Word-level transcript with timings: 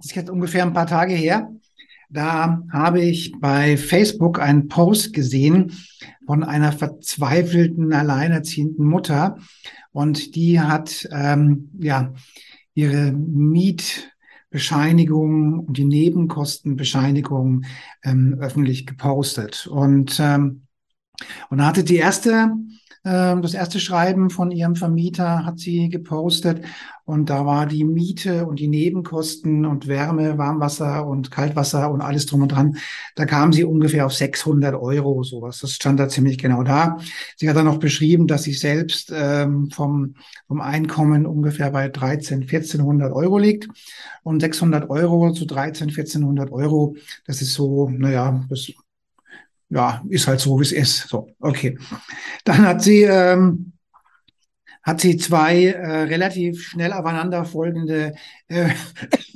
das 0.00 0.06
ist 0.06 0.16
jetzt 0.16 0.30
ungefähr 0.30 0.64
ein 0.64 0.72
paar 0.72 0.86
Tage 0.86 1.12
her. 1.12 1.52
Da 2.08 2.62
habe 2.72 3.02
ich 3.02 3.34
bei 3.38 3.76
Facebook 3.76 4.40
einen 4.40 4.68
Post 4.68 5.12
gesehen 5.12 5.74
von 6.24 6.42
einer 6.42 6.72
verzweifelten, 6.72 7.92
alleinerziehenden 7.92 8.86
Mutter. 8.86 9.36
Und 9.92 10.36
die 10.36 10.58
hat 10.58 11.06
ähm, 11.12 11.68
ja 11.78 12.14
ihre 12.72 13.12
Mietbescheinigung 13.12 15.66
und 15.66 15.76
die 15.76 15.84
Nebenkostenbescheinigung 15.84 17.66
ähm, 18.02 18.38
öffentlich 18.40 18.86
gepostet. 18.86 19.66
Und, 19.66 20.18
ähm, 20.18 20.62
und 21.50 21.62
hatte 21.62 21.84
die 21.84 21.96
erste 21.96 22.54
das 23.02 23.54
erste 23.54 23.80
Schreiben 23.80 24.28
von 24.28 24.50
ihrem 24.50 24.76
Vermieter 24.76 25.46
hat 25.46 25.58
sie 25.58 25.88
gepostet 25.88 26.62
und 27.10 27.28
da 27.28 27.44
war 27.44 27.66
die 27.66 27.82
Miete 27.82 28.46
und 28.46 28.60
die 28.60 28.68
Nebenkosten 28.68 29.66
und 29.66 29.88
Wärme, 29.88 30.38
Warmwasser 30.38 31.06
und 31.06 31.32
Kaltwasser 31.32 31.90
und 31.90 32.02
alles 32.02 32.26
drum 32.26 32.42
und 32.42 32.52
dran. 32.52 32.76
Da 33.16 33.24
kam 33.24 33.52
sie 33.52 33.64
ungefähr 33.64 34.06
auf 34.06 34.12
600 34.12 34.74
Euro, 34.74 35.24
sowas. 35.24 35.58
Das 35.60 35.72
stand 35.72 35.98
da 35.98 36.08
ziemlich 36.08 36.38
genau 36.38 36.62
da. 36.62 36.98
Sie 37.36 37.48
hat 37.48 37.56
dann 37.56 37.64
noch 37.64 37.78
beschrieben, 37.78 38.28
dass 38.28 38.44
sie 38.44 38.52
selbst 38.52 39.12
ähm, 39.12 39.70
vom, 39.70 40.14
vom 40.46 40.60
Einkommen 40.60 41.26
ungefähr 41.26 41.70
bei 41.70 41.88
13, 41.88 42.42
1400 42.42 43.12
Euro 43.12 43.38
liegt 43.38 43.68
und 44.22 44.40
600 44.40 44.88
Euro 44.88 45.32
zu 45.32 45.46
13, 45.46 45.88
1400 45.88 46.52
Euro, 46.52 46.94
das 47.26 47.42
ist 47.42 47.54
so, 47.54 47.88
naja, 47.88 48.44
das 48.48 48.72
ja, 49.70 50.04
ist 50.08 50.26
halt 50.26 50.40
so, 50.40 50.58
wie 50.58 50.64
es 50.64 50.72
ist. 50.72 51.08
So, 51.08 51.28
okay. 51.38 51.78
Dann 52.44 52.66
hat 52.66 52.82
sie, 52.82 53.02
ähm, 53.02 53.72
hat 54.82 55.00
sie 55.00 55.16
zwei 55.16 55.66
äh, 55.66 56.02
relativ 56.02 56.62
schnell 56.62 56.92
aufeinanderfolgende 56.92 58.14
äh, 58.48 58.70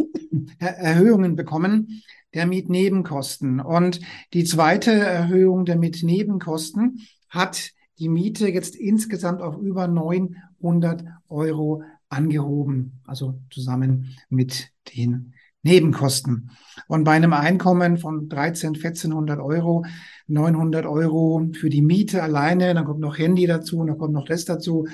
Erhöhungen 0.58 1.36
bekommen 1.36 2.02
der 2.34 2.46
Mietnebenkosten. 2.46 3.60
Und 3.60 4.00
die 4.32 4.44
zweite 4.44 4.92
Erhöhung 4.92 5.64
der 5.64 5.76
Mietnebenkosten 5.76 7.06
hat 7.28 7.70
die 7.98 8.08
Miete 8.08 8.48
jetzt 8.48 8.74
insgesamt 8.74 9.40
auf 9.40 9.56
über 9.56 9.86
900 9.86 11.04
Euro 11.28 11.84
angehoben, 12.08 13.00
also 13.06 13.40
zusammen 13.50 14.16
mit 14.28 14.70
den 14.96 15.33
Nebenkosten. 15.64 16.50
Und 16.86 17.04
bei 17.04 17.12
einem 17.12 17.32
Einkommen 17.32 17.98
von 17.98 18.28
13, 18.28 18.74
1400 18.74 19.40
Euro, 19.40 19.84
900 20.28 20.86
Euro 20.86 21.48
für 21.52 21.70
die 21.70 21.82
Miete 21.82 22.22
alleine, 22.22 22.74
dann 22.74 22.84
kommt 22.84 23.00
noch 23.00 23.18
Handy 23.18 23.46
dazu, 23.46 23.78
und 23.78 23.88
dann 23.88 23.98
kommt 23.98 24.14
noch 24.14 24.26
das 24.26 24.44
dazu 24.44 24.86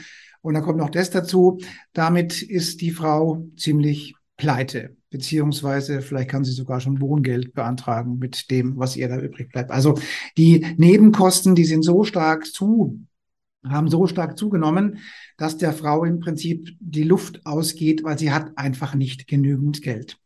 und 0.42 0.54
dann 0.54 0.62
kommt 0.62 0.78
noch 0.78 0.90
das 0.90 1.10
dazu. 1.10 1.58
Damit 1.92 2.42
ist 2.42 2.80
die 2.80 2.92
Frau 2.92 3.46
ziemlich 3.56 4.14
pleite, 4.36 4.96
beziehungsweise 5.10 6.00
vielleicht 6.00 6.30
kann 6.30 6.44
sie 6.44 6.52
sogar 6.52 6.80
schon 6.80 7.00
Wohngeld 7.00 7.52
beantragen 7.52 8.18
mit 8.18 8.50
dem, 8.50 8.78
was 8.78 8.96
ihr 8.96 9.08
da 9.08 9.18
übrig 9.18 9.50
bleibt. 9.50 9.70
Also 9.70 9.98
die 10.38 10.66
Nebenkosten, 10.78 11.54
die 11.54 11.64
sind 11.64 11.82
so 11.82 12.04
stark 12.04 12.46
zu 12.46 13.00
haben 13.68 13.88
so 13.88 14.06
stark 14.06 14.38
zugenommen, 14.38 14.98
dass 15.36 15.58
der 15.58 15.72
Frau 15.72 16.04
im 16.04 16.20
Prinzip 16.20 16.70
die 16.80 17.02
Luft 17.02 17.44
ausgeht, 17.44 18.02
weil 18.04 18.18
sie 18.18 18.32
hat 18.32 18.56
einfach 18.56 18.94
nicht 18.94 19.26
genügend 19.26 19.82
Geld. 19.82 20.18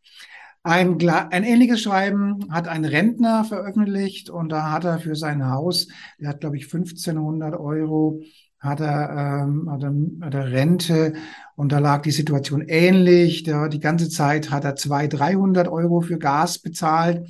Ein, 0.65 0.97
ein 1.07 1.43
ähnliches 1.43 1.81
Schreiben 1.81 2.51
hat 2.51 2.67
ein 2.67 2.85
Rentner 2.85 3.43
veröffentlicht 3.43 4.31
und 4.31 4.49
da 4.49 4.71
hat 4.71 4.83
er 4.83 4.97
für 4.97 5.15
sein 5.15 5.47
Haus, 5.47 5.87
der 6.19 6.29
hat 6.29 6.39
glaube 6.39 6.57
ich 6.57 6.63
1500 6.63 7.53
Euro, 7.53 8.21
hat 8.57 8.79
er, 8.79 9.43
ähm, 9.43 9.69
hat, 9.69 9.83
er, 9.83 9.93
hat 10.25 10.33
er 10.33 10.51
Rente 10.51 11.13
und 11.55 11.71
da 11.71 11.77
lag 11.77 12.01
die 12.01 12.09
Situation 12.09 12.63
ähnlich. 12.67 13.43
Der, 13.43 13.69
die 13.69 13.79
ganze 13.79 14.09
Zeit 14.09 14.49
hat 14.49 14.63
er 14.63 14.75
200, 14.75 15.19
300 15.19 15.67
Euro 15.67 16.01
für 16.01 16.17
Gas 16.17 16.57
bezahlt 16.57 17.27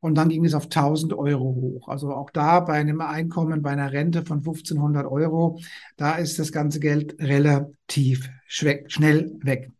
und 0.00 0.14
dann 0.14 0.30
ging 0.30 0.46
es 0.46 0.54
auf 0.54 0.64
1000 0.64 1.12
Euro 1.12 1.44
hoch. 1.44 1.88
Also 1.88 2.14
auch 2.14 2.30
da 2.30 2.60
bei 2.60 2.72
einem 2.72 3.02
Einkommen, 3.02 3.60
bei 3.60 3.68
einer 3.68 3.92
Rente 3.92 4.24
von 4.24 4.38
1500 4.38 5.04
Euro, 5.04 5.60
da 5.98 6.12
ist 6.14 6.38
das 6.38 6.52
ganze 6.52 6.80
Geld 6.80 7.20
relativ 7.20 8.30
schnell 8.46 9.36
weg. 9.42 9.72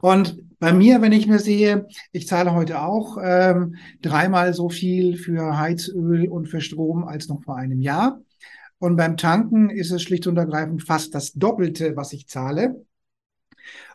Und 0.00 0.58
bei 0.58 0.72
mir, 0.72 1.02
wenn 1.02 1.12
ich 1.12 1.26
mir 1.26 1.38
sehe, 1.38 1.86
ich 2.12 2.28
zahle 2.28 2.54
heute 2.54 2.82
auch 2.82 3.18
ähm, 3.22 3.76
dreimal 4.00 4.54
so 4.54 4.68
viel 4.68 5.16
für 5.16 5.58
Heizöl 5.58 6.28
und 6.28 6.46
für 6.46 6.60
Strom 6.60 7.04
als 7.04 7.28
noch 7.28 7.42
vor 7.42 7.56
einem 7.56 7.80
Jahr. 7.80 8.20
Und 8.78 8.96
beim 8.96 9.16
Tanken 9.16 9.70
ist 9.70 9.90
es 9.90 10.02
schlicht 10.02 10.26
und 10.26 10.36
ergreifend 10.36 10.82
fast 10.82 11.14
das 11.14 11.32
Doppelte, 11.32 11.96
was 11.96 12.12
ich 12.12 12.28
zahle. 12.28 12.84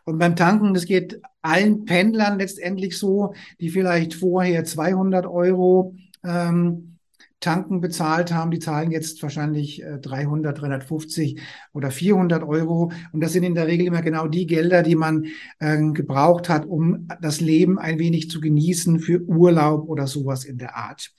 Und 0.05 0.17
beim 0.17 0.35
Tanken, 0.35 0.73
das 0.73 0.85
geht 0.85 1.21
allen 1.41 1.85
Pendlern 1.85 2.39
letztendlich 2.39 2.97
so, 2.97 3.33
die 3.59 3.69
vielleicht 3.69 4.13
vorher 4.13 4.63
200 4.63 5.25
Euro 5.25 5.95
ähm, 6.23 6.96
Tanken 7.39 7.81
bezahlt 7.81 8.33
haben, 8.33 8.51
die 8.51 8.59
zahlen 8.59 8.91
jetzt 8.91 9.21
wahrscheinlich 9.21 9.83
300, 10.01 10.57
äh, 10.57 10.59
350 10.59 11.39
oder 11.73 11.91
400 11.91 12.43
Euro. 12.43 12.91
Und 13.11 13.21
das 13.21 13.33
sind 13.33 13.43
in 13.43 13.55
der 13.55 13.67
Regel 13.67 13.87
immer 13.87 14.01
genau 14.01 14.27
die 14.27 14.47
Gelder, 14.47 14.83
die 14.83 14.95
man 14.95 15.25
äh, 15.59 15.77
gebraucht 15.91 16.49
hat, 16.49 16.65
um 16.65 17.07
das 17.21 17.39
Leben 17.41 17.77
ein 17.77 17.99
wenig 17.99 18.29
zu 18.29 18.39
genießen 18.39 18.99
für 18.99 19.21
Urlaub 19.21 19.87
oder 19.87 20.07
sowas 20.07 20.45
in 20.45 20.57
der 20.57 20.75
Art. 20.75 21.11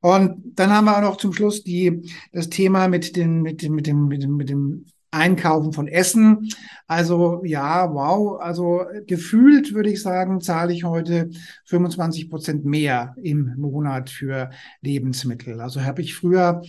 Und 0.00 0.42
dann 0.58 0.70
haben 0.70 0.86
wir 0.86 0.96
auch 0.96 1.02
noch 1.02 1.16
zum 1.16 1.32
Schluss 1.32 1.62
die, 1.62 2.10
das 2.32 2.48
Thema 2.48 2.88
mit, 2.88 3.14
den, 3.14 3.40
mit, 3.40 3.62
dem, 3.62 3.74
mit, 3.74 3.86
dem, 3.86 4.08
mit, 4.08 4.22
dem, 4.22 4.36
mit 4.36 4.48
dem 4.50 4.86
Einkaufen 5.12 5.72
von 5.72 5.86
Essen. 5.88 6.48
Also 6.86 7.42
ja, 7.44 7.92
wow. 7.92 8.40
Also 8.40 8.84
gefühlt 9.06 9.74
würde 9.74 9.90
ich 9.90 10.02
sagen, 10.02 10.40
zahle 10.40 10.72
ich 10.72 10.84
heute 10.84 11.30
25 11.66 12.28
Prozent 12.30 12.64
mehr 12.64 13.14
im 13.22 13.54
Monat 13.56 14.10
für 14.10 14.50
Lebensmittel. 14.80 15.60
Also 15.60 15.84
habe 15.84 16.02
ich 16.02 16.14
früher, 16.14 16.62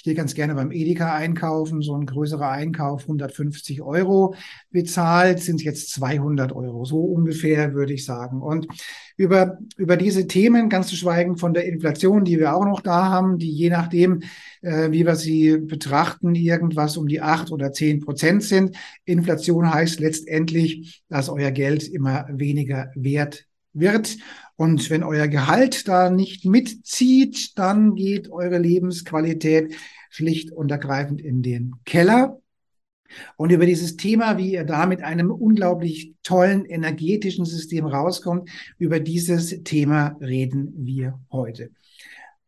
ich 0.00 0.04
gehe 0.04 0.14
ganz 0.14 0.32
gerne 0.32 0.54
beim 0.54 0.72
Edeka 0.72 1.14
einkaufen, 1.14 1.82
so 1.82 1.94
ein 1.94 2.06
größerer 2.06 2.48
Einkauf 2.48 3.02
150 3.02 3.82
Euro 3.82 4.34
bezahlt, 4.70 5.40
sind 5.40 5.62
jetzt 5.62 5.90
200 5.90 6.52
Euro. 6.56 6.86
So 6.86 7.00
ungefähr 7.00 7.74
würde 7.74 7.92
ich 7.92 8.06
sagen. 8.06 8.40
Und 8.40 8.66
über, 9.18 9.58
über 9.76 9.98
diese 9.98 10.26
Themen, 10.26 10.70
ganz 10.70 10.86
zu 10.86 10.96
schweigen 10.96 11.36
von 11.36 11.52
der 11.52 11.66
Inflation, 11.66 12.24
die 12.24 12.38
wir 12.38 12.56
auch 12.56 12.64
noch 12.64 12.80
da 12.80 13.10
haben, 13.10 13.36
die 13.36 13.52
je 13.52 13.68
nachdem, 13.68 14.22
äh, 14.62 14.90
wie 14.90 15.04
wir 15.04 15.16
sie 15.16 15.58
betrachten, 15.58 16.34
irgendwas 16.34 16.96
um 16.96 17.06
die 17.06 17.20
acht 17.20 17.52
oder 17.52 17.70
zehn 17.70 18.00
Prozent 18.00 18.42
sind. 18.42 18.78
Inflation 19.04 19.70
heißt 19.70 20.00
letztendlich, 20.00 21.02
dass 21.10 21.28
euer 21.28 21.50
Geld 21.50 21.86
immer 21.86 22.24
weniger 22.32 22.90
wert 22.94 23.49
wird. 23.72 24.16
Und 24.56 24.90
wenn 24.90 25.02
euer 25.02 25.28
Gehalt 25.28 25.88
da 25.88 26.10
nicht 26.10 26.44
mitzieht, 26.44 27.58
dann 27.58 27.94
geht 27.94 28.30
eure 28.30 28.58
Lebensqualität 28.58 29.74
schlicht 30.10 30.52
und 30.52 30.70
ergreifend 30.70 31.20
in 31.20 31.42
den 31.42 31.76
Keller. 31.84 32.40
Und 33.36 33.50
über 33.50 33.66
dieses 33.66 33.96
Thema, 33.96 34.38
wie 34.38 34.52
ihr 34.52 34.64
da 34.64 34.86
mit 34.86 35.02
einem 35.02 35.30
unglaublich 35.30 36.14
tollen 36.22 36.64
energetischen 36.64 37.44
System 37.44 37.86
rauskommt, 37.86 38.48
über 38.78 39.00
dieses 39.00 39.62
Thema 39.64 40.16
reden 40.20 40.72
wir 40.76 41.18
heute. 41.32 41.70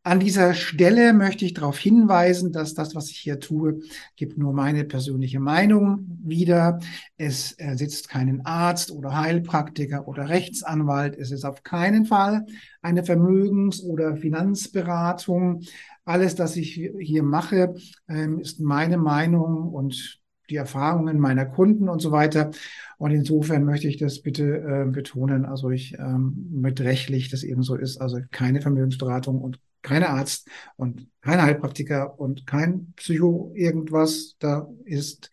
An 0.05 0.19
dieser 0.19 0.55
Stelle 0.55 1.13
möchte 1.13 1.45
ich 1.45 1.55
darauf 1.55 1.79
hinweisen, 1.79 2.51
dass 2.51 2.75
das, 2.75 2.97
was 2.97 3.09
ich 3.11 3.19
hier 3.19 3.39
tue, 3.39 3.83
gibt 4.17 4.37
nur 4.37 4.53
meine 4.53 4.83
persönliche 4.83 5.39
Meinung 5.39 6.19
wieder. 6.25 6.81
Es 7.17 7.53
ersetzt 7.53 8.09
keinen 8.09 8.45
Arzt 8.45 8.91
oder 8.91 9.17
Heilpraktiker 9.17 10.09
oder 10.09 10.29
Rechtsanwalt. 10.29 11.17
Es 11.17 11.31
ist 11.31 11.45
auf 11.45 11.63
keinen 11.63 12.05
Fall 12.05 12.45
eine 12.81 13.05
Vermögens- 13.05 13.81
oder 13.85 14.17
Finanzberatung. 14.17 15.63
Alles, 16.05 16.35
das 16.35 16.57
ich 16.57 16.91
hier 16.99 17.23
mache, 17.23 17.77
ähm, 18.09 18.41
ist 18.41 18.59
meine 18.59 18.99
Meinung 18.99 19.69
und 19.69 20.21
die 20.51 20.57
Erfahrungen 20.57 21.21
meiner 21.21 21.47
Kunden 21.47 21.89
und 21.89 22.03
so 22.03 22.11
weiter. 22.11 22.51
Und 22.99 23.13
insofern 23.13 23.65
möchte 23.65 23.87
ich 23.87 23.99
das 23.99 24.21
bitte 24.21 24.59
äh, 24.59 24.91
betonen, 24.91 25.45
also 25.45 25.71
ich 25.71 25.97
ähm, 26.01 26.49
mit 26.51 26.81
rechtlich 26.81 27.31
das 27.31 27.45
eben 27.45 27.63
so 27.63 27.77
ist, 27.77 27.99
also 27.99 28.19
keine 28.33 28.61
Vermögensberatung 28.61 29.41
und 29.41 29.61
keine 29.83 30.11
Arzt 30.11 30.49
und 30.77 31.09
kein 31.21 31.43
Heilpraktiker 31.43 32.19
und 32.19 32.47
kein 32.47 32.93
Psycho 32.97 33.53
irgendwas 33.55 34.37
da 34.39 34.69
ist. 34.85 35.31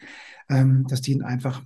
Ähm, 0.50 0.86
das 0.88 1.02
dient 1.02 1.24
einfach 1.24 1.64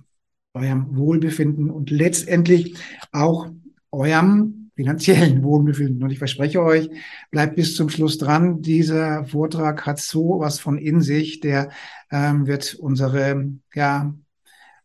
eurem 0.54 0.96
Wohlbefinden 0.96 1.70
und 1.70 1.90
letztendlich 1.90 2.76
auch 3.12 3.50
eurem 3.90 4.70
finanziellen 4.76 5.42
Wohlbefinden. 5.42 6.02
Und 6.02 6.10
ich 6.10 6.18
verspreche 6.18 6.62
euch, 6.62 6.90
bleibt 7.30 7.56
bis 7.56 7.76
zum 7.76 7.88
Schluss 7.88 8.18
dran. 8.18 8.62
Dieser 8.62 9.24
Vortrag 9.24 9.86
hat 9.86 10.00
so 10.00 10.40
was 10.40 10.58
von 10.58 10.78
in 10.78 11.00
sich, 11.00 11.40
der 11.40 11.70
ähm, 12.10 12.46
wird 12.46 12.74
unsere, 12.74 13.52
ja, 13.74 14.14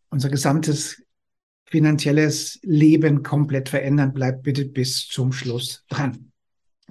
unser 0.10 0.30
gesamtes 0.30 1.04
finanzielles 1.66 2.60
Leben 2.64 3.22
komplett 3.22 3.70
verändern. 3.70 4.14
Bleibt 4.14 4.44
bitte 4.44 4.66
bis 4.66 5.08
zum 5.08 5.32
Schluss 5.32 5.86
dran. 5.88 6.32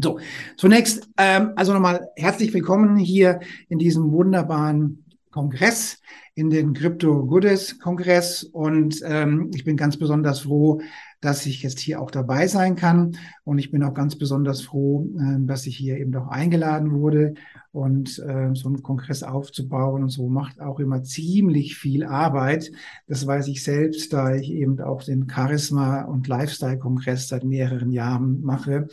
So, 0.00 0.20
zunächst, 0.56 1.08
ähm, 1.16 1.54
also 1.56 1.72
nochmal 1.72 2.10
herzlich 2.14 2.54
willkommen 2.54 2.98
hier 2.98 3.40
in 3.68 3.80
diesem 3.80 4.12
wunderbaren 4.12 5.04
Kongress 5.32 6.00
in 6.36 6.50
den 6.50 6.72
Crypto 6.72 7.26
Goodies 7.26 7.80
Kongress 7.80 8.44
und 8.44 9.02
ähm, 9.04 9.50
ich 9.52 9.64
bin 9.64 9.76
ganz 9.76 9.96
besonders 9.96 10.38
froh, 10.38 10.80
dass 11.20 11.46
ich 11.46 11.64
jetzt 11.64 11.80
hier 11.80 12.00
auch 12.00 12.12
dabei 12.12 12.46
sein 12.46 12.76
kann 12.76 13.16
und 13.42 13.58
ich 13.58 13.72
bin 13.72 13.82
auch 13.82 13.92
ganz 13.92 14.16
besonders 14.16 14.62
froh, 14.62 15.08
äh, 15.18 15.44
dass 15.46 15.66
ich 15.66 15.76
hier 15.76 15.98
eben 15.98 16.12
doch 16.12 16.28
eingeladen 16.28 16.92
wurde 16.92 17.34
und 17.72 18.20
äh, 18.20 18.50
so 18.54 18.68
einen 18.68 18.84
Kongress 18.84 19.24
aufzubauen 19.24 20.04
und 20.04 20.10
so 20.10 20.28
macht 20.28 20.60
auch 20.60 20.78
immer 20.78 21.02
ziemlich 21.02 21.76
viel 21.76 22.04
Arbeit. 22.04 22.70
Das 23.08 23.26
weiß 23.26 23.48
ich 23.48 23.64
selbst, 23.64 24.12
da 24.12 24.32
ich 24.32 24.52
eben 24.52 24.80
auch 24.80 25.02
den 25.02 25.28
Charisma 25.28 26.02
und 26.02 26.28
Lifestyle 26.28 26.78
Kongress 26.78 27.26
seit 27.26 27.42
mehreren 27.42 27.90
Jahren 27.90 28.42
mache. 28.42 28.86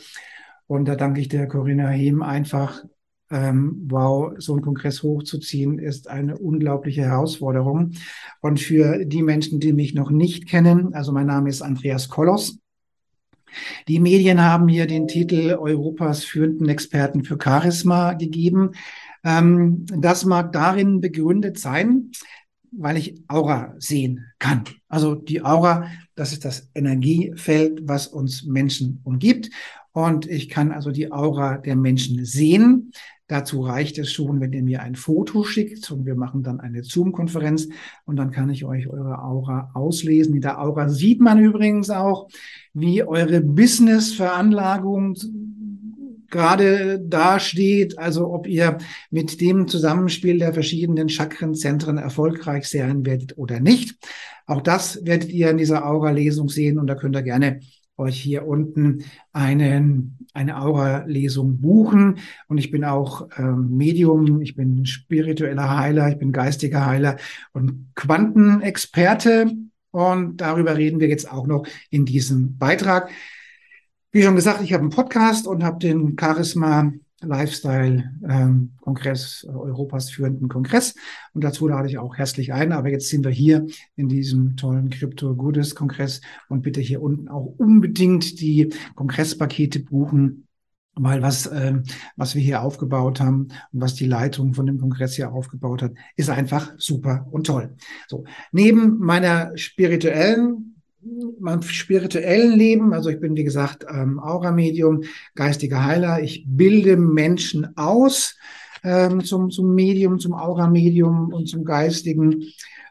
Und 0.66 0.86
da 0.86 0.96
danke 0.96 1.20
ich 1.20 1.28
der 1.28 1.46
Corinna 1.46 1.88
Hehm 1.88 2.22
einfach 2.22 2.82
ähm, 3.30 3.86
wow, 3.88 4.32
so 4.38 4.52
einen 4.52 4.62
Kongress 4.62 5.02
hochzuziehen, 5.02 5.78
ist 5.78 6.08
eine 6.08 6.38
unglaubliche 6.38 7.02
Herausforderung. 7.02 7.92
Und 8.40 8.60
für 8.60 9.04
die 9.04 9.22
Menschen, 9.22 9.60
die 9.60 9.72
mich 9.72 9.94
noch 9.94 10.10
nicht 10.10 10.48
kennen, 10.48 10.94
also 10.94 11.12
mein 11.12 11.26
Name 11.26 11.48
ist 11.48 11.62
Andreas 11.62 12.08
Kollos. 12.08 12.58
Die 13.88 14.00
Medien 14.00 14.42
haben 14.42 14.66
mir 14.66 14.86
den 14.86 15.08
Titel 15.08 15.56
Europas 15.58 16.24
führenden 16.24 16.68
Experten 16.68 17.24
für 17.24 17.38
Charisma 17.42 18.12
gegeben. 18.12 18.72
Ähm, 19.24 19.86
das 19.86 20.24
mag 20.24 20.52
darin 20.52 21.00
begründet 21.00 21.58
sein, 21.58 22.10
weil 22.70 22.96
ich 22.96 23.22
Aura 23.28 23.74
sehen 23.78 24.26
kann. 24.38 24.64
Also 24.88 25.14
die 25.14 25.42
Aura, 25.42 25.88
das 26.14 26.32
ist 26.32 26.44
das 26.44 26.70
Energiefeld, 26.74 27.80
was 27.88 28.06
uns 28.06 28.44
Menschen 28.44 29.00
umgibt. 29.04 29.50
Und 29.96 30.28
ich 30.28 30.50
kann 30.50 30.72
also 30.72 30.90
die 30.90 31.10
Aura 31.10 31.56
der 31.56 31.74
Menschen 31.74 32.22
sehen. 32.26 32.92
Dazu 33.28 33.62
reicht 33.62 33.96
es 33.96 34.12
schon, 34.12 34.42
wenn 34.42 34.52
ihr 34.52 34.62
mir 34.62 34.82
ein 34.82 34.94
Foto 34.94 35.42
schickt 35.42 35.90
und 35.90 36.04
wir 36.04 36.16
machen 36.16 36.42
dann 36.42 36.60
eine 36.60 36.84
Zoom-Konferenz 36.84 37.68
und 38.04 38.16
dann 38.16 38.30
kann 38.30 38.50
ich 38.50 38.66
euch 38.66 38.88
eure 38.88 39.22
Aura 39.22 39.70
auslesen. 39.72 40.34
In 40.34 40.42
der 40.42 40.60
Aura 40.60 40.90
sieht 40.90 41.22
man 41.22 41.42
übrigens 41.42 41.88
auch, 41.88 42.28
wie 42.74 43.04
eure 43.04 43.40
Business-Veranlagung 43.40 45.16
gerade 46.28 47.00
dasteht, 47.00 47.98
also 47.98 48.34
ob 48.34 48.46
ihr 48.46 48.76
mit 49.10 49.40
dem 49.40 49.66
Zusammenspiel 49.66 50.38
der 50.38 50.52
verschiedenen 50.52 51.08
Chakrenzentren 51.08 51.96
erfolgreich 51.96 52.68
sein 52.68 53.06
werdet 53.06 53.38
oder 53.38 53.60
nicht. 53.60 53.96
Auch 54.44 54.60
das 54.60 55.06
werdet 55.06 55.30
ihr 55.30 55.48
in 55.48 55.56
dieser 55.56 55.86
Aura-Lesung 55.86 56.50
sehen 56.50 56.78
und 56.78 56.86
da 56.86 56.96
könnt 56.96 57.16
ihr 57.16 57.22
gerne 57.22 57.60
euch 57.96 58.20
hier 58.20 58.46
unten 58.46 59.04
einen, 59.32 60.18
eine 60.34 60.60
Aura-Lesung 60.60 61.60
buchen. 61.60 62.18
Und 62.48 62.58
ich 62.58 62.70
bin 62.70 62.84
auch 62.84 63.28
ähm, 63.38 63.76
Medium, 63.76 64.40
ich 64.40 64.54
bin 64.54 64.86
spiritueller 64.86 65.78
Heiler, 65.78 66.08
ich 66.08 66.18
bin 66.18 66.32
geistiger 66.32 66.86
Heiler 66.86 67.16
und 67.52 67.90
Quantenexperte. 67.94 69.52
Und 69.90 70.40
darüber 70.40 70.76
reden 70.76 71.00
wir 71.00 71.08
jetzt 71.08 71.30
auch 71.30 71.46
noch 71.46 71.66
in 71.90 72.04
diesem 72.04 72.58
Beitrag. 72.58 73.10
Wie 74.12 74.22
schon 74.22 74.36
gesagt, 74.36 74.62
ich 74.62 74.72
habe 74.72 74.82
einen 74.82 74.90
Podcast 74.90 75.46
und 75.46 75.64
habe 75.64 75.78
den 75.78 76.16
Charisma 76.18 76.92
Lifestyle-Kongress, 77.26 79.46
ähm, 79.48 79.56
Europas 79.56 80.10
führenden 80.10 80.48
Kongress. 80.48 80.94
Und 81.32 81.44
dazu 81.44 81.68
lade 81.68 81.88
ich 81.88 81.98
auch 81.98 82.16
herzlich 82.16 82.52
ein. 82.52 82.72
Aber 82.72 82.88
jetzt 82.88 83.08
sind 83.08 83.24
wir 83.24 83.32
hier 83.32 83.66
in 83.96 84.08
diesem 84.08 84.56
tollen 84.56 84.90
Crypto 84.90 85.34
Goodies 85.34 85.74
Kongress 85.74 86.20
und 86.48 86.62
bitte 86.62 86.80
hier 86.80 87.02
unten 87.02 87.28
auch 87.28 87.54
unbedingt 87.58 88.40
die 88.40 88.72
Kongresspakete 88.94 89.80
buchen. 89.80 90.44
Weil 90.98 91.20
was, 91.20 91.46
äh, 91.46 91.74
was 92.16 92.34
wir 92.34 92.40
hier 92.40 92.62
aufgebaut 92.62 93.20
haben 93.20 93.48
und 93.72 93.82
was 93.82 93.94
die 93.94 94.06
Leitung 94.06 94.54
von 94.54 94.64
dem 94.64 94.78
Kongress 94.78 95.14
hier 95.14 95.30
aufgebaut 95.30 95.82
hat, 95.82 95.92
ist 96.16 96.30
einfach 96.30 96.72
super 96.78 97.26
und 97.30 97.46
toll. 97.46 97.76
So, 98.08 98.24
neben 98.50 98.98
meiner 98.98 99.54
spirituellen 99.58 100.75
meinem 101.38 101.62
spirituellen 101.62 102.56
Leben, 102.56 102.92
also 102.92 103.10
ich 103.10 103.20
bin 103.20 103.36
wie 103.36 103.44
gesagt 103.44 103.86
ähm, 103.88 104.18
Aura-Medium, 104.18 105.02
geistiger 105.34 105.84
Heiler, 105.84 106.22
ich 106.22 106.44
bilde 106.46 106.96
Menschen 106.96 107.76
aus 107.76 108.36
ähm, 108.82 109.24
zum, 109.24 109.50
zum 109.50 109.74
Medium, 109.74 110.18
zum 110.18 110.34
Aura-Medium 110.34 111.32
und 111.32 111.46
zum 111.48 111.64
geistigen 111.64 112.44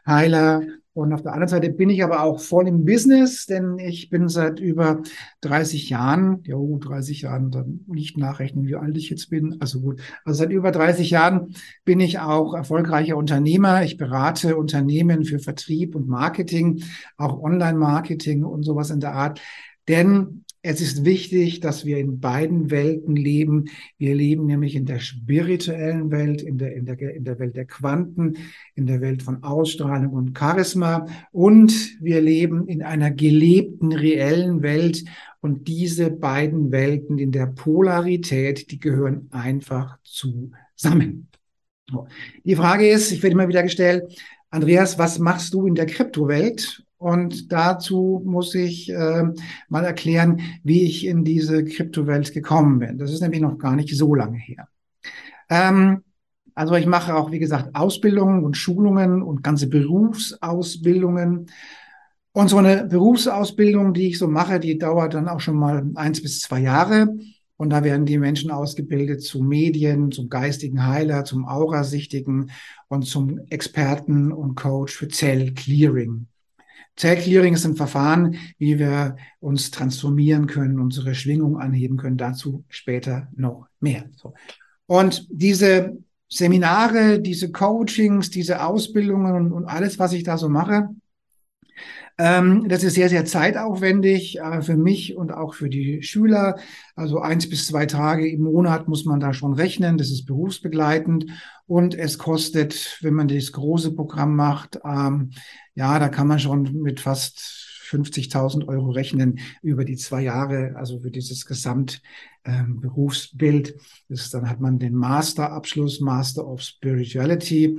Heiler 0.06 0.62
und 0.96 1.12
auf 1.12 1.20
der 1.20 1.34
anderen 1.34 1.50
Seite 1.50 1.68
bin 1.68 1.90
ich 1.90 2.02
aber 2.02 2.22
auch 2.22 2.40
voll 2.40 2.66
im 2.66 2.86
Business, 2.86 3.44
denn 3.44 3.78
ich 3.78 4.08
bin 4.08 4.30
seit 4.30 4.60
über 4.60 5.02
30 5.42 5.90
Jahren, 5.90 6.42
ja, 6.44 6.56
30 6.56 7.20
Jahren, 7.20 7.50
dann 7.50 7.80
nicht 7.86 8.16
nachrechnen, 8.16 8.64
wie 8.64 8.76
alt 8.76 8.96
ich 8.96 9.10
jetzt 9.10 9.28
bin. 9.28 9.58
Also 9.60 9.80
gut, 9.82 10.00
also 10.24 10.38
seit 10.38 10.50
über 10.50 10.70
30 10.70 11.10
Jahren 11.10 11.54
bin 11.84 12.00
ich 12.00 12.18
auch 12.18 12.54
erfolgreicher 12.54 13.18
Unternehmer. 13.18 13.84
Ich 13.84 13.98
berate 13.98 14.56
Unternehmen 14.56 15.24
für 15.24 15.38
Vertrieb 15.38 15.94
und 15.94 16.08
Marketing, 16.08 16.82
auch 17.18 17.42
Online-Marketing 17.42 18.44
und 18.44 18.62
sowas 18.62 18.88
in 18.88 19.00
der 19.00 19.12
Art. 19.12 19.42
Denn 19.88 20.45
es 20.68 20.80
ist 20.80 21.04
wichtig, 21.04 21.60
dass 21.60 21.84
wir 21.84 21.98
in 21.98 22.18
beiden 22.18 22.72
Welten 22.72 23.14
leben. 23.14 23.66
Wir 23.98 24.16
leben 24.16 24.46
nämlich 24.46 24.74
in 24.74 24.84
der 24.84 24.98
spirituellen 24.98 26.10
Welt, 26.10 26.42
in 26.42 26.58
der, 26.58 26.74
in 26.74 26.84
der, 26.84 26.98
in 26.98 27.22
der 27.22 27.38
Welt 27.38 27.54
der 27.54 27.66
Quanten, 27.66 28.36
in 28.74 28.86
der 28.86 29.00
Welt 29.00 29.22
von 29.22 29.44
Ausstrahlung 29.44 30.12
und 30.12 30.36
Charisma. 30.36 31.06
Und 31.30 31.72
wir 32.00 32.20
leben 32.20 32.66
in 32.66 32.82
einer 32.82 33.12
gelebten, 33.12 33.92
reellen 33.92 34.62
Welt. 34.62 35.04
Und 35.40 35.68
diese 35.68 36.10
beiden 36.10 36.72
Welten 36.72 37.18
in 37.18 37.30
der 37.30 37.46
Polarität, 37.46 38.72
die 38.72 38.80
gehören 38.80 39.28
einfach 39.30 39.98
zusammen. 40.02 41.28
Die 42.44 42.56
Frage 42.56 42.88
ist, 42.88 43.12
ich 43.12 43.22
werde 43.22 43.34
immer 43.34 43.48
wieder 43.48 43.62
gestellt, 43.62 44.20
Andreas, 44.50 44.98
was 44.98 45.20
machst 45.20 45.54
du 45.54 45.66
in 45.66 45.76
der 45.76 45.86
Kryptowelt? 45.86 46.85
Und 46.98 47.52
dazu 47.52 48.22
muss 48.24 48.54
ich 48.54 48.90
äh, 48.90 49.24
mal 49.68 49.84
erklären, 49.84 50.40
wie 50.62 50.84
ich 50.84 51.06
in 51.06 51.24
diese 51.24 51.64
Kryptowelt 51.64 52.32
gekommen 52.32 52.78
bin. 52.78 52.98
Das 52.98 53.12
ist 53.12 53.20
nämlich 53.20 53.40
noch 53.40 53.58
gar 53.58 53.76
nicht 53.76 53.94
so 53.94 54.14
lange 54.14 54.38
her. 54.38 54.68
Ähm, 55.50 56.02
also 56.54 56.74
ich 56.74 56.86
mache 56.86 57.14
auch, 57.14 57.30
wie 57.30 57.38
gesagt, 57.38 57.74
Ausbildungen 57.74 58.42
und 58.42 58.56
Schulungen 58.56 59.22
und 59.22 59.42
ganze 59.42 59.68
Berufsausbildungen. 59.68 61.50
Und 62.32 62.48
so 62.48 62.56
eine 62.56 62.84
Berufsausbildung, 62.84 63.92
die 63.92 64.08
ich 64.08 64.18
so 64.18 64.26
mache, 64.26 64.58
die 64.58 64.78
dauert 64.78 65.14
dann 65.14 65.28
auch 65.28 65.40
schon 65.40 65.56
mal 65.56 65.86
eins 65.96 66.22
bis 66.22 66.40
zwei 66.40 66.60
Jahre. 66.60 67.08
Und 67.58 67.70
da 67.70 67.84
werden 67.84 68.06
die 68.06 68.18
Menschen 68.18 68.50
ausgebildet 68.50 69.22
zu 69.22 69.42
Medien, 69.42 70.12
zum 70.12 70.28
geistigen 70.30 70.86
Heiler, 70.86 71.24
zum 71.24 71.46
Aurasichtigen 71.46 72.50
und 72.88 73.02
zum 73.02 73.38
Experten 73.48 74.32
und 74.32 74.54
Coach 74.54 74.94
für 74.94 75.08
Zellclearing. 75.08 76.26
Zellclearing 76.96 77.54
ist 77.54 77.66
ein 77.66 77.76
Verfahren, 77.76 78.36
wie 78.58 78.78
wir 78.78 79.16
uns 79.40 79.70
transformieren 79.70 80.46
können, 80.46 80.80
unsere 80.80 81.14
Schwingung 81.14 81.58
anheben 81.58 81.96
können. 81.96 82.16
Dazu 82.16 82.64
später 82.68 83.28
noch 83.36 83.66
mehr. 83.80 84.04
So. 84.16 84.34
Und 84.86 85.26
diese 85.30 85.98
Seminare, 86.28 87.20
diese 87.20 87.52
Coachings, 87.52 88.30
diese 88.30 88.64
Ausbildungen 88.64 89.34
und, 89.34 89.52
und 89.52 89.64
alles, 89.66 89.98
was 89.98 90.12
ich 90.12 90.24
da 90.24 90.38
so 90.38 90.48
mache, 90.48 90.88
ähm, 92.18 92.66
das 92.68 92.82
ist 92.82 92.94
sehr, 92.94 93.10
sehr 93.10 93.26
zeitaufwendig 93.26 94.38
äh, 94.38 94.62
für 94.62 94.76
mich 94.76 95.16
und 95.16 95.32
auch 95.32 95.54
für 95.54 95.68
die 95.68 96.02
Schüler. 96.02 96.56
Also 96.94 97.20
eins 97.20 97.48
bis 97.48 97.66
zwei 97.66 97.84
Tage 97.84 98.28
im 98.28 98.42
Monat 98.42 98.88
muss 98.88 99.04
man 99.04 99.20
da 99.20 99.34
schon 99.34 99.52
rechnen. 99.52 99.98
Das 99.98 100.10
ist 100.10 100.24
berufsbegleitend 100.24 101.26
und 101.66 101.94
es 101.94 102.16
kostet, 102.16 102.98
wenn 103.02 103.12
man 103.12 103.28
das 103.28 103.52
große 103.52 103.94
Programm 103.94 104.34
macht, 104.34 104.80
ähm, 104.84 105.30
ja, 105.76 105.98
da 105.98 106.08
kann 106.08 106.26
man 106.26 106.40
schon 106.40 106.80
mit 106.80 107.00
fast 107.00 107.66
50.000 107.88 108.66
Euro 108.66 108.90
rechnen 108.90 109.38
über 109.62 109.84
die 109.84 109.96
zwei 109.96 110.22
Jahre, 110.22 110.72
also 110.74 110.98
für 111.00 111.10
dieses 111.10 111.46
Gesamtberufsbild. 111.46 113.70
Ähm, 113.70 113.76
dann 114.32 114.50
hat 114.50 114.60
man 114.60 114.78
den 114.78 114.94
Masterabschluss, 114.94 116.00
Master 116.00 116.46
of 116.46 116.60
Spirituality. 116.62 117.78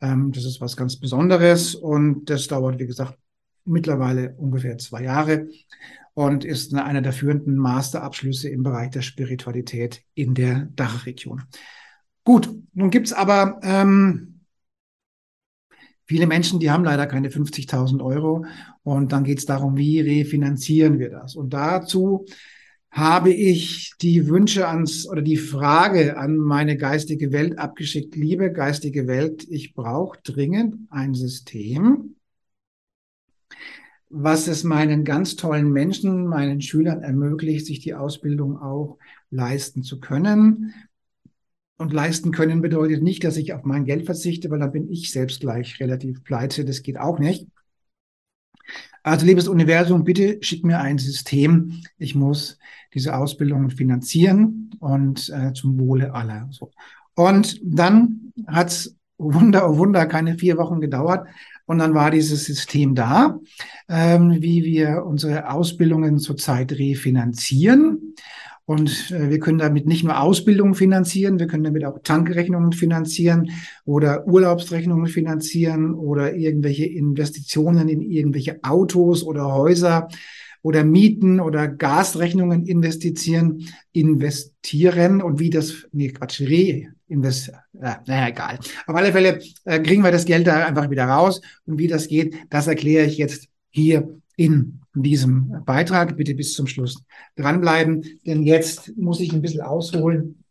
Ähm, 0.00 0.32
das 0.32 0.44
ist 0.44 0.60
was 0.60 0.76
ganz 0.76 0.96
Besonderes 0.96 1.76
und 1.76 2.30
das 2.30 2.46
dauert, 2.48 2.80
wie 2.80 2.86
gesagt, 2.86 3.18
mittlerweile 3.64 4.34
ungefähr 4.36 4.76
zwei 4.78 5.04
Jahre 5.04 5.48
und 6.14 6.44
ist 6.44 6.74
einer 6.74 7.02
der 7.02 7.12
führenden 7.12 7.56
Masterabschlüsse 7.56 8.48
im 8.48 8.62
Bereich 8.62 8.90
der 8.90 9.02
Spiritualität 9.02 10.02
in 10.14 10.34
der 10.34 10.68
Dachregion. 10.74 11.42
Gut, 12.24 12.50
nun 12.72 12.90
gibt's 12.90 13.12
aber 13.12 13.60
ähm, 13.62 14.33
viele 16.06 16.26
Menschen, 16.26 16.60
die 16.60 16.70
haben 16.70 16.84
leider 16.84 17.06
keine 17.06 17.28
50.000 17.28 18.02
Euro 18.02 18.44
und 18.82 19.12
dann 19.12 19.24
geht's 19.24 19.46
darum, 19.46 19.76
wie 19.76 20.00
refinanzieren 20.00 20.98
wir 20.98 21.10
das? 21.10 21.36
Und 21.36 21.52
dazu 21.52 22.26
habe 22.90 23.32
ich 23.32 23.94
die 24.00 24.28
Wünsche 24.28 24.68
ans 24.68 25.08
oder 25.08 25.20
die 25.20 25.36
Frage 25.36 26.16
an 26.16 26.36
meine 26.36 26.76
geistige 26.76 27.32
Welt 27.32 27.58
abgeschickt. 27.58 28.14
Liebe 28.14 28.52
geistige 28.52 29.08
Welt, 29.08 29.44
ich 29.50 29.74
brauche 29.74 30.20
dringend 30.22 30.76
ein 30.90 31.14
System, 31.14 32.14
was 34.10 34.46
es 34.46 34.62
meinen 34.62 35.04
ganz 35.04 35.34
tollen 35.34 35.72
Menschen, 35.72 36.26
meinen 36.26 36.60
Schülern 36.60 37.02
ermöglicht, 37.02 37.66
sich 37.66 37.80
die 37.80 37.94
Ausbildung 37.94 38.58
auch 38.58 38.98
leisten 39.30 39.82
zu 39.82 39.98
können. 39.98 40.72
Und 41.76 41.92
leisten 41.92 42.30
können 42.30 42.62
bedeutet 42.62 43.02
nicht, 43.02 43.24
dass 43.24 43.36
ich 43.36 43.52
auf 43.52 43.64
mein 43.64 43.84
Geld 43.84 44.06
verzichte, 44.06 44.50
weil 44.50 44.60
dann 44.60 44.72
bin 44.72 44.88
ich 44.88 45.10
selbst 45.10 45.40
gleich 45.40 45.80
relativ 45.80 46.22
pleite. 46.22 46.64
Das 46.64 46.82
geht 46.82 46.98
auch 46.98 47.18
nicht. 47.18 47.48
Also, 49.02 49.26
liebes 49.26 49.48
Universum, 49.48 50.04
bitte 50.04 50.38
schick 50.40 50.64
mir 50.64 50.80
ein 50.80 50.98
System. 50.98 51.82
Ich 51.98 52.14
muss 52.14 52.58
diese 52.94 53.16
Ausbildung 53.16 53.70
finanzieren 53.70 54.70
und 54.78 55.28
äh, 55.28 55.52
zum 55.52 55.78
Wohle 55.78 56.14
aller. 56.14 56.48
So. 56.52 56.70
Und 57.14 57.60
dann 57.62 58.32
hat's 58.46 58.96
Wunder, 59.18 59.70
oh 59.70 59.76
Wunder, 59.76 60.06
keine 60.06 60.38
vier 60.38 60.56
Wochen 60.56 60.80
gedauert. 60.80 61.26
Und 61.66 61.78
dann 61.78 61.94
war 61.94 62.10
dieses 62.10 62.44
System 62.44 62.94
da, 62.94 63.38
ähm, 63.88 64.42
wie 64.42 64.64
wir 64.64 65.04
unsere 65.06 65.50
Ausbildungen 65.50 66.18
zurzeit 66.18 66.72
refinanzieren. 66.72 68.14
Und 68.66 69.10
äh, 69.10 69.28
wir 69.28 69.38
können 69.40 69.58
damit 69.58 69.86
nicht 69.86 70.04
nur 70.04 70.18
Ausbildung 70.18 70.74
finanzieren, 70.74 71.38
wir 71.38 71.46
können 71.46 71.64
damit 71.64 71.84
auch 71.84 71.98
Tankrechnungen 72.02 72.72
finanzieren 72.72 73.50
oder 73.84 74.26
Urlaubsrechnungen 74.26 75.06
finanzieren 75.06 75.92
oder 75.92 76.34
irgendwelche 76.34 76.86
Investitionen 76.86 77.88
in 77.88 78.00
irgendwelche 78.00 78.62
Autos 78.62 79.22
oder 79.22 79.52
Häuser 79.52 80.08
oder 80.62 80.82
Mieten 80.82 81.40
oder 81.40 81.68
Gasrechnungen 81.68 82.64
investieren, 82.64 83.68
investieren 83.92 85.20
und 85.20 85.38
wie 85.38 85.50
das, 85.50 85.86
nee, 85.92 86.08
Quatsch, 86.08 86.40
re, 86.40 86.86
invest, 87.06 87.50
äh, 87.78 87.96
naja, 88.06 88.28
egal. 88.28 88.58
Auf 88.86 88.96
alle 88.96 89.12
Fälle 89.12 89.40
äh, 89.66 89.80
kriegen 89.80 90.02
wir 90.02 90.10
das 90.10 90.24
Geld 90.24 90.46
da 90.46 90.64
einfach 90.64 90.88
wieder 90.88 91.04
raus 91.04 91.42
und 91.66 91.78
wie 91.78 91.86
das 91.86 92.08
geht, 92.08 92.34
das 92.48 92.66
erkläre 92.66 93.06
ich 93.06 93.18
jetzt 93.18 93.48
hier 93.68 94.20
in 94.36 94.80
diesem 94.94 95.64
Beitrag. 95.64 96.16
Bitte 96.16 96.34
bis 96.34 96.54
zum 96.54 96.66
Schluss 96.66 97.02
dranbleiben, 97.36 98.04
denn 98.26 98.42
jetzt 98.42 98.96
muss 98.96 99.20
ich 99.20 99.32
ein 99.32 99.42
bisschen 99.42 99.62
ausholen 99.62 100.44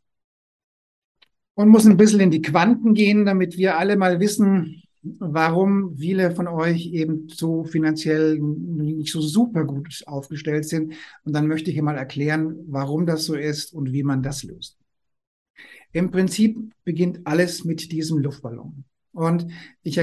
und 1.56 1.70
muss 1.70 1.86
ein 1.86 1.98
bisschen 1.98 2.20
in 2.20 2.32
die 2.32 2.42
Quanten 2.42 2.94
gehen, 2.94 3.26
damit 3.26 3.58
wir 3.58 3.78
alle 3.78 3.96
mal 3.96 4.20
wissen, 4.20 4.84
warum 5.04 5.98
viele 5.98 6.32
von 6.32 6.48
euch 6.48 6.88
eben 6.88 7.28
so 7.30 7.64
finanziell 7.64 8.40
nicht 8.40 9.12
so 9.12 9.22
super 9.22 9.66
gut 9.66 10.02
aufgestellt 10.06 10.66
sind. 10.66 10.94
Und 11.24 11.34
dann 11.34 11.48
möchte 11.48 11.72
ich 11.72 11.82
mal 11.82 11.98
erklären, 11.98 12.56
warum 12.68 13.06
das 13.06 13.26
so 13.26 13.36
ist 13.36 13.74
und 13.74 13.92
wie 13.92 14.04
man 14.04 14.24
das 14.24 14.44
löst. 14.44 14.78
Im 15.92 16.10
Prinzip 16.10 16.58
beginnt 16.84 17.22
alles 17.26 17.66
mit 17.66 17.92
diesem 17.92 18.20
Luftballon. 18.20 18.86
Und 19.12 19.48
ich 19.84 20.00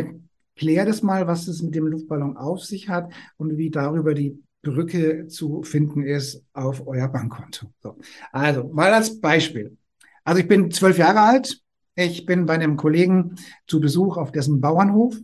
erkläre 0.60 0.84
das 0.84 1.02
mal, 1.02 1.26
was 1.26 1.48
es 1.48 1.62
mit 1.62 1.74
dem 1.74 1.86
Luftballon 1.86 2.36
auf 2.36 2.62
sich 2.62 2.90
hat 2.90 3.10
und 3.38 3.56
wie 3.56 3.70
darüber 3.70 4.12
die 4.12 4.38
Brücke 4.62 5.26
zu 5.26 5.62
finden 5.62 6.02
ist 6.02 6.44
auf 6.52 6.86
euer 6.86 7.08
Bankkonto. 7.08 7.68
So. 7.82 7.96
Also 8.30 8.64
mal 8.64 8.92
als 8.92 9.20
Beispiel. 9.20 9.78
Also 10.22 10.42
ich 10.42 10.48
bin 10.48 10.70
zwölf 10.70 10.98
Jahre 10.98 11.20
alt, 11.20 11.62
ich 11.94 12.26
bin 12.26 12.44
bei 12.44 12.54
einem 12.54 12.76
Kollegen 12.76 13.36
zu 13.66 13.80
Besuch 13.80 14.18
auf 14.18 14.32
dessen 14.32 14.60
Bauernhof 14.60 15.16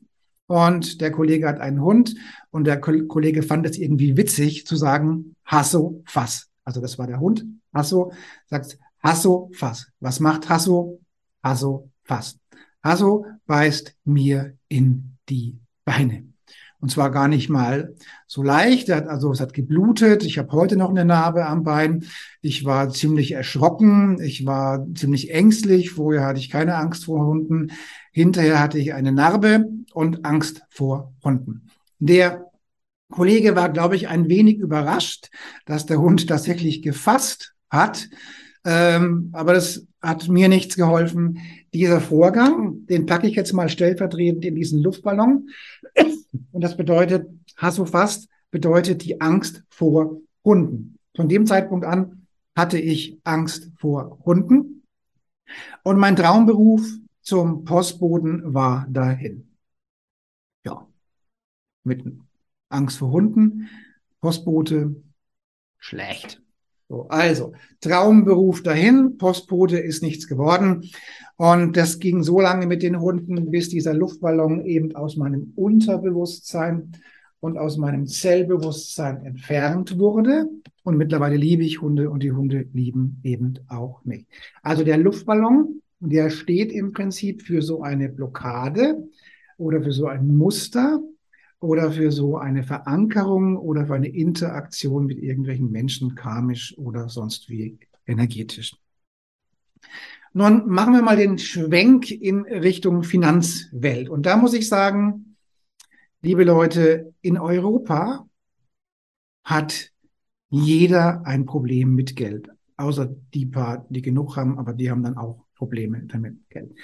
und 0.47 1.03
der 1.03 1.13
Kollege 1.13 1.47
hat 1.47 1.61
einen 1.61 1.83
Hund 1.83 2.15
und 2.51 2.65
der 2.65 2.81
Kollege 2.81 3.43
fand 3.43 3.67
es 3.67 3.77
irgendwie 3.77 4.17
witzig 4.17 4.67
zu 4.67 4.75
sagen, 4.75 5.37
Hasso, 5.45 6.03
Fass. 6.07 6.49
Also 6.65 6.81
das 6.81 6.99
war 6.99 7.07
der 7.07 7.21
Hund. 7.21 7.45
Hasso 7.75 8.11
sagt, 8.47 8.79
Hasso, 9.03 9.51
Fass. 9.53 9.87
Was 10.01 10.19
macht 10.19 10.49
Hasso? 10.49 10.99
Hasso, 11.43 11.91
Fass. 12.05 12.39
Hasso 12.83 13.27
beißt 13.47 13.95
mir 14.05 14.57
in 14.69 15.16
die 15.29 15.59
Beine. 15.85 16.25
Und 16.79 16.91
zwar 16.91 17.11
gar 17.11 17.27
nicht 17.27 17.49
mal 17.49 17.95
so 18.27 18.43
leicht. 18.43 18.91
Also 18.91 19.33
es 19.33 19.41
hat 19.41 19.55
geblutet. 19.55 20.25
Ich 20.25 20.39
habe 20.39 20.53
heute 20.53 20.77
noch 20.77 20.91
eine 20.91 21.05
Narbe 21.05 21.47
am 21.47 21.63
Bein. 21.63 22.05
Ich 22.43 22.65
war 22.65 22.91
ziemlich 22.91 23.33
erschrocken. 23.33 24.21
Ich 24.21 24.45
war 24.45 24.87
ziemlich 24.95 25.33
ängstlich. 25.33 25.91
Vorher 25.91 26.25
hatte 26.25 26.39
ich 26.39 26.51
keine 26.51 26.77
Angst 26.77 27.07
vor 27.07 27.27
Hunden. 27.27 27.73
Hinterher 28.13 28.61
hatte 28.61 28.79
ich 28.79 28.93
eine 28.93 29.13
Narbe 29.13 29.65
und 29.95 30.25
Angst 30.27 30.63
vor 30.69 31.15
Hunden. 31.25 31.71
Der 31.99 32.51
Kollege 33.11 33.57
war, 33.57 33.71
glaube 33.71 33.97
ich, 33.97 34.09
ein 34.09 34.29
wenig 34.29 34.59
überrascht, 34.59 35.31
dass 35.65 35.87
der 35.87 35.99
Hund 35.99 36.29
tatsächlich 36.29 36.83
gefasst 36.83 37.55
hat. 37.71 38.09
Ähm, 38.67 39.31
aber 39.33 39.55
das 39.55 39.87
hat 40.03 40.29
mir 40.29 40.49
nichts 40.49 40.75
geholfen. 40.77 41.39
Dieser 41.73 42.01
Vorgang, 42.01 42.85
den 42.87 43.07
packe 43.07 43.29
ich 43.29 43.37
jetzt 43.37 43.53
mal 43.53 43.69
stellvertretend 43.69 44.45
in 44.45 44.57
diesen 44.57 44.83
Luftballon. 44.83 45.49
Und 46.51 46.65
das 46.65 46.77
bedeutet, 46.77 47.29
Hassofast 47.57 48.29
bedeutet 48.51 49.05
die 49.05 49.21
Angst 49.21 49.63
vor 49.69 50.21
Hunden. 50.45 50.99
Von 51.15 51.29
dem 51.29 51.47
Zeitpunkt 51.47 51.87
an 51.87 52.27
hatte 52.57 52.79
ich 52.79 53.21
Angst 53.23 53.71
vor 53.79 54.19
Hunden. 54.25 54.83
Und 55.85 55.99
mein 55.99 56.17
Traumberuf 56.17 56.85
zum 57.23 57.65
Postboden 57.65 58.53
war 58.53 58.87
dahin. 58.91 59.49
Ja, 60.65 60.89
mit 61.85 62.05
Angst 62.69 62.99
vor 62.99 63.13
Hunden, 63.13 63.69
Postbote, 64.21 64.97
schlecht. 65.79 66.43
So, 66.89 67.09
also, 67.09 67.53
Traumberuf 67.81 68.63
dahin, 68.63 69.17
Postbote 69.19 69.79
ist 69.79 70.03
nichts 70.03 70.29
geworden. 70.29 70.89
Und 71.37 71.77
das 71.77 71.99
ging 71.99 72.23
so 72.23 72.41
lange 72.41 72.67
mit 72.67 72.83
den 72.83 73.01
Hunden, 73.01 73.51
bis 73.51 73.69
dieser 73.69 73.93
Luftballon 73.93 74.65
eben 74.65 74.95
aus 74.95 75.17
meinem 75.17 75.53
Unterbewusstsein 75.57 76.93
und 77.41 77.59
aus 77.59 77.77
meinem 77.77 78.07
Zellbewusstsein 78.07 79.25
entfernt 79.25 79.99
wurde. 79.99 80.49
Und 80.85 80.97
mittlerweile 80.97 81.37
liebe 81.37 81.65
ich 81.65 81.83
Hunde 81.83 82.09
und 82.09 82.23
die 82.23 82.33
Hunde 82.33 82.67
lieben 82.73 83.21
eben 83.25 83.59
auch 83.69 84.05
mich. 84.05 84.27
Also 84.63 84.85
der 84.85 84.97
Luftballon, 84.97 85.83
der 86.01 86.31
steht 86.31 86.73
im 86.73 86.93
Prinzip 86.93 87.43
für 87.43 87.63
so 87.63 87.83
eine 87.83 88.09
Blockade 88.09 89.09
oder 89.59 89.83
für 89.83 89.93
so 89.93 90.07
ein 90.07 90.37
Muster, 90.37 91.01
oder 91.61 91.91
für 91.93 92.13
so 92.13 92.37
eine 92.37 92.63
Verankerung 92.63 93.57
oder 93.57 93.87
für 93.87 93.95
eine 93.95 94.09
Interaktion 94.09 95.07
mit 95.07 95.19
irgendwelchen 95.19 95.71
Menschen, 95.71 96.15
karmisch 96.15 96.77
oder 96.79 97.09
sonst 97.09 97.49
wie 97.49 97.79
energetisch. 98.07 98.77
Nun 100.33 100.69
machen 100.69 100.93
wir 100.93 101.03
mal 101.03 101.17
den 101.17 101.39
Schwenk 101.39 102.11
in 102.11 102.43
Richtung 102.43 103.03
Finanzwelt. 103.03 104.11
Und 104.11 104.27
da 104.27 104.37
muss 104.37 104.53
ich 104.53 104.69
sagen, 104.69 105.37
liebe 106.21 106.45
Leute, 106.45 107.15
in 107.23 107.39
Europa 107.39 108.29
hat 109.45 109.93
jeder 110.51 111.25
ein 111.25 111.47
Problem 111.47 111.95
mit 111.95 112.17
Geld. 112.17 112.51
Außer 112.77 113.15
die 113.33 113.47
paar, 113.47 113.87
die 113.89 114.03
genug 114.03 114.37
haben, 114.37 114.59
aber 114.59 114.75
die 114.75 114.91
haben 114.91 115.03
dann 115.03 115.17
auch 115.17 115.47
Probleme 115.55 116.03
damit 116.05 116.51
Geld. 116.51 116.75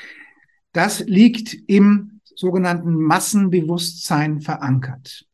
Das 0.73 1.01
liegt 1.01 1.55
im 1.67 2.12
sogenannten 2.35 2.95
Massenbewusstsein 2.95 4.41
verankert. 4.41 5.27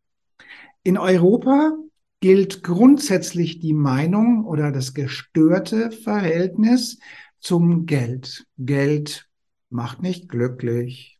In 0.82 0.98
Europa 0.98 1.76
gilt 2.20 2.62
grundsätzlich 2.62 3.60
die 3.60 3.74
Meinung 3.74 4.44
oder 4.44 4.72
das 4.72 4.94
gestörte 4.94 5.90
Verhältnis 5.90 6.98
zum 7.40 7.86
Geld. 7.86 8.46
Geld 8.58 9.28
macht 9.70 10.02
nicht 10.02 10.28
glücklich. 10.28 11.18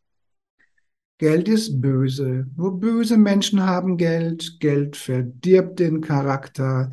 Geld 1.17 1.49
ist 1.49 1.81
böse. 1.81 2.47
Nur 2.55 2.79
böse 2.79 3.17
Menschen 3.17 3.65
haben 3.65 3.97
Geld. 3.97 4.59
Geld 4.59 4.95
verdirbt 4.95 5.79
den 5.79 6.01
Charakter. 6.01 6.91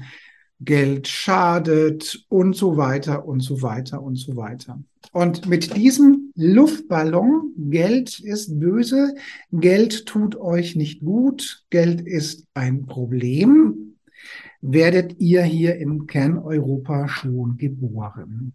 Geld 0.60 1.06
schadet 1.06 2.24
und 2.28 2.56
so 2.56 2.76
weiter 2.76 3.24
und 3.26 3.40
so 3.40 3.62
weiter 3.62 4.02
und 4.02 4.16
so 4.16 4.36
weiter. 4.36 4.82
Und 5.12 5.46
mit 5.46 5.76
diesem 5.76 6.25
Luftballon, 6.36 7.54
Geld 7.70 8.20
ist 8.20 8.60
böse, 8.60 9.14
Geld 9.52 10.04
tut 10.04 10.36
euch 10.36 10.76
nicht 10.76 11.00
gut, 11.00 11.64
Geld 11.70 12.02
ist 12.02 12.46
ein 12.52 12.84
Problem, 12.84 13.96
werdet 14.60 15.18
ihr 15.18 15.42
hier 15.42 15.76
im 15.76 16.06
Kern 16.06 16.38
Europa 16.38 17.08
schon 17.08 17.56
geboren. 17.56 18.52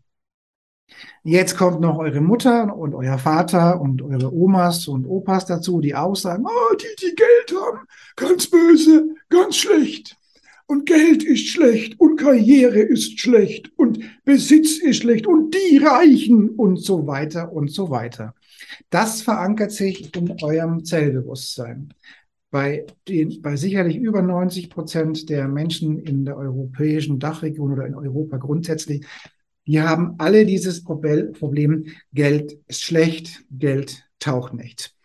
Jetzt 1.24 1.58
kommt 1.58 1.80
noch 1.82 1.98
eure 1.98 2.22
Mutter 2.22 2.76
und 2.78 2.94
euer 2.94 3.18
Vater 3.18 3.82
und 3.82 4.02
eure 4.02 4.32
Omas 4.32 4.88
und 4.88 5.06
Opas 5.06 5.46
dazu, 5.46 5.82
die 5.82 5.96
auch 5.96 6.16
sagen, 6.16 6.46
oh, 6.46 6.76
die, 6.76 6.96
die 7.02 7.16
Geld 7.16 7.60
haben, 7.60 7.88
ganz 8.16 8.48
böse, 8.48 9.16
ganz 9.30 9.56
schlecht 9.56 10.21
und 10.68 10.86
Geld 10.86 11.24
ist 11.24 11.48
schlecht 11.48 12.00
und 12.00 12.18
Karriere 12.18 12.80
ist 12.80 13.20
schlecht 13.20 13.72
und 13.78 14.00
Besitz 14.24 14.78
ist 14.78 14.98
schlecht 14.98 15.28
und 15.28 15.54
die 15.54 15.78
Reichen 15.78 16.50
und 16.50 16.78
so 16.78 17.08
weiter 17.08 17.52
und 17.52 17.72
so 17.72 17.90
weiter. 17.90 18.34
Das 18.90 19.22
verankert 19.22 19.72
sich 19.72 20.16
in 20.16 20.36
eurem 20.42 20.84
Zellbewusstsein. 20.84 21.94
Bei, 22.50 22.86
den, 23.08 23.42
bei 23.42 23.56
sicherlich 23.56 23.96
über 23.96 24.22
90 24.22 24.70
Prozent 24.70 25.30
der 25.30 25.48
Menschen 25.48 26.00
in 26.00 26.26
der 26.26 26.38
europäischen 26.38 27.18
Dachregion 27.18 27.72
oder 27.72 27.86
in 27.86 27.96
Europa 27.96 28.38
grundsätzlich, 28.38 29.06
die 29.66 29.82
haben 29.82 30.16
alle 30.18 30.46
dieses 30.46 30.84
Problem, 30.84 31.86
Geld 32.14 32.58
ist 32.68 32.84
schlecht, 32.84 33.46
Geld 33.52 34.04
taucht 34.20 34.54
nicht. 34.54 34.96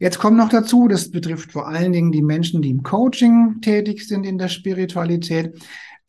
Jetzt 0.00 0.18
kommt 0.18 0.38
noch 0.38 0.48
dazu, 0.48 0.88
das 0.88 1.10
betrifft 1.10 1.52
vor 1.52 1.68
allen 1.68 1.92
Dingen 1.92 2.10
die 2.10 2.22
Menschen, 2.22 2.62
die 2.62 2.70
im 2.70 2.82
Coaching 2.82 3.60
tätig 3.60 4.08
sind 4.08 4.24
in 4.24 4.38
der 4.38 4.48
Spiritualität, 4.48 5.54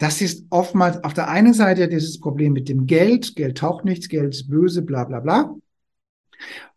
Das 0.01 0.19
ist 0.19 0.47
oftmals 0.49 1.01
auf 1.03 1.13
der 1.13 1.29
einen 1.29 1.53
Seite 1.53 1.87
dieses 1.87 2.19
Problem 2.19 2.53
mit 2.53 2.69
dem 2.69 2.87
Geld. 2.87 3.35
Geld 3.35 3.59
taucht 3.59 3.85
nichts, 3.85 4.09
Geld 4.09 4.33
ist 4.33 4.49
böse, 4.49 4.81
bla 4.81 5.03
bla 5.03 5.19
bla. 5.19 5.55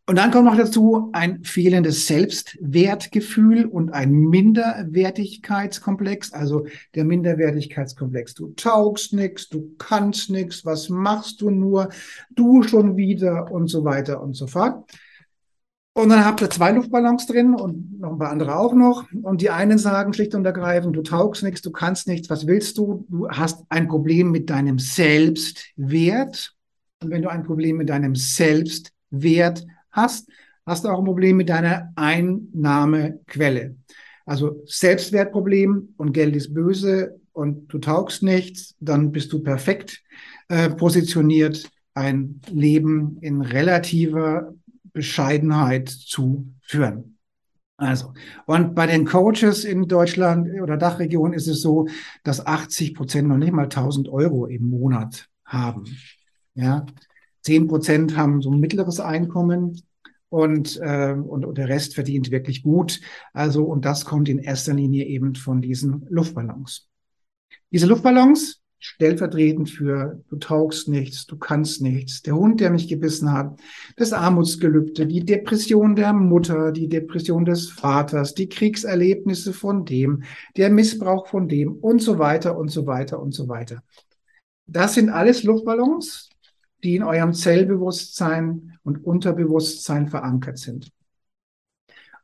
Und 0.07 0.19
dann 0.19 0.31
kommt 0.31 0.45
noch 0.45 0.59
dazu 0.59 1.09
ein 1.15 1.43
fehlendes 1.43 2.07
Selbstwertgefühl 2.07 3.65
und 3.65 3.95
ein 3.95 4.13
Minderwertigkeitskomplex, 4.13 6.35
also 6.35 6.67
der 6.95 7.07
Minderwertigkeitskomplex. 7.07 8.35
Du 8.35 8.49
taugst 8.57 9.15
nichts, 9.15 9.49
du 9.49 9.75
kannst 9.79 10.29
nichts, 10.29 10.67
was 10.67 10.91
machst 10.91 11.41
du 11.41 11.49
nur, 11.49 11.89
du 12.35 12.63
schon 12.63 12.99
wieder 12.99 13.51
und 13.51 13.69
so 13.69 13.85
weiter 13.85 14.21
und 14.21 14.35
so 14.35 14.47
fort. 14.47 14.85
Und 15.97 16.09
dann 16.09 16.25
habt 16.25 16.41
ihr 16.41 16.51
zwei 16.51 16.73
Luftballons 16.73 17.29
drin 17.29 17.55
und 17.55 18.01
noch 18.01 18.13
ein 18.13 18.19
paar 18.19 18.31
andere 18.31 18.57
auch 18.57 18.75
noch. 18.75 19.07
Und 19.23 19.41
die 19.41 19.51
einen 19.51 19.79
sagen 19.79 20.13
schlicht 20.13 20.35
und 20.35 20.45
ergreifend, 20.45 20.97
du 20.97 21.03
taugst 21.03 21.45
nichts, 21.45 21.63
du 21.63 21.71
kannst 21.71 22.09
nichts, 22.09 22.29
was 22.29 22.49
willst 22.49 22.79
du? 22.79 23.07
Du 23.09 23.29
hast 23.29 23.65
ein 23.69 23.87
Problem 23.87 24.33
mit 24.33 24.51
deinem 24.51 24.81
Selbstwert. 24.81 26.53
Und 27.01 27.11
wenn 27.11 27.23
du 27.23 27.31
ein 27.31 27.45
Problem 27.45 27.77
mit 27.77 27.91
deinem 27.91 28.17
Selbstwert 28.17 29.65
hast, 29.93 30.29
hast 30.67 30.85
du 30.85 30.89
auch 30.89 30.99
ein 30.99 31.05
Problem 31.05 31.37
mit 31.37 31.49
deiner 31.49 31.93
Einnahmequelle. 31.95 33.77
Also 34.27 34.63
Selbstwertproblem 34.67 35.95
und 35.97 36.13
Geld 36.13 36.35
ist 36.35 36.55
böse 36.55 37.21
und 37.33 37.73
du 37.73 37.79
taugst 37.79 38.25
nichts, 38.25 38.75
dann 38.81 39.13
bist 39.13 39.33
du 39.33 39.45
perfekt 39.45 40.03
äh, 40.49 40.71
positioniert, 40.71 41.71
ein 41.95 42.41
Leben 42.51 43.19
in 43.21 43.43
relativer 43.43 44.55
Bescheidenheit 44.95 45.91
zu 45.91 46.55
führen. 46.63 47.19
Also, 47.77 48.15
und 48.47 48.75
bei 48.75 48.87
den 48.87 49.05
Coaches 49.05 49.65
in 49.65 49.89
Deutschland 49.89 50.49
oder 50.63 50.77
Dachregion 50.77 51.33
ist 51.33 51.49
es 51.49 51.61
so, 51.61 51.89
dass 52.23 52.47
80 52.47 52.95
Prozent 52.95 53.29
noch 53.29 53.37
nicht 53.37 53.53
mal 53.53 53.65
1000 53.65 54.09
Euro 54.09 54.47
im 54.47 54.71
Monat 54.71 55.29
haben. 55.45 55.85
Ja, 56.55 56.87
10 57.43 57.67
Prozent 57.67 58.17
haben 58.17 58.41
so 58.41 58.53
ein 58.53 58.61
mittleres 58.61 59.01
Einkommen 59.01 59.83
und, 60.29 60.79
äh, 60.81 61.13
und, 61.13 61.45
und 61.45 61.59
der 61.59 61.69
Rest 61.69 61.95
verdient 61.95 62.31
wirklich 62.31 62.63
gut. 62.63 63.01
Also, 63.33 63.65
und 63.65 63.85
das 63.85 64.05
kommt 64.05 64.29
in 64.29 64.39
erster 64.39 64.73
Linie 64.73 65.05
eben 65.07 65.35
von 65.35 65.61
diesen 65.61 66.07
Luftballons. 66.09 66.89
Diese 67.73 67.87
Luftballons, 67.87 68.63
stellvertretend 68.85 69.71
für 69.71 70.21
du 70.29 70.37
taugst 70.37 70.89
nichts, 70.89 71.25
du 71.25 71.39
kannst 71.39 71.81
nichts, 71.81 72.21
der 72.21 72.37
Hund, 72.37 72.61
der 72.61 72.69
mich 72.69 72.87
gebissen 72.87 73.33
hat, 73.33 73.59
das 73.97 74.13
Armutsgelübde, 74.13 75.07
die 75.07 75.25
Depression 75.25 75.97
der 75.97 76.13
Mutter, 76.13 76.71
die 76.71 76.87
Depression 76.87 77.47
des 77.47 77.71
Vaters, 77.71 78.35
die 78.35 78.47
Kriegserlebnisse 78.47 79.55
von 79.55 79.87
dem, 79.87 80.25
der 80.59 80.69
Missbrauch 80.69 81.29
von 81.29 81.49
dem 81.49 81.73
und 81.73 82.03
so 82.03 82.19
weiter 82.19 82.59
und 82.59 82.69
so 82.69 82.87
weiter 82.87 83.21
und 83.23 83.33
so 83.33 83.49
weiter. 83.49 83.83
Das 84.67 84.93
sind 84.93 85.09
alles 85.09 85.45
Luftballons, 85.45 86.29
die 86.83 86.97
in 86.97 87.05
eurem 87.05 87.33
Zellbewusstsein 87.33 88.77
und 88.83 89.03
Unterbewusstsein 89.03 90.09
verankert 90.09 90.59
sind. 90.59 90.93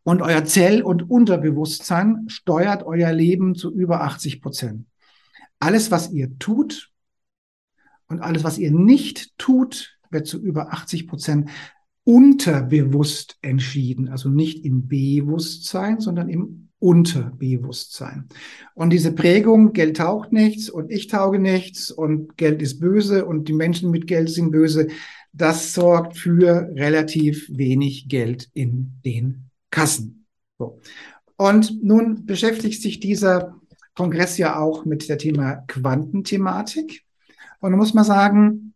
Und 0.02 0.20
euer 0.20 0.44
Zell- 0.44 0.82
und 0.82 1.08
Unterbewusstsein 1.08 2.26
steuert 2.28 2.82
euer 2.82 3.12
Leben 3.12 3.54
zu 3.54 3.72
über 3.72 4.02
80 4.02 4.42
Prozent. 4.42 4.84
Alles, 5.60 5.90
was 5.90 6.10
ihr 6.10 6.36
tut 6.38 6.90
und 8.08 8.20
alles, 8.20 8.42
was 8.42 8.58
ihr 8.58 8.72
nicht 8.72 9.38
tut, 9.38 9.98
wird 10.10 10.26
zu 10.26 10.42
über 10.42 10.72
80 10.72 11.06
Prozent 11.06 11.50
unterbewusst 12.02 13.38
entschieden. 13.42 14.08
Also 14.08 14.28
nicht 14.28 14.64
im 14.64 14.88
Bewusstsein, 14.88 16.00
sondern 16.00 16.28
im 16.28 16.70
Unterbewusstsein. 16.80 18.28
Und 18.74 18.90
diese 18.90 19.12
Prägung, 19.12 19.74
Geld 19.74 19.98
taucht 19.98 20.32
nichts 20.32 20.70
und 20.70 20.90
ich 20.90 21.08
tauge 21.08 21.38
nichts 21.38 21.90
und 21.90 22.36
Geld 22.38 22.62
ist 22.62 22.80
böse 22.80 23.26
und 23.26 23.48
die 23.48 23.52
Menschen 23.52 23.90
mit 23.90 24.06
Geld 24.06 24.30
sind 24.30 24.50
böse, 24.50 24.88
das 25.32 25.74
sorgt 25.74 26.16
für 26.16 26.70
relativ 26.74 27.48
wenig 27.52 28.08
Geld 28.08 28.48
in 28.54 28.94
den 29.04 29.50
Kassen. 29.70 30.26
So. 30.58 30.80
Und 31.36 31.84
nun 31.84 32.26
beschäftigt 32.26 32.82
sich 32.82 32.98
dieser 32.98 33.59
Kongress 33.94 34.38
ja 34.38 34.58
auch 34.58 34.84
mit 34.84 35.08
der 35.08 35.18
Thema 35.18 35.56
Quantenthematik. 35.66 37.04
Und 37.60 37.72
da 37.72 37.76
muss 37.76 37.94
man 37.94 38.04
sagen, 38.04 38.70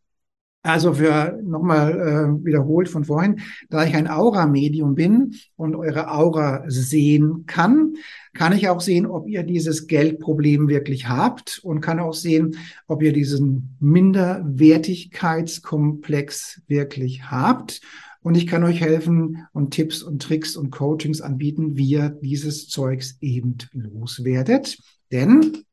also 0.64 0.94
für 0.94 1.38
nochmal 1.42 1.92
äh, 1.92 2.44
wiederholt 2.44 2.88
von 2.88 3.05
vorhin, 3.05 3.40
da 3.68 3.85
ich 3.85 3.94
ein 3.94 4.09
Aura-Medium 4.09 4.94
bin 4.94 5.35
und 5.57 5.77
eure 5.77 6.11
Aura 6.11 6.64
sehen 6.68 7.44
kann, 7.46 7.96
kann 8.33 8.55
ich 8.55 8.70
auch 8.70 8.81
sehen, 8.81 9.05
ob 9.05 9.29
ihr 9.29 9.42
dieses 9.42 9.87
Geldproblem 9.87 10.68
wirklich 10.68 11.07
habt 11.07 11.61
und 11.62 11.83
kann 11.83 12.00
auch 12.00 12.14
sehen, 12.14 12.57
ob 12.87 13.03
ihr 13.03 13.12
diesen 13.12 13.77
Minderwertigkeitskomplex 13.81 16.62
wirklich 16.66 17.31
habt. 17.31 17.83
Und 18.22 18.38
ich 18.38 18.46
kann 18.46 18.64
euch 18.64 18.81
helfen 18.81 19.46
und 19.53 19.72
Tipps 19.72 20.03
und 20.03 20.22
Tricks 20.22 20.57
und 20.57 20.70
Coachings 20.70 21.20
anbieten, 21.20 21.77
wie 21.77 21.90
ihr 21.90 22.09
dieses 22.09 22.70
Zeugs 22.70 23.18
eben 23.20 23.59
loswerdet. 23.72 24.79
Denn 25.14 25.64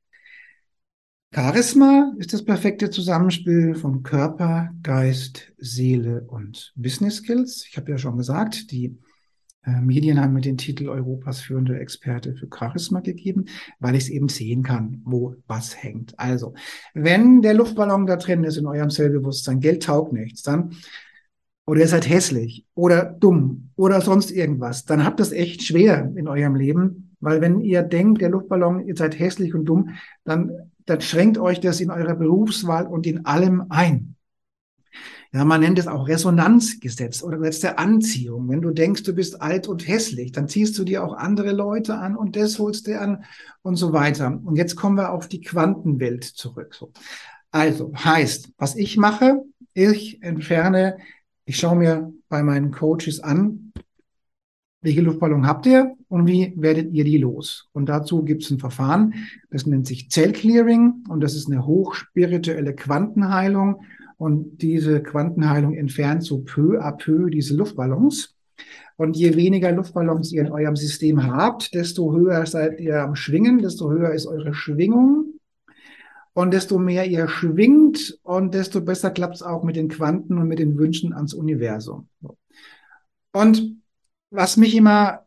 Charisma 1.34 2.14
ist 2.20 2.32
das 2.32 2.46
perfekte 2.46 2.92
Zusammenspiel 2.92 3.74
von 3.74 4.04
Körper, 4.04 4.70
Geist, 4.84 5.52
Seele 5.58 6.22
und 6.28 6.72
Business 6.76 7.16
Skills. 7.16 7.66
Ich 7.68 7.76
habe 7.76 7.90
ja 7.90 7.98
schon 7.98 8.18
gesagt, 8.18 8.70
die 8.70 9.00
äh, 9.66 9.82
Medien 9.82 10.22
haben 10.22 10.34
mir 10.34 10.42
den 10.42 10.60
Titel 10.60 10.90
Europas 10.90 11.42
führende 11.42 11.80
Experte 11.80 12.36
für 12.36 12.50
Charisma 12.56 13.00
gegeben, 13.00 13.46
weil 13.80 13.96
ich 13.96 14.04
es 14.04 14.10
eben 14.10 14.30
sehen 14.30 14.62
kann, 14.62 15.02
wo 15.06 15.34
was 15.48 15.82
hängt. 15.82 16.20
Also, 16.20 16.54
wenn 16.94 17.42
der 17.42 17.56
Luftballon 17.56 18.06
da 18.06 18.18
drin 18.18 18.44
ist 18.44 18.58
in 18.58 18.68
eurem 18.68 18.92
Zellbewusstsein, 18.92 19.60
Geld 19.60 19.82
taugt 19.82 20.14
nichts, 20.14 20.44
dann 20.44 20.76
oder 21.66 21.80
ihr 21.80 21.88
seid 21.88 22.08
hässlich 22.08 22.68
oder 22.76 23.06
dumm 23.06 23.72
oder 23.76 24.02
sonst 24.02 24.30
irgendwas, 24.30 24.86
dann 24.86 25.04
habt 25.04 25.20
es 25.20 25.32
echt 25.32 25.64
schwer 25.64 26.12
in 26.16 26.28
eurem 26.28 26.54
Leben, 26.54 27.11
weil 27.22 27.40
wenn 27.40 27.62
ihr 27.62 27.84
denkt, 27.84 28.22
der 28.22 28.30
Luftballon, 28.30 28.86
ihr 28.86 28.96
seid 28.96 29.18
hässlich 29.18 29.56
und 29.56 29.66
dumm, 29.66 29.92
dann 30.24 30.72
dann 30.86 31.02
schränkt 31.02 31.38
euch 31.38 31.60
das 31.60 31.80
in 31.80 31.92
eurer 31.92 32.16
Berufswahl 32.16 32.88
und 32.88 33.06
in 33.06 33.26
allem 33.26 33.66
ein. 33.70 34.16
Ja, 35.34 35.46
man 35.46 35.62
nennt 35.62 35.80
es 35.80 35.88
auch 35.88 36.10
Resonanzgesetz 36.10 37.24
oder 37.24 37.38
Gesetz 37.38 37.62
der 37.62 37.80
Anziehung. 37.80 38.50
Wenn 38.50 38.62
du 38.62 38.72
denkst, 38.72 39.04
du 39.04 39.14
bist 39.14 39.42
alt 39.42 39.70
und 39.70 39.88
hässlich, 39.88 40.34
dann 40.34 40.50
ziehst 40.50 40.78
du 40.78 40.84
dir 40.84 41.06
auch 41.06 41.14
andere 41.14 41.54
Leute 41.54 41.98
an 41.98 42.18
und 42.18 42.36
das 42.36 42.60
holst 42.60 42.88
du 42.88 43.00
an 43.00 43.24
und 43.62 43.78
so 43.78 43.94
weiter. 43.94 44.42
Und 44.44 44.58
jetzt 44.58 44.76
kommen 44.76 44.98
wir 44.98 45.14
auf 45.14 45.30
die 45.30 45.40
Quantenwelt 45.40 46.26
zurück. 46.26 46.76
So. 46.76 46.92
Also 47.52 47.94
heißt, 47.96 48.52
was 48.58 48.76
ich 48.76 48.98
mache, 48.98 49.42
ich 49.74 50.22
entferne, 50.22 50.98
ich 51.46 51.58
schaue 51.58 51.78
mir 51.78 52.14
bei 52.28 52.44
meinen 52.44 52.72
Coaches 52.72 53.22
an, 53.22 53.72
welche 54.82 55.02
Luftballon 55.02 55.46
habt 55.46 55.66
ihr 55.68 55.96
und 56.08 56.28
wie 56.28 56.54
werdet 56.58 56.92
ihr 56.92 57.04
die 57.04 57.18
los? 57.18 57.70
Und 57.72 57.88
dazu 57.88 58.24
gibt 58.24 58.44
es 58.44 58.50
ein 58.50 58.60
Verfahren, 58.60 59.14
das 59.52 59.68
nennt 59.68 59.86
sich 59.86 60.10
Zellclearing 60.10 61.06
und 61.08 61.22
das 61.22 61.36
ist 61.36 61.48
eine 61.48 61.66
hochspirituelle 61.66 62.74
Quantenheilung. 62.74 63.84
Und 64.18 64.62
diese 64.62 65.02
Quantenheilung 65.02 65.74
entfernt 65.74 66.24
so 66.24 66.40
peu 66.40 66.80
à 66.80 66.92
peu 66.92 67.30
diese 67.30 67.56
Luftballons. 67.56 68.36
Und 68.96 69.18
je 69.18 69.36
weniger 69.36 69.72
Luftballons 69.72 70.32
ihr 70.32 70.42
in 70.42 70.52
eurem 70.52 70.76
System 70.76 71.26
habt, 71.26 71.74
desto 71.74 72.14
höher 72.14 72.46
seid 72.46 72.80
ihr 72.80 73.02
am 73.02 73.16
Schwingen, 73.16 73.60
desto 73.60 73.90
höher 73.90 74.12
ist 74.12 74.28
eure 74.28 74.54
Schwingung. 74.54 75.40
Und 76.34 76.54
desto 76.54 76.78
mehr 76.78 77.06
ihr 77.08 77.28
schwingt 77.28 78.20
und 78.24 78.54
desto 78.54 78.82
besser 78.82 79.12
klappt 79.12 79.36
es 79.36 79.44
auch 79.44 79.64
mit 79.64 79.76
den 79.76 79.90
Quanten 79.90 80.38
und 80.38 80.48
mit 80.48 80.60
den 80.60 80.78
Wünschen 80.78 81.14
ans 81.14 81.34
Universum. 81.34 82.08
Und 83.34 83.81
was 84.32 84.58
mich 84.58 84.76
immer 84.76 85.26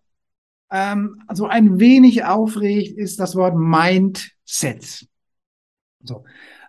ähm, 0.71 1.23
so 1.33 1.47
ein 1.47 1.79
wenig 1.79 2.25
aufregt, 2.25 2.99
ist 2.99 3.21
das 3.21 3.37
Wort 3.37 3.57
Mindset. 3.57 5.07
So. 6.03 6.25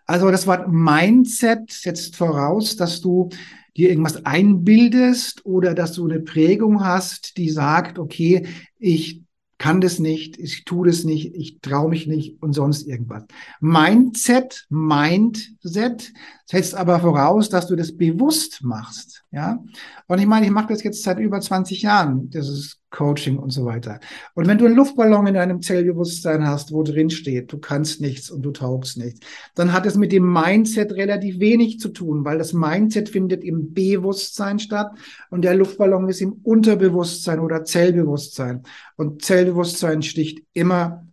Also 0.06 0.30
das 0.30 0.46
Wort 0.46 0.68
Mindset 0.72 1.72
setzt 1.72 2.16
voraus, 2.16 2.76
dass 2.76 3.02
du 3.02 3.30
dir 3.76 3.90
irgendwas 3.90 4.26
einbildest 4.26 5.46
oder 5.46 5.74
dass 5.74 5.94
du 5.94 6.06
eine 6.06 6.20
Prägung 6.20 6.86
hast, 6.86 7.38
die 7.38 7.50
sagt, 7.50 7.98
okay, 7.98 8.48
ich 8.78 9.25
kann 9.58 9.80
das 9.80 10.00
nicht, 10.00 10.38
ich 10.38 10.66
tue 10.66 10.88
das 10.88 11.04
nicht, 11.06 11.34
ich 11.34 11.60
traue 11.62 11.90
mich 11.90 12.08
nicht 12.08 12.42
und 12.42 12.54
sonst 12.54 12.88
irgendwas. 12.88 13.24
Mindset, 13.62 14.66
Mindset 14.70 16.12
setzt 16.44 16.76
aber 16.76 17.00
voraus, 17.00 17.50
dass 17.50 17.68
du 17.68 17.76
das 17.76 17.96
bewusst 17.96 18.64
machst, 18.64 19.24
ja. 19.32 19.64
Und 20.08 20.20
ich 20.20 20.28
meine, 20.28 20.46
ich 20.46 20.52
mache 20.52 20.74
das 20.74 20.84
jetzt 20.84 21.04
seit 21.04 21.20
über 21.20 21.40
20 21.40 21.82
Jahren, 21.82 22.30
dieses 22.30 22.80
Coaching 22.96 23.38
und 23.38 23.50
so 23.50 23.66
weiter. 23.66 24.00
Und 24.34 24.48
wenn 24.48 24.58
du 24.58 24.66
einen 24.66 24.76
Luftballon 24.76 25.28
in 25.28 25.34
deinem 25.34 25.62
Zellbewusstsein 25.62 26.48
hast, 26.48 26.72
wo 26.72 26.82
drin 26.82 27.10
steht, 27.10 27.52
du 27.52 27.58
kannst 27.58 28.00
nichts 28.00 28.32
und 28.32 28.42
du 28.42 28.52
taugst 28.52 28.98
nichts, 28.98 29.20
dann 29.54 29.74
hat 29.74 29.86
es 29.86 29.96
mit 29.96 30.12
dem 30.12 30.32
Mindset 30.32 30.94
relativ 30.94 31.40
wenig 31.40 31.80
zu 31.80 31.90
tun, 31.90 32.24
weil 32.24 32.38
das 32.38 32.54
Mindset 32.54 33.10
findet 33.10 33.44
im 33.44 33.74
Bewusstsein 33.74 34.60
statt 34.60 34.92
und 35.30 35.44
der 35.44 35.56
Luftballon 35.56 36.08
ist 36.08 36.22
im 36.22 36.34
Unterbewusstsein 36.44 37.40
oder 37.40 37.66
Zellbewusstsein. 37.66 38.64
Und 38.96 39.24
Zellbewusstsein 39.24 40.02
sticht 40.02 40.42
immer 40.54 41.06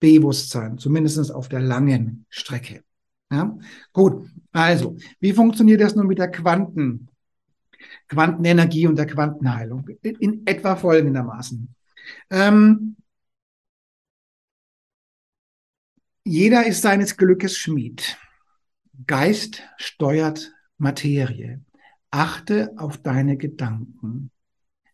Bewusstsein, 0.00 0.78
zumindest 0.78 1.32
auf 1.32 1.48
der 1.48 1.60
langen 1.60 2.26
Strecke. 2.28 2.82
Ja? 3.30 3.56
Gut, 3.92 4.26
also, 4.52 4.96
wie 5.20 5.32
funktioniert 5.32 5.80
das 5.80 5.94
nun 5.94 6.06
mit 6.06 6.18
der 6.18 6.30
Quanten, 6.30 7.08
Quantenenergie 8.12 8.86
und 8.86 8.96
der 8.96 9.06
Quantenheilung? 9.06 9.88
In, 10.02 10.46
etwa 10.46 10.76
folgendermaßen. 10.76 11.74
Ähm, 12.30 12.96
jeder 16.24 16.66
ist 16.66 16.82
seines 16.82 17.16
Glückes 17.16 17.56
Schmied. 17.56 18.18
Geist 19.06 19.62
steuert 19.78 20.52
Materie. 20.76 21.64
Achte 22.10 22.74
auf 22.76 22.98
deine 22.98 23.38
Gedanken. 23.38 24.30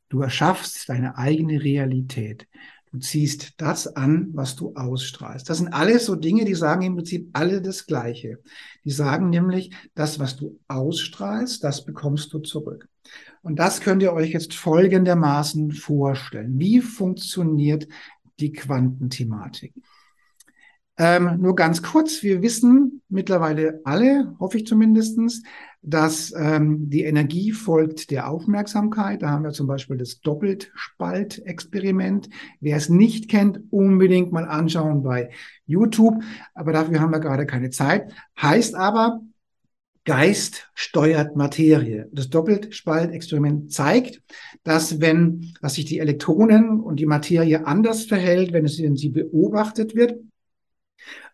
Du 0.09 0.23
erschaffst 0.23 0.89
deine 0.89 1.19
eigene 1.19 1.61
Realität. 1.63 2.47
Du 2.93 2.99
ziehst 3.01 3.55
das 3.57 3.89
an, 3.97 4.29
was 4.33 4.55
du 4.55 4.75
ausstrahlst. 4.75 5.51
Das 5.51 5.59
sind 5.59 5.69
alles 5.69 6.07
so 6.07 6.15
Dinge, 6.15 6.45
die 6.45 6.55
sagen 6.55 6.83
im 6.83 6.95
Prinzip 6.95 7.29
alle 7.33 7.61
das 7.61 7.85
Gleiche. 7.85 8.39
Die 8.85 8.91
sagen 8.91 9.29
nämlich, 9.29 9.75
das, 9.95 10.21
was 10.21 10.37
du 10.37 10.59
ausstrahlst, 10.69 11.65
das 11.65 11.85
bekommst 11.85 12.33
du 12.33 12.39
zurück. 12.39 12.89
Und 13.43 13.59
das 13.59 13.81
könnt 13.81 14.03
ihr 14.03 14.13
euch 14.13 14.31
jetzt 14.31 14.55
folgendermaßen 14.55 15.73
vorstellen. 15.73 16.59
Wie 16.59 16.81
funktioniert 16.81 17.87
die 18.41 18.53
Quantenthematik? 18.53 19.75
Ähm, 21.01 21.41
nur 21.41 21.55
ganz 21.55 21.81
kurz, 21.83 22.25
wir 22.25 22.43
wissen 22.43 23.03
mittlerweile 23.09 23.81
alle, 23.85 24.35
hoffe 24.41 24.59
ich 24.59 24.67
zumindestens, 24.67 25.45
dass 25.81 26.35
ähm, 26.37 26.91
die 26.91 27.05
Energie 27.05 27.53
folgt 27.53 28.11
der 28.11 28.29
Aufmerksamkeit. 28.29 29.23
Da 29.23 29.31
haben 29.31 29.45
wir 29.45 29.53
zum 29.53 29.69
Beispiel 29.69 29.97
das 29.97 30.21
Doppelspalt-Experiment. 30.21 32.29
Wer 32.61 32.77
es 32.77 32.89
nicht 32.89 33.31
kennt, 33.31 33.61
unbedingt 33.71 34.33
mal 34.33 34.47
anschauen 34.47 35.05
bei 35.05 35.31
YouTube. 35.67 36.21
Aber 36.55 36.73
dafür 36.73 36.99
haben 37.01 37.13
wir 37.13 37.21
gerade 37.21 37.47
keine 37.47 37.71
Zeit. 37.71 38.13
Heißt 38.41 38.75
aber, 38.75 39.21
Geist 40.09 40.71
steuert 40.73 41.37
Materie. 41.37 42.09
Das 42.13 42.31
Doppelspaltexperiment 42.31 43.71
zeigt, 43.71 44.23
dass 44.65 45.03
wenn, 45.03 45.53
dass 45.61 45.75
sich 45.75 45.85
die 45.85 45.99
Elektronen 45.99 46.81
und 46.81 46.99
die 46.99 47.05
Materie 47.05 47.67
anders 47.67 48.07
verhält, 48.07 48.55
wenn 48.55 48.65
es 48.65 48.79
in 48.79 48.97
sie 48.97 49.11
beobachtet 49.11 49.95
wird, 49.95 50.19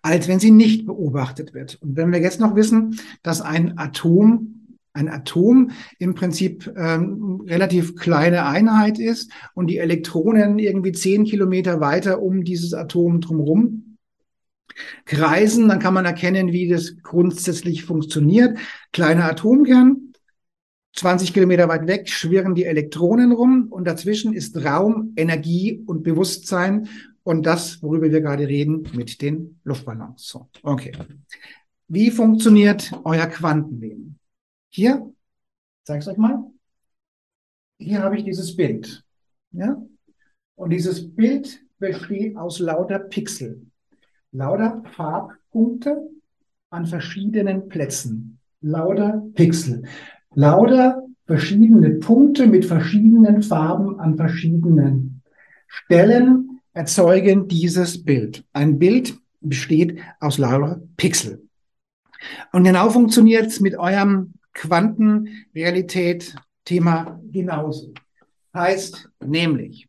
als 0.02 0.26
wenn 0.26 0.40
sie 0.40 0.50
nicht 0.50 0.86
beobachtet 0.86 1.54
wird. 1.54 1.80
Und 1.82 1.96
wenn 1.96 2.10
wir 2.10 2.18
jetzt 2.18 2.40
noch 2.40 2.56
wissen, 2.56 2.98
dass 3.22 3.40
ein 3.40 3.78
Atom 3.78 4.50
ein 4.92 5.08
Atom 5.08 5.70
im 6.00 6.14
Prinzip 6.14 6.72
ähm, 6.76 7.42
relativ 7.46 7.94
kleine 7.94 8.46
Einheit 8.46 8.98
ist 8.98 9.30
und 9.54 9.68
die 9.68 9.78
Elektronen 9.78 10.58
irgendwie 10.58 10.92
zehn 10.92 11.24
Kilometer 11.24 11.80
weiter 11.80 12.22
um 12.22 12.42
dieses 12.42 12.74
Atom 12.74 13.20
drumherum 13.20 13.83
kreisen, 15.04 15.68
dann 15.68 15.78
kann 15.78 15.94
man 15.94 16.04
erkennen, 16.04 16.52
wie 16.52 16.68
das 16.68 16.96
grundsätzlich 17.02 17.84
funktioniert. 17.84 18.58
Kleiner 18.92 19.24
Atomkern, 19.24 20.14
20 20.94 21.34
Kilometer 21.34 21.68
weit 21.68 21.86
weg 21.86 22.08
schwirren 22.08 22.54
die 22.54 22.64
Elektronen 22.64 23.32
rum 23.32 23.68
und 23.70 23.84
dazwischen 23.84 24.32
ist 24.32 24.56
Raum, 24.64 25.12
Energie 25.16 25.82
und 25.86 26.04
Bewusstsein 26.04 26.88
und 27.24 27.46
das, 27.46 27.82
worüber 27.82 28.10
wir 28.10 28.20
gerade 28.20 28.46
reden, 28.46 28.88
mit 28.94 29.20
den 29.20 29.58
Luftballons. 29.64 30.28
So, 30.28 30.48
okay. 30.62 30.92
Wie 31.88 32.10
funktioniert 32.10 32.92
euer 33.04 33.26
Quantenleben? 33.26 34.18
Hier, 34.70 35.12
zeige 35.84 36.00
ich 36.00 36.08
euch 36.08 36.16
mal. 36.16 36.44
Hier 37.78 38.02
habe 38.02 38.16
ich 38.16 38.24
dieses 38.24 38.54
Bild. 38.54 39.04
Ja? 39.50 39.82
Und 40.54 40.70
dieses 40.70 41.14
Bild 41.14 41.64
besteht 41.78 42.36
aus 42.36 42.60
lauter 42.60 42.98
Pixel. 42.98 43.66
Lauter 44.34 44.82
Farbpunkte 44.96 46.10
an 46.70 46.86
verschiedenen 46.86 47.68
Plätzen. 47.68 48.40
Lauter 48.60 49.22
Pixel. 49.34 49.84
Lauter 50.34 51.04
verschiedene 51.24 51.90
Punkte 51.90 52.48
mit 52.48 52.64
verschiedenen 52.64 53.44
Farben 53.44 54.00
an 54.00 54.16
verschiedenen 54.16 55.22
Stellen 55.68 56.58
erzeugen 56.72 57.46
dieses 57.46 58.02
Bild. 58.02 58.44
Ein 58.52 58.80
Bild 58.80 59.16
besteht 59.40 60.00
aus 60.18 60.38
lauter 60.38 60.82
Pixel. 60.96 61.46
Und 62.52 62.64
genau 62.64 62.90
funktioniert 62.90 63.46
es 63.46 63.60
mit 63.60 63.78
eurem 63.78 64.32
Quantenrealität-Thema 64.54 67.20
genauso. 67.30 67.94
Heißt 68.52 69.08
nämlich, 69.24 69.88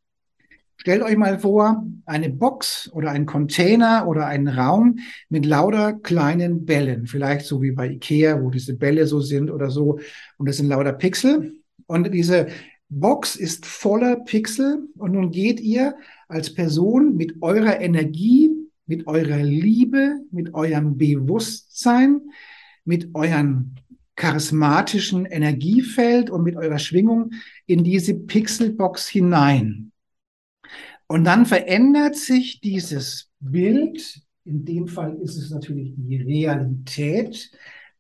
stellt 0.86 1.02
euch 1.02 1.18
mal 1.18 1.40
vor, 1.40 1.84
eine 2.06 2.30
Box 2.30 2.92
oder 2.94 3.10
ein 3.10 3.26
Container 3.26 4.08
oder 4.08 4.28
ein 4.28 4.48
Raum 4.48 5.00
mit 5.30 5.44
lauter 5.44 5.94
kleinen 5.94 6.64
Bällen, 6.64 7.08
vielleicht 7.08 7.48
so 7.48 7.64
wie 7.64 7.72
bei 7.72 7.90
Ikea, 7.90 8.40
wo 8.40 8.52
diese 8.52 8.76
Bälle 8.76 9.08
so 9.08 9.20
sind 9.20 9.50
oder 9.50 9.72
so, 9.72 9.98
und 10.38 10.48
das 10.48 10.58
sind 10.58 10.68
lauter 10.68 10.94
Pixel. 10.94 11.56
Und 11.88 12.14
diese 12.14 12.50
Box 12.88 13.36
ist 13.36 13.66
voller 13.66 14.18
Pixel 14.18 14.88
und 14.96 15.14
nun 15.14 15.32
geht 15.32 15.60
ihr 15.60 15.96
als 16.28 16.54
Person 16.54 17.16
mit 17.16 17.42
eurer 17.42 17.82
Energie, 17.82 18.52
mit 18.86 19.08
eurer 19.08 19.42
Liebe, 19.42 20.20
mit 20.30 20.54
eurem 20.54 21.00
Bewusstsein, 21.00 22.22
mit 22.84 23.10
eurem 23.16 23.74
charismatischen 24.16 25.26
Energiefeld 25.26 26.30
und 26.30 26.44
mit 26.44 26.56
eurer 26.56 26.78
Schwingung 26.78 27.32
in 27.66 27.84
diese 27.84 28.14
Pixelbox 28.14 29.08
hinein. 29.08 29.92
Und 31.08 31.24
dann 31.26 31.46
verändert 31.46 32.16
sich 32.16 32.62
dieses 32.62 33.30
Bild, 33.40 34.22
in 34.44 34.66
dem 34.66 34.88
Fall 34.88 35.18
ist 35.22 35.38
es 35.38 35.50
natürlich 35.52 35.94
die 35.96 36.18
Realität, 36.18 37.52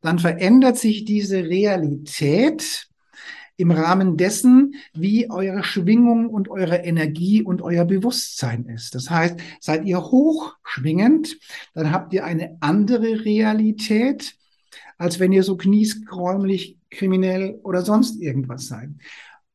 dann 0.01 0.19
verändert 0.19 0.77
sich 0.77 1.05
diese 1.05 1.43
Realität 1.43 2.87
im 3.57 3.71
Rahmen 3.71 4.17
dessen, 4.17 4.75
wie 4.93 5.29
eure 5.29 5.63
Schwingung 5.63 6.29
und 6.29 6.49
eure 6.49 6.77
Energie 6.77 7.41
und 7.41 7.61
euer 7.61 7.85
Bewusstsein 7.85 8.65
ist. 8.65 8.95
Das 8.95 9.09
heißt, 9.09 9.37
seid 9.59 9.85
ihr 9.85 10.01
hochschwingend, 10.01 11.37
dann 11.73 11.91
habt 11.91 12.13
ihr 12.13 12.25
eine 12.25 12.57
andere 12.59 13.23
Realität, 13.23 14.35
als 14.97 15.19
wenn 15.19 15.31
ihr 15.31 15.43
so 15.43 15.57
kniesgräumlich, 15.57 16.77
kriminell 16.89 17.59
oder 17.63 17.81
sonst 17.81 18.21
irgendwas 18.21 18.67
seid. 18.67 18.89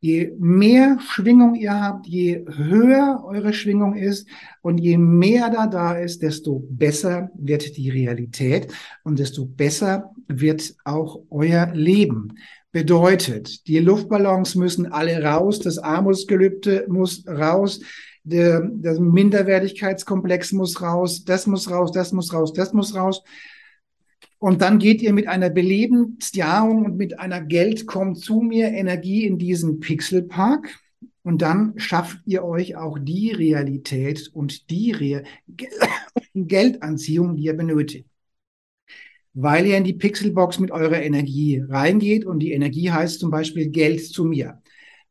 Je 0.02 0.32
mehr 0.38 0.98
Schwingung 0.98 1.54
ihr 1.54 1.78
habt, 1.78 2.06
je 2.06 2.46
höher 2.48 3.22
eure 3.22 3.52
Schwingung 3.52 3.96
ist 3.96 4.26
und 4.62 4.78
je 4.78 4.96
mehr 4.96 5.50
da 5.50 5.66
da 5.66 5.92
ist, 5.92 6.22
desto 6.22 6.64
besser 6.70 7.30
wird 7.34 7.76
die 7.76 7.90
Realität 7.90 8.72
und 9.04 9.18
desto 9.18 9.44
besser 9.44 10.10
wird 10.26 10.74
auch 10.84 11.20
euer 11.28 11.70
Leben. 11.74 12.38
Bedeutet, 12.72 13.66
die 13.66 13.78
Luftballons 13.78 14.54
müssen 14.54 14.90
alle 14.90 15.22
raus, 15.22 15.58
das 15.58 15.76
Armutsgelübde 15.76 16.86
muss 16.88 17.26
raus, 17.26 17.80
der, 18.22 18.62
der 18.62 18.98
Minderwertigkeitskomplex 18.98 20.52
muss 20.52 20.80
raus, 20.80 21.24
das 21.24 21.46
muss 21.46 21.70
raus, 21.70 21.92
das 21.92 22.12
muss 22.12 22.32
raus, 22.32 22.54
das 22.54 22.72
muss 22.72 22.94
raus. 22.94 23.22
Und 24.40 24.62
dann 24.62 24.78
geht 24.78 25.02
ihr 25.02 25.12
mit 25.12 25.28
einer 25.28 25.50
Belebensjahung 25.50 26.84
und 26.84 26.96
mit 26.96 27.20
einer 27.20 27.40
Geld 27.42 27.86
kommt 27.86 28.18
zu 28.18 28.40
mir 28.40 28.68
Energie 28.68 29.26
in 29.26 29.38
diesen 29.38 29.80
Pixelpark. 29.80 30.80
Und 31.22 31.42
dann 31.42 31.74
schafft 31.78 32.18
ihr 32.24 32.42
euch 32.42 32.74
auch 32.74 32.98
die 32.98 33.30
Realität 33.30 34.30
und 34.32 34.70
die 34.70 34.92
Re 34.92 35.24
Geldanziehung, 36.34 37.36
die 37.36 37.44
ihr 37.44 37.56
benötigt 37.56 38.10
weil 39.32 39.66
ihr 39.66 39.76
in 39.76 39.84
die 39.84 39.92
Pixelbox 39.92 40.58
mit 40.58 40.70
eurer 40.70 41.00
Energie 41.00 41.62
reingeht 41.68 42.24
und 42.24 42.40
die 42.40 42.52
Energie 42.52 42.90
heißt 42.90 43.20
zum 43.20 43.30
Beispiel 43.30 43.68
Geld 43.68 44.04
zu 44.04 44.24
mir. 44.24 44.60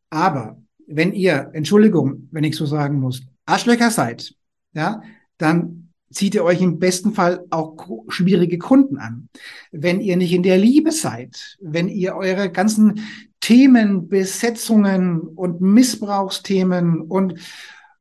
Aber 0.10 0.62
wenn 0.88 1.14
ihr, 1.14 1.52
Entschuldigung, 1.54 2.28
wenn 2.32 2.44
ich 2.44 2.56
so 2.56 2.66
sagen 2.66 3.00
muss, 3.00 3.24
Arschlöcher 3.46 3.92
seid, 3.92 4.34
ja, 4.74 5.02
dann 5.38 5.89
zieht 6.12 6.36
ihr 6.36 6.44
euch 6.44 6.62
im 6.62 6.80
besten 6.80 7.14
Fall 7.14 7.46
auch 7.50 7.76
schwierige 8.08 8.58
Kunden 8.58 8.98
an. 8.98 9.30
Wenn 9.72 10.02
ihr 10.02 10.18
nicht 10.18 10.34
in 10.34 10.44
der 10.44 10.58
Liebe 10.58 10.92
seid, 10.92 11.58
wenn 11.62 11.88
ihr 11.88 12.16
eure 12.16 12.52
ganzen 12.52 13.02
Themen, 13.42 14.08
Besetzungen 14.08 15.22
und 15.22 15.62
Missbrauchsthemen 15.62 17.02
und 17.02 17.36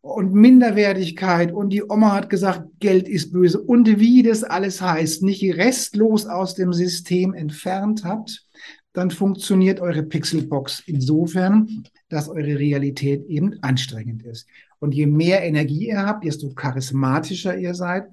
und 0.01 0.33
Minderwertigkeit 0.33 1.53
und 1.53 1.71
die 1.71 1.83
Oma 1.83 2.13
hat 2.13 2.31
gesagt, 2.31 2.63
Geld 2.81 3.09
ist 3.09 3.33
böse 3.33 3.61
und 3.61 3.99
wie 3.99 4.23
das 4.23 4.45
alles 4.45 4.81
heißt, 4.81 5.23
nicht 5.23 5.43
restlos 5.57 6.27
aus 6.27 6.55
dem 6.55 6.73
System 6.73 7.35
entfernt 7.35 8.05
habt, 8.05 8.47
dann 8.93 9.11
funktioniert 9.11 9.81
eure 9.81 10.03
Pixelbox 10.03 10.83
insofern, 10.87 11.85
dass 12.09 12.29
eure 12.29 12.59
Realität 12.59 13.27
eben 13.27 13.63
anstrengend 13.63 14.23
ist. 14.25 14.47
Und 14.79 14.95
je 14.95 15.07
mehr 15.07 15.43
Energie 15.43 15.89
ihr 15.89 16.05
habt, 16.05 16.25
desto 16.25 16.51
charismatischer 16.51 17.57
ihr 17.57 17.75
seid, 17.75 18.05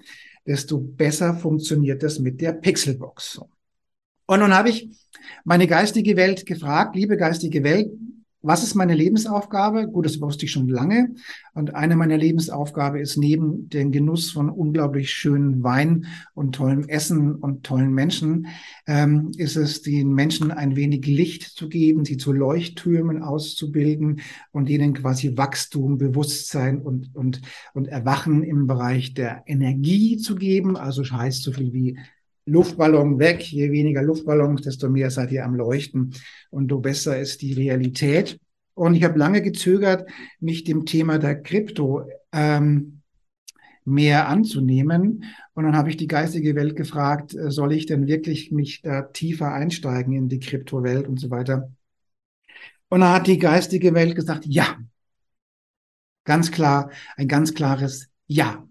desto 0.46 0.80
besser 0.80 1.34
funktioniert 1.36 2.04
das 2.04 2.20
mit 2.20 2.42
der 2.42 2.54
Pixelbox. 2.54 3.42
Und 4.28 4.40
nun 4.40 4.54
habe 4.54 4.70
ich 4.70 4.90
meine 5.44 5.68
geistige 5.68 6.16
Welt 6.16 6.46
gefragt, 6.46 6.96
liebe 6.96 7.18
geistige 7.18 7.64
Welt, 7.64 7.92
was 8.46 8.64
ist 8.64 8.76
meine 8.76 8.94
Lebensaufgabe? 8.94 9.88
Gut, 9.88 10.06
das 10.06 10.22
wusste 10.22 10.46
ich 10.46 10.52
schon 10.52 10.68
lange. 10.68 11.16
Und 11.54 11.74
eine 11.74 11.96
meiner 11.96 12.18
Lebensaufgabe 12.18 13.00
ist 13.00 13.18
neben 13.18 13.70
dem 13.70 13.92
Genuss 13.92 14.32
von 14.32 14.50
unglaublich 14.50 15.12
schönen 15.12 15.64
Wein 15.64 16.06
und 16.34 16.54
tollem 16.56 16.88
Essen 16.88 17.36
und 17.36 17.64
tollen 17.64 17.94
Menschen, 17.94 18.48
ähm, 18.88 19.32
ist 19.38 19.56
es, 19.56 19.82
den 19.82 20.14
Menschen 20.14 20.52
ein 20.52 20.76
wenig 20.76 21.06
Licht 21.06 21.44
zu 21.44 21.70
geben, 21.70 22.06
sie 22.06 22.18
zu 22.18 22.34
Leuchttürmen 22.34 23.24
auszubilden 23.24 24.22
und 24.52 24.70
ihnen 24.70 24.94
quasi 24.94 25.38
Wachstum, 25.38 25.98
Bewusstsein 25.98 26.82
und, 26.82 27.16
und, 27.16 27.42
und 27.74 27.88
Erwachen 27.88 28.44
im 28.44 28.68
Bereich 28.68 29.14
der 29.14 29.44
Energie 29.48 30.18
zu 30.18 30.36
geben. 30.36 30.78
Also 30.78 31.04
heißt 31.04 31.42
so 31.42 31.52
viel 31.52 31.74
wie 31.74 31.98
Luftballon 32.46 33.20
weg. 33.20 33.42
Je 33.42 33.72
weniger 33.72 34.04
Luftballons, 34.04 34.62
desto 34.62 34.90
mehr 34.90 35.10
seid 35.10 35.32
ihr 35.32 35.46
am 35.46 35.56
Leuchten 35.56 36.14
und 36.50 36.70
so 36.70 36.80
besser 36.80 37.20
ist 37.20 37.42
die 37.42 37.54
Realität. 37.54 38.40
Und 38.74 38.96
ich 38.96 39.04
habe 39.04 39.18
lange 39.18 39.42
gezögert, 39.42 40.10
mich 40.40 40.64
dem 40.64 40.86
Thema 40.86 41.18
der 41.18 41.42
Krypto 41.42 42.10
ähm, 42.32 43.02
mehr 43.86 44.28
anzunehmen. 44.28 45.24
Und 45.54 45.64
dann 45.64 45.78
habe 45.78 45.90
ich 45.90 45.98
die 45.98 46.08
geistige 46.08 46.56
Welt 46.56 46.76
gefragt, 46.76 47.34
äh, 47.36 47.52
soll 47.52 47.72
ich 47.74 47.86
denn 47.86 48.08
wirklich 48.08 48.52
mich 48.52 48.82
da 48.82 49.04
tiefer 49.04 49.54
einsteigen 49.54 50.14
in 50.14 50.28
die 50.28 50.40
Kryptowelt 50.40 51.08
und 51.08 51.20
so 51.20 51.30
weiter? 51.30 51.72
Und 52.90 53.02
dann 53.02 53.14
hat 53.14 53.28
die 53.28 53.40
geistige 53.40 53.94
Welt 53.94 54.16
gesagt, 54.16 54.46
ja. 54.46 54.78
Ganz 56.26 56.52
klar, 56.52 56.92
ein 57.16 57.28
ganz 57.28 57.54
klares 57.54 58.10
Ja. 58.28 58.65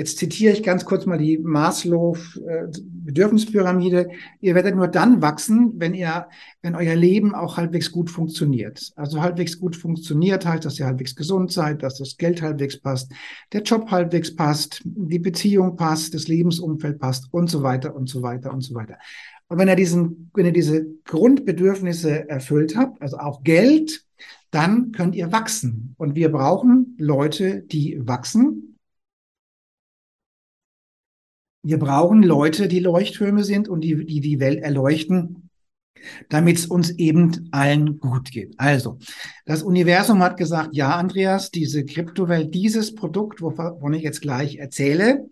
Jetzt 0.00 0.16
zitiere 0.16 0.54
ich 0.54 0.62
ganz 0.62 0.86
kurz 0.86 1.04
mal 1.04 1.18
die 1.18 1.36
Maslow-Bedürfnispyramide. 1.36 4.08
Ihr 4.40 4.54
werdet 4.54 4.74
nur 4.74 4.88
dann 4.88 5.20
wachsen, 5.20 5.74
wenn 5.76 5.92
ihr, 5.92 6.26
wenn 6.62 6.74
euer 6.74 6.94
Leben 6.94 7.34
auch 7.34 7.58
halbwegs 7.58 7.92
gut 7.92 8.08
funktioniert. 8.08 8.92
Also 8.96 9.20
halbwegs 9.20 9.60
gut 9.60 9.76
funktioniert 9.76 10.46
heißt, 10.46 10.64
dass 10.64 10.80
ihr 10.80 10.86
halbwegs 10.86 11.14
gesund 11.14 11.52
seid, 11.52 11.82
dass 11.82 11.98
das 11.98 12.16
Geld 12.16 12.40
halbwegs 12.40 12.80
passt, 12.80 13.12
der 13.52 13.60
Job 13.60 13.90
halbwegs 13.90 14.34
passt, 14.34 14.80
die 14.86 15.18
Beziehung 15.18 15.76
passt, 15.76 16.14
das 16.14 16.28
Lebensumfeld 16.28 16.98
passt 16.98 17.28
und 17.30 17.50
so 17.50 17.62
weiter 17.62 17.94
und 17.94 18.08
so 18.08 18.22
weiter 18.22 18.54
und 18.54 18.62
so 18.62 18.74
weiter. 18.74 18.96
Und 19.48 19.58
wenn 19.58 19.68
ihr 19.68 19.76
diesen, 19.76 20.30
wenn 20.32 20.46
ihr 20.46 20.54
diese 20.54 20.86
Grundbedürfnisse 21.04 22.26
erfüllt 22.26 22.74
habt, 22.74 23.02
also 23.02 23.18
auch 23.18 23.42
Geld, 23.42 24.02
dann 24.50 24.92
könnt 24.92 25.14
ihr 25.14 25.30
wachsen. 25.30 25.94
Und 25.98 26.14
wir 26.14 26.32
brauchen 26.32 26.96
Leute, 26.98 27.60
die 27.60 27.98
wachsen 28.00 28.70
wir 31.62 31.78
brauchen 31.78 32.22
Leute, 32.22 32.68
die 32.68 32.80
Leuchttürme 32.80 33.44
sind 33.44 33.68
und 33.68 33.82
die 33.82 34.04
die, 34.04 34.20
die 34.20 34.40
Welt 34.40 34.60
erleuchten, 34.60 35.50
damit 36.28 36.58
es 36.58 36.66
uns 36.66 36.90
eben 36.90 37.48
allen 37.52 37.98
gut 38.00 38.30
geht. 38.30 38.54
Also, 38.56 38.98
das 39.44 39.62
Universum 39.62 40.22
hat 40.22 40.36
gesagt, 40.36 40.74
ja, 40.74 40.96
Andreas, 40.96 41.50
diese 41.50 41.84
Kryptowelt, 41.84 42.54
dieses 42.54 42.94
Produkt, 42.94 43.42
wovon 43.42 43.92
ich 43.92 44.02
jetzt 44.02 44.22
gleich 44.22 44.56
erzähle, 44.56 45.28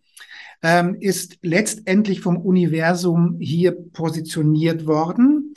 ähm, 0.62 0.96
ist 1.00 1.38
letztendlich 1.42 2.20
vom 2.20 2.36
Universum 2.36 3.38
hier 3.40 3.72
positioniert 3.72 4.86
worden, 4.86 5.54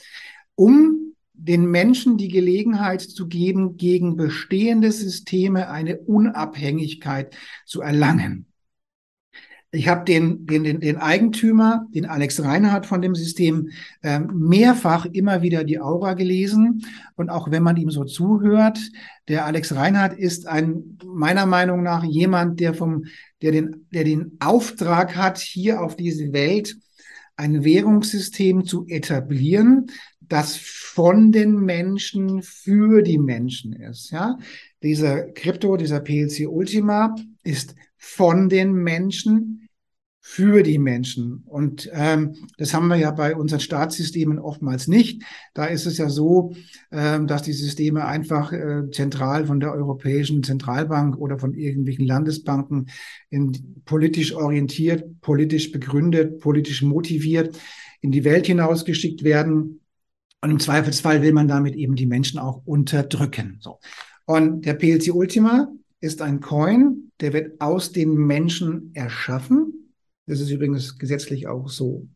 um 0.54 1.14
den 1.34 1.66
Menschen 1.66 2.16
die 2.16 2.28
Gelegenheit 2.28 3.00
zu 3.00 3.26
geben, 3.26 3.76
gegen 3.76 4.16
bestehende 4.16 4.92
Systeme 4.92 5.68
eine 5.70 5.98
Unabhängigkeit 5.98 7.34
zu 7.66 7.80
erlangen. 7.80 8.46
Ich 9.74 9.88
habe 9.88 10.04
den, 10.04 10.44
den, 10.44 10.64
den, 10.64 10.80
den 10.80 10.98
Eigentümer, 10.98 11.86
den 11.94 12.04
Alex 12.04 12.42
Reinhardt 12.42 12.84
von 12.84 13.00
dem 13.00 13.14
System, 13.14 13.70
äh, 14.02 14.20
mehrfach 14.20 15.06
immer 15.06 15.40
wieder 15.40 15.64
die 15.64 15.80
Aura 15.80 16.12
gelesen. 16.12 16.84
Und 17.16 17.30
auch 17.30 17.50
wenn 17.50 17.62
man 17.62 17.78
ihm 17.78 17.90
so 17.90 18.04
zuhört, 18.04 18.78
der 19.28 19.46
Alex 19.46 19.74
Reinhardt 19.74 20.12
ist 20.18 20.46
ein, 20.46 20.98
meiner 21.06 21.46
Meinung 21.46 21.82
nach, 21.82 22.04
jemand, 22.04 22.60
der 22.60 22.74
vom, 22.74 23.06
der 23.40 23.52
den, 23.52 23.86
der 23.94 24.04
den 24.04 24.36
Auftrag 24.40 25.16
hat, 25.16 25.38
hier 25.38 25.80
auf 25.80 25.96
diese 25.96 26.34
Welt 26.34 26.76
ein 27.36 27.64
Währungssystem 27.64 28.66
zu 28.66 28.86
etablieren, 28.88 29.86
das 30.20 30.56
von 30.56 31.32
den 31.32 31.60
Menschen 31.60 32.42
für 32.42 33.00
die 33.00 33.18
Menschen 33.18 33.72
ist. 33.72 34.10
Ja, 34.10 34.38
dieser 34.82 35.30
Krypto, 35.32 35.78
dieser 35.78 36.00
PLC 36.00 36.46
Ultima 36.46 37.14
ist 37.42 37.74
von 38.02 38.48
den 38.48 38.72
Menschen 38.72 39.68
für 40.20 40.62
die 40.62 40.78
Menschen. 40.78 41.44
Und 41.46 41.88
ähm, 41.92 42.34
das 42.58 42.74
haben 42.74 42.88
wir 42.88 42.96
ja 42.96 43.12
bei 43.12 43.34
unseren 43.36 43.60
Staatssystemen 43.60 44.38
oftmals 44.38 44.88
nicht. 44.88 45.22
Da 45.54 45.66
ist 45.66 45.86
es 45.86 45.98
ja 45.98 46.08
so, 46.08 46.54
ähm, 46.90 47.28
dass 47.28 47.42
die 47.42 47.52
Systeme 47.52 48.04
einfach 48.04 48.52
äh, 48.52 48.90
zentral 48.90 49.46
von 49.46 49.60
der 49.60 49.72
Europäischen 49.72 50.42
Zentralbank 50.42 51.16
oder 51.16 51.38
von 51.38 51.54
irgendwelchen 51.54 52.06
Landesbanken 52.06 52.88
in, 53.30 53.82
politisch 53.84 54.34
orientiert, 54.34 55.20
politisch 55.20 55.70
begründet, 55.70 56.40
politisch 56.40 56.82
motiviert 56.82 57.56
in 58.00 58.10
die 58.10 58.24
Welt 58.24 58.46
hinausgeschickt 58.46 59.22
werden. 59.22 59.80
Und 60.40 60.50
im 60.50 60.60
Zweifelsfall 60.60 61.22
will 61.22 61.32
man 61.32 61.46
damit 61.46 61.76
eben 61.76 61.94
die 61.94 62.06
Menschen 62.06 62.40
auch 62.40 62.62
unterdrücken. 62.64 63.58
So. 63.60 63.78
Und 64.24 64.66
der 64.66 64.74
PLC 64.74 65.14
Ultima 65.14 65.68
ist 66.02 66.20
ein 66.20 66.40
Coin, 66.40 67.10
der 67.20 67.32
wird 67.32 67.58
aus 67.60 67.92
den 67.92 68.14
Menschen 68.14 68.90
erschaffen 68.94 69.82
das 70.26 70.40
ist 70.40 70.50
übrigens 70.50 70.98
gesetzlich 70.98 71.46
auch 71.46 71.68
so 71.68 72.06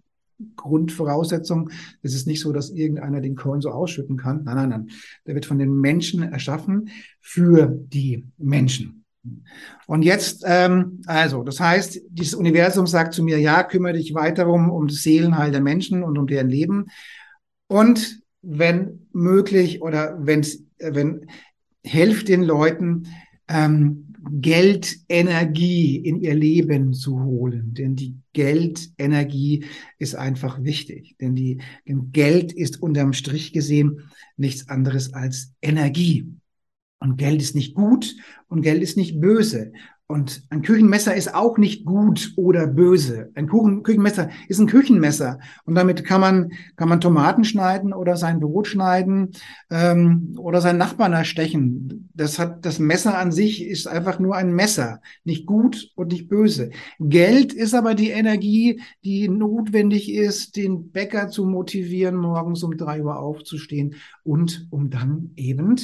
Grundvoraussetzung. 0.57 1.70
Es 2.03 2.14
ist 2.14 2.27
nicht 2.27 2.40
so, 2.40 2.53
dass 2.53 2.70
irgendeiner 2.70 3.20
den 3.20 3.37
Coin 3.37 3.61
so 3.61 3.70
ausschütten 3.70 4.16
kann. 4.16 4.44
Nein, 4.44 4.57
nein, 4.57 4.68
nein. 4.68 4.90
Der 5.27 5.35
wird 5.35 5.46
von 5.46 5.59
den 5.59 5.75
Menschen 5.75 6.22
erschaffen 6.22 6.90
für 7.20 7.66
die 7.66 8.27
Menschen. 8.37 9.05
Und 9.87 10.03
jetzt, 10.03 10.44
ähm, 10.46 11.01
also, 11.07 11.42
das 11.42 11.59
heißt, 11.59 12.01
dieses 12.11 12.35
Universum 12.35 12.87
sagt 12.87 13.12
zu 13.12 13.25
mir, 13.25 13.40
ja, 13.40 13.64
kümmere 13.64 13.94
dich 13.94 14.14
weiter 14.14 14.46
um, 14.46 14.70
um 14.70 14.87
das 14.87 15.03
Seelenheil 15.03 15.51
der 15.51 15.62
Menschen 15.62 16.05
und 16.05 16.16
um 16.16 16.29
deren 16.29 16.49
Leben. 16.49 16.87
Und 17.66 18.20
wenn 18.42 19.09
möglich 19.12 19.83
oder 19.83 20.16
wenn's, 20.20 20.62
wenn, 20.79 21.27
helft 21.83 22.29
den 22.29 22.42
Leuten, 22.42 23.09
ähm, 23.49 24.15
Geldenergie 24.31 25.97
in 25.97 26.21
ihr 26.21 26.35
Leben 26.35 26.93
zu 26.93 27.23
holen. 27.23 27.75
Denn 27.75 27.97
die 27.97 28.17
Geldenergie 28.33 29.65
ist 29.99 30.17
einfach 30.17 30.63
wichtig. 30.63 31.17
Denn 31.21 31.35
die, 31.35 31.59
denn 31.87 32.13
Geld 32.13 32.53
ist 32.53 32.83
unterm 32.83 33.13
Strich 33.13 33.53
gesehen 33.53 34.03
nichts 34.37 34.69
anderes 34.69 35.15
als 35.15 35.53
Energie. 35.63 36.33
Und 36.99 37.19
Geld 37.19 37.41
ist 37.41 37.55
nicht 37.55 37.75
gut 37.75 38.17
und 38.49 38.63
Geld 38.63 38.83
ist 38.83 38.97
nicht 38.97 39.21
böse. 39.21 39.73
Und 40.09 40.45
ein 40.51 40.62
Küchenmesser 40.62 41.16
ist 41.16 41.35
auch 41.35 41.59
nicht 41.59 41.85
gut 41.85 42.33
oder 42.37 42.69
böse. 42.69 43.33
Ein 43.35 43.49
Kuchen, 43.49 43.83
Küchenmesser 43.83 44.31
ist 44.47 44.61
ein 44.61 44.69
Küchenmesser. 44.69 45.40
Und 45.64 45.75
damit 45.75 46.05
kann 46.05 46.21
man, 46.21 46.53
kann 46.77 46.88
man 46.88 47.01
Tomaten 47.01 47.42
schneiden 47.42 47.92
oder 47.92 48.16
sein 48.16 48.38
Brot 48.38 48.69
schneiden 48.69 49.33
ähm, 49.69 50.37
oder 50.38 50.61
seinen 50.61 50.79
Nachbarn 50.79 51.12
erstechen. 51.12 52.09
Das, 52.14 52.38
hat, 52.38 52.64
das 52.64 52.79
Messer 52.79 53.19
an 53.19 53.33
sich 53.33 53.66
ist 53.66 53.88
einfach 53.88 54.21
nur 54.21 54.37
ein 54.37 54.55
Messer. 54.55 55.01
Nicht 55.25 55.45
gut 55.45 55.90
und 55.97 56.12
nicht 56.12 56.29
böse. 56.29 56.71
Geld 57.01 57.53
ist 57.53 57.75
aber 57.75 57.97
die 57.97 58.11
Energie, 58.11 58.81
die 59.03 59.29
notwendig 59.29 60.12
ist, 60.12 60.55
den 60.57 60.92
Bäcker 60.92 61.31
zu 61.31 61.47
motivieren, 61.47 62.14
morgens 62.14 62.62
um 62.62 62.77
drei 62.77 63.03
Uhr 63.03 63.19
aufzustehen 63.19 63.97
und 64.23 64.69
um 64.71 64.88
dann 64.88 65.33
eben 65.35 65.77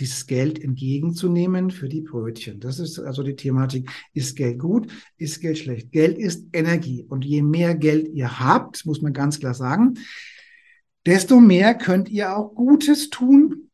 dieses 0.00 0.26
Geld 0.26 0.62
entgegenzunehmen 0.62 1.70
für 1.70 1.88
die 1.88 2.00
Brötchen. 2.00 2.58
Das 2.60 2.78
ist 2.78 2.98
also 2.98 3.22
die 3.22 3.36
Thematik. 3.36 3.90
Ist 4.12 4.36
Geld 4.36 4.58
gut? 4.58 4.90
Ist 5.16 5.40
Geld 5.40 5.58
schlecht? 5.58 5.92
Geld 5.92 6.18
ist 6.18 6.46
Energie. 6.52 7.04
Und 7.08 7.24
je 7.24 7.42
mehr 7.42 7.74
Geld 7.74 8.08
ihr 8.08 8.40
habt, 8.40 8.84
muss 8.86 9.02
man 9.02 9.12
ganz 9.12 9.38
klar 9.38 9.54
sagen, 9.54 9.94
desto 11.06 11.40
mehr 11.40 11.74
könnt 11.74 12.08
ihr 12.08 12.36
auch 12.36 12.54
Gutes 12.54 13.10
tun 13.10 13.70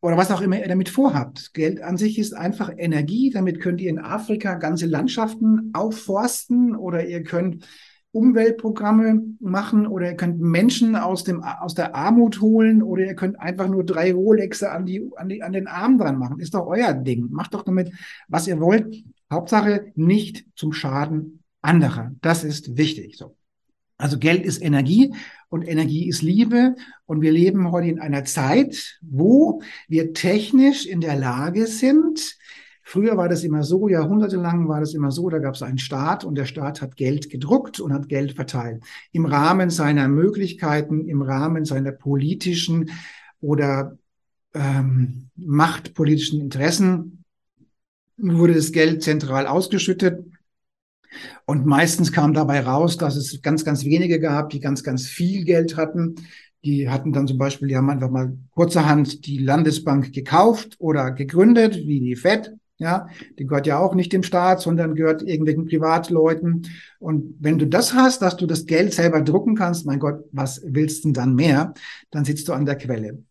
oder 0.00 0.16
was 0.16 0.30
auch 0.30 0.42
immer 0.42 0.60
ihr 0.60 0.68
damit 0.68 0.90
vorhabt. 0.90 1.54
Geld 1.54 1.80
an 1.80 1.96
sich 1.96 2.18
ist 2.18 2.34
einfach 2.34 2.70
Energie. 2.76 3.30
Damit 3.30 3.60
könnt 3.60 3.80
ihr 3.80 3.90
in 3.90 3.98
Afrika 3.98 4.54
ganze 4.54 4.86
Landschaften 4.86 5.70
aufforsten 5.72 6.76
oder 6.76 7.06
ihr 7.06 7.22
könnt 7.22 7.66
Umweltprogramme 8.14 9.22
machen 9.40 9.86
oder 9.86 10.10
ihr 10.10 10.16
könnt 10.16 10.40
Menschen 10.40 10.94
aus, 10.94 11.24
dem, 11.24 11.42
aus 11.42 11.74
der 11.74 11.94
Armut 11.94 12.40
holen 12.40 12.82
oder 12.82 13.04
ihr 13.04 13.14
könnt 13.14 13.40
einfach 13.40 13.68
nur 13.68 13.84
drei 13.84 14.12
Rolexe 14.12 14.70
an, 14.70 14.86
die, 14.86 15.10
an, 15.16 15.28
die, 15.28 15.42
an 15.42 15.52
den 15.52 15.66
Arm 15.66 15.98
dran 15.98 16.18
machen. 16.18 16.38
Ist 16.38 16.54
doch 16.54 16.66
euer 16.66 16.94
Ding. 16.94 17.28
Macht 17.30 17.54
doch 17.54 17.62
damit, 17.62 17.92
was 18.28 18.46
ihr 18.46 18.60
wollt. 18.60 19.04
Hauptsache 19.32 19.92
nicht 19.96 20.46
zum 20.54 20.72
Schaden 20.72 21.42
anderer. 21.60 22.12
Das 22.20 22.44
ist 22.44 22.76
wichtig. 22.76 23.16
So. 23.16 23.36
Also 23.96 24.18
Geld 24.18 24.44
ist 24.44 24.62
Energie 24.62 25.12
und 25.48 25.66
Energie 25.66 26.08
ist 26.08 26.22
Liebe. 26.22 26.76
Und 27.06 27.20
wir 27.20 27.32
leben 27.32 27.72
heute 27.72 27.88
in 27.88 27.98
einer 27.98 28.24
Zeit, 28.24 28.98
wo 29.02 29.60
wir 29.88 30.12
technisch 30.12 30.86
in 30.86 31.00
der 31.00 31.16
Lage 31.16 31.66
sind, 31.66 32.36
Früher 32.86 33.16
war 33.16 33.30
das 33.30 33.42
immer 33.44 33.62
so, 33.62 33.88
jahrhundertelang 33.88 34.68
war 34.68 34.80
das 34.80 34.92
immer 34.92 35.10
so, 35.10 35.30
da 35.30 35.38
gab 35.38 35.54
es 35.54 35.62
einen 35.62 35.78
Staat 35.78 36.22
und 36.22 36.34
der 36.34 36.44
Staat 36.44 36.82
hat 36.82 36.96
Geld 36.96 37.30
gedruckt 37.30 37.80
und 37.80 37.94
hat 37.94 38.10
Geld 38.10 38.34
verteilt. 38.34 38.84
Im 39.10 39.24
Rahmen 39.24 39.70
seiner 39.70 40.06
Möglichkeiten, 40.06 41.08
im 41.08 41.22
Rahmen 41.22 41.64
seiner 41.64 41.92
politischen 41.92 42.90
oder 43.40 43.96
ähm, 44.52 45.30
machtpolitischen 45.34 46.42
Interessen 46.42 47.24
wurde 48.18 48.52
das 48.52 48.70
Geld 48.70 49.02
zentral 49.02 49.46
ausgeschüttet. 49.46 50.22
Und 51.46 51.64
meistens 51.64 52.12
kam 52.12 52.34
dabei 52.34 52.60
raus, 52.60 52.98
dass 52.98 53.16
es 53.16 53.40
ganz, 53.40 53.64
ganz 53.64 53.84
wenige 53.84 54.20
gab, 54.20 54.50
die 54.50 54.60
ganz, 54.60 54.82
ganz 54.82 55.06
viel 55.06 55.44
Geld 55.44 55.78
hatten. 55.78 56.16
Die 56.64 56.90
hatten 56.90 57.12
dann 57.12 57.26
zum 57.26 57.38
Beispiel, 57.38 57.68
die 57.68 57.76
haben 57.76 57.90
einfach 57.90 58.10
mal 58.10 58.36
kurzerhand 58.50 59.26
die 59.26 59.38
Landesbank 59.38 60.12
gekauft 60.12 60.76
oder 60.78 61.12
gegründet, 61.12 61.76
wie 61.76 62.00
die 62.00 62.16
FED. 62.16 62.52
Ja, 62.84 63.08
die 63.38 63.46
gehört 63.46 63.66
ja 63.66 63.78
auch 63.78 63.94
nicht 63.94 64.12
dem 64.12 64.22
Staat, 64.22 64.60
sondern 64.60 64.94
gehört 64.94 65.22
irgendwelchen 65.22 65.64
Privatleuten. 65.64 66.66
Und 66.98 67.34
wenn 67.40 67.58
du 67.58 67.66
das 67.66 67.94
hast, 67.94 68.20
dass 68.20 68.36
du 68.36 68.46
das 68.46 68.66
Geld 68.66 68.92
selber 68.92 69.22
drucken 69.22 69.54
kannst, 69.56 69.86
mein 69.86 69.98
Gott, 69.98 70.22
was 70.32 70.60
willst 70.66 71.02
du 71.02 71.08
denn 71.08 71.14
dann 71.14 71.34
mehr? 71.34 71.72
Dann 72.10 72.26
sitzt 72.26 72.46
du 72.46 72.52
an 72.52 72.66
der 72.66 72.76
Quelle. 72.76 73.24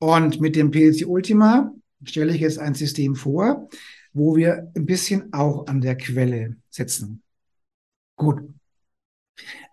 Und 0.00 0.40
mit 0.40 0.56
dem 0.56 0.72
PLC 0.72 1.06
Ultima 1.06 1.72
stelle 2.02 2.34
ich 2.34 2.40
jetzt 2.40 2.58
ein 2.58 2.74
System 2.74 3.14
vor, 3.14 3.68
wo 4.12 4.34
wir 4.34 4.72
ein 4.74 4.84
bisschen 4.84 5.32
auch 5.32 5.68
an 5.68 5.80
der 5.80 5.96
Quelle 5.96 6.56
sitzen. 6.68 7.22
Gut. 8.16 8.55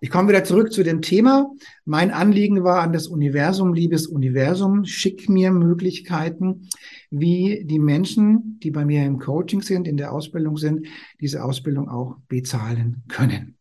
Ich 0.01 0.09
komme 0.09 0.29
wieder 0.29 0.43
zurück 0.43 0.73
zu 0.73 0.83
dem 0.83 1.01
Thema. 1.01 1.51
Mein 1.85 2.11
Anliegen 2.11 2.63
war 2.63 2.81
an 2.81 2.93
das 2.93 3.07
Universum, 3.07 3.73
liebes 3.73 4.07
Universum, 4.07 4.85
schick 4.85 5.29
mir 5.29 5.51
Möglichkeiten, 5.51 6.69
wie 7.09 7.63
die 7.65 7.79
Menschen, 7.79 8.59
die 8.61 8.71
bei 8.71 8.85
mir 8.85 9.05
im 9.05 9.19
Coaching 9.19 9.61
sind, 9.61 9.87
in 9.87 9.97
der 9.97 10.11
Ausbildung 10.11 10.57
sind, 10.57 10.87
diese 11.21 11.43
Ausbildung 11.43 11.89
auch 11.89 12.17
bezahlen 12.27 13.03
können. 13.07 13.57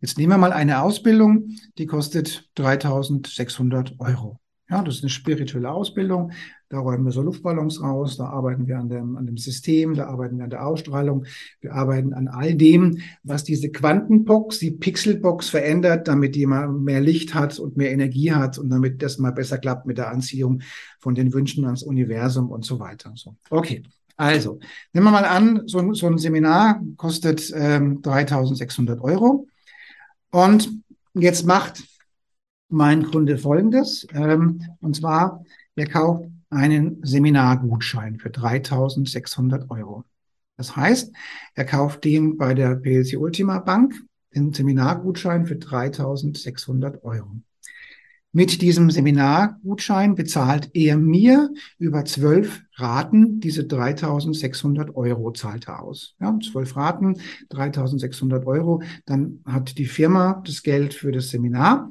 Jetzt 0.00 0.18
nehmen 0.18 0.32
wir 0.32 0.38
mal 0.38 0.52
eine 0.52 0.82
Ausbildung, 0.82 1.48
die 1.78 1.86
kostet 1.86 2.50
3600 2.56 3.98
Euro. 3.98 4.38
Ja, 4.68 4.82
das 4.82 4.96
ist 4.96 5.02
eine 5.02 5.10
spirituelle 5.10 5.70
Ausbildung. 5.70 6.32
Da 6.68 6.78
räumen 6.78 7.04
wir 7.04 7.12
so 7.12 7.22
Luftballons 7.22 7.80
raus, 7.80 8.16
da 8.16 8.26
arbeiten 8.26 8.66
wir 8.66 8.78
an 8.78 8.88
dem, 8.88 9.16
an 9.16 9.26
dem 9.26 9.36
System, 9.36 9.94
da 9.94 10.08
arbeiten 10.08 10.38
wir 10.38 10.44
an 10.44 10.50
der 10.50 10.66
Ausstrahlung, 10.66 11.24
wir 11.60 11.74
arbeiten 11.74 12.12
an 12.12 12.26
all 12.26 12.54
dem, 12.54 12.98
was 13.22 13.44
diese 13.44 13.70
Quantenbox, 13.70 14.58
die 14.58 14.72
Pixelbox 14.72 15.48
verändert, 15.48 16.08
damit 16.08 16.34
die 16.34 16.46
mal 16.46 16.68
mehr 16.68 17.00
Licht 17.00 17.34
hat 17.34 17.58
und 17.60 17.76
mehr 17.76 17.92
Energie 17.92 18.32
hat 18.32 18.58
und 18.58 18.68
damit 18.70 19.00
das 19.00 19.18
mal 19.18 19.30
besser 19.30 19.58
klappt 19.58 19.86
mit 19.86 19.98
der 19.98 20.10
Anziehung 20.10 20.60
von 20.98 21.14
den 21.14 21.32
Wünschen 21.32 21.64
ans 21.66 21.84
Universum 21.84 22.50
und 22.50 22.64
so 22.64 22.80
weiter. 22.80 23.12
So. 23.14 23.36
Okay. 23.50 23.84
Also, 24.18 24.58
nehmen 24.92 25.06
wir 25.06 25.10
mal 25.10 25.26
an, 25.26 25.62
so, 25.66 25.92
so 25.92 26.06
ein 26.06 26.16
Seminar 26.16 26.82
kostet 26.96 27.52
ähm, 27.54 28.00
3600 28.00 29.00
Euro. 29.02 29.46
Und 30.30 30.70
jetzt 31.12 31.46
macht 31.46 31.84
mein 32.68 33.04
Kunde 33.04 33.38
folgendes. 33.38 34.06
Ähm, 34.14 34.62
und 34.80 34.96
zwar, 34.96 35.44
er 35.74 35.86
kauft 35.86 36.24
einen 36.56 37.04
Seminargutschein 37.04 38.18
für 38.18 38.30
3600 38.30 39.70
Euro. 39.70 40.04
Das 40.56 40.74
heißt, 40.74 41.12
er 41.54 41.64
kauft 41.64 42.04
den 42.04 42.36
bei 42.36 42.54
der 42.54 42.76
PLC 42.76 43.18
Ultima 43.18 43.58
Bank, 43.58 43.94
den 44.34 44.52
Seminargutschein 44.52 45.46
für 45.46 45.56
3600 45.56 47.04
Euro. 47.04 47.30
Mit 48.32 48.60
diesem 48.60 48.90
Seminargutschein 48.90 50.14
bezahlt 50.14 50.70
er 50.74 50.98
mir 50.98 51.50
über 51.78 52.04
zwölf 52.04 52.62
Raten 52.74 53.40
diese 53.40 53.64
3600 53.64 54.94
Euro 54.94 55.30
zahlt 55.32 55.68
er 55.68 55.82
aus. 55.82 56.16
Ja, 56.20 56.38
zwölf 56.42 56.76
Raten, 56.76 57.18
3600 57.48 58.46
Euro. 58.46 58.82
Dann 59.06 59.40
hat 59.46 59.78
die 59.78 59.86
Firma 59.86 60.42
das 60.44 60.62
Geld 60.62 60.92
für 60.92 61.12
das 61.12 61.30
Seminar 61.30 61.90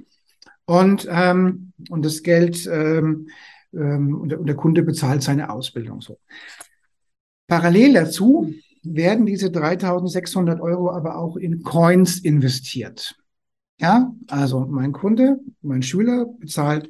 und, 0.66 1.08
ähm, 1.10 1.74
und 1.90 2.06
das 2.06 2.22
Geld 2.22 2.70
ähm, 2.72 3.28
ähm, 3.76 4.16
und, 4.16 4.30
der, 4.30 4.40
und 4.40 4.48
der 4.48 4.56
Kunde 4.56 4.84
bezahlt 4.84 5.24
seine 5.24 5.50
Ausbildung 5.50 6.02
so. 6.02 6.18
Parallel 7.48 7.94
dazu 7.94 8.54
werden 8.84 9.26
diese 9.26 9.52
3600 9.52 10.62
Euro 10.62 10.92
aber 10.92 11.18
auch 11.18 11.38
in 11.38 11.64
Coins 11.64 12.20
investiert. 12.20 13.16
Ja, 13.80 14.14
also 14.28 14.66
mein 14.66 14.94
Kunde, 14.94 15.40
mein 15.62 15.82
Schüler 15.82 16.26
bezahlt 16.40 16.90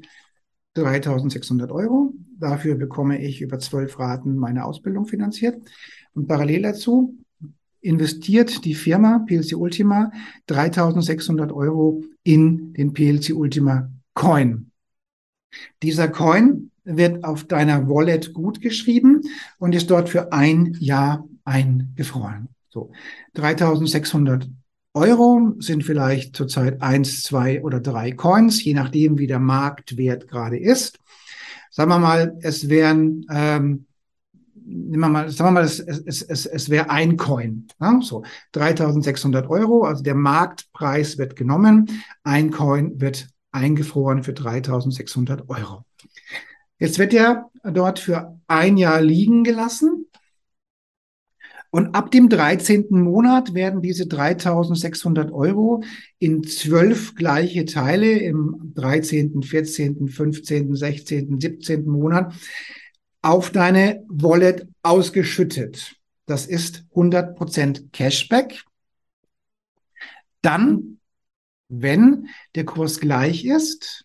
3600 0.75 1.71
Euro. 1.71 2.13
Dafür 2.37 2.75
bekomme 2.75 3.21
ich 3.21 3.41
über 3.41 3.59
zwölf 3.59 3.97
Raten 3.97 4.35
meine 4.35 4.65
Ausbildung 4.65 5.05
finanziert. 5.05 5.57
Und 6.13 6.27
parallel 6.27 6.61
dazu 6.63 7.17
investiert 7.81 8.65
die 8.65 8.75
Firma 8.75 9.19
PLC 9.25 9.55
Ultima 9.55 10.11
3600 10.47 11.51
Euro 11.51 12.03
in 12.23 12.73
den 12.73 12.93
PLC 12.93 13.33
Ultima 13.33 13.89
Coin. 14.13 14.71
Dieser 15.81 16.07
Coin 16.09 16.71
wird 16.85 17.23
auf 17.23 17.43
deiner 17.43 17.87
Wallet 17.89 18.33
gut 18.33 18.61
geschrieben 18.61 19.21
und 19.57 19.75
ist 19.75 19.89
dort 19.89 20.09
für 20.09 20.31
ein 20.31 20.75
Jahr 20.79 21.27
eingefroren. 21.43 22.49
So, 22.69 22.91
3600 23.33 24.47
Euro 24.93 25.55
sind 25.59 25.83
vielleicht 25.83 26.35
zurzeit 26.35 26.81
eins, 26.81 27.23
zwei 27.23 27.61
oder 27.61 27.81
drei 27.81 28.11
Coins, 28.11 28.63
je 28.63 28.73
nachdem, 28.73 29.17
wie 29.17 29.27
der 29.27 29.39
Marktwert 29.39 30.27
gerade 30.27 30.57
ist. 30.57 30.99
Sagen 31.69 31.89
wir 31.89 31.99
mal, 31.99 32.37
es 32.41 32.69
wären 32.69 33.25
ähm, 33.29 33.85
nehmen 34.65 35.01
wir 35.01 35.09
mal, 35.09 35.29
sagen 35.29 35.49
wir 35.49 35.61
mal, 35.61 35.63
es, 35.63 35.79
es, 35.79 36.21
es, 36.21 36.45
es 36.45 36.69
wäre 36.69 36.89
ein 36.89 37.17
Coin, 37.17 37.67
ja, 37.79 37.99
so 38.01 38.23
3600 38.53 39.49
Euro, 39.49 39.83
also 39.83 40.03
der 40.03 40.15
Marktpreis 40.15 41.17
wird 41.17 41.35
genommen, 41.35 41.89
ein 42.23 42.51
Coin 42.51 42.99
wird 42.99 43.27
eingefroren 43.51 44.23
für 44.23 44.33
3600 44.33 45.49
Euro. 45.49 45.84
Jetzt 46.79 46.99
wird 46.99 47.13
er 47.13 47.49
dort 47.63 47.99
für 47.99 48.39
ein 48.47 48.77
Jahr 48.77 49.01
liegen 49.01 49.43
gelassen. 49.43 50.07
Und 51.71 51.93
ab 51.93 52.09
dem 52.11 52.29
13. 52.29 52.85
Monat 52.89 53.53
werden 53.53 53.81
diese 53.81 54.07
3600 54.07 55.31
Euro 55.31 55.83
in 56.19 56.43
zwölf 56.43 57.15
gleiche 57.15 57.65
Teile 57.65 58.11
im 58.19 58.71
13., 58.75 59.43
14., 59.43 60.07
15., 60.07 60.73
16., 60.73 61.41
17. 61.41 61.85
Monat 61.85 62.33
auf 63.21 63.49
deine 63.49 64.05
Wallet 64.07 64.67
ausgeschüttet. 64.83 65.95
Das 66.25 66.45
ist 66.45 66.85
100% 66.93 67.91
Cashback. 67.91 68.63
Dann, 70.41 70.99
wenn 71.67 72.27
der 72.55 72.65
Kurs 72.65 72.99
gleich 72.99 73.43
ist, 73.43 74.04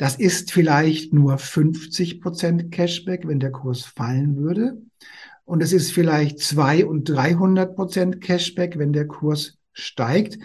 das 0.00 0.16
ist 0.16 0.50
vielleicht 0.50 1.12
nur 1.12 1.34
50% 1.34 2.70
Cashback, 2.70 3.28
wenn 3.28 3.38
der 3.38 3.52
Kurs 3.52 3.82
fallen 3.84 4.38
würde. 4.38 4.80
Und 5.44 5.62
es 5.62 5.74
ist 5.74 5.92
vielleicht 5.92 6.38
200 6.38 6.88
und 6.88 7.10
300% 7.10 8.18
Cashback, 8.18 8.78
wenn 8.78 8.94
der 8.94 9.06
Kurs 9.06 9.58
steigt, 9.74 10.38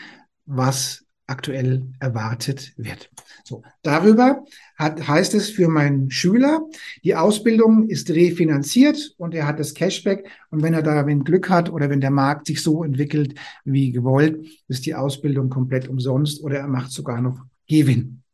was 0.46 1.06
aktuell 1.26 1.88
erwartet 2.02 2.74
wird. 2.76 3.10
So, 3.46 3.64
darüber 3.82 4.44
hat, 4.76 5.08
heißt 5.08 5.34
es 5.36 5.52
für 5.52 5.70
meinen 5.70 6.12
Schüler, 6.12 6.68
die 7.06 7.16
Ausbildung 7.16 7.88
ist 7.88 8.10
refinanziert 8.10 9.16
und 9.18 9.34
er 9.34 9.48
hat 9.48 9.58
das 9.58 9.74
Cashback. 9.74 10.30
Und 10.50 10.64
wenn 10.64 10.74
er 10.74 10.84
da 10.84 11.06
wenn 11.06 11.24
Glück 11.24 11.50
hat 11.50 11.72
oder 11.72 11.90
wenn 11.90 12.02
der 12.02 12.12
Markt 12.12 12.48
sich 12.48 12.62
so 12.62 12.84
entwickelt 12.84 13.36
wie 13.64 13.94
gewollt, 13.94 14.46
ist 14.68 14.86
die 14.86 14.96
Ausbildung 14.96 15.50
komplett 15.50 15.88
umsonst 15.88 16.44
oder 16.44 16.58
er 16.58 16.68
macht 16.68 16.92
sogar 16.92 17.22
noch 17.22 17.40
Gewinn. 17.70 18.25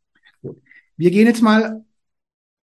Wir 0.96 1.10
gehen 1.10 1.26
jetzt 1.26 1.42
mal 1.42 1.84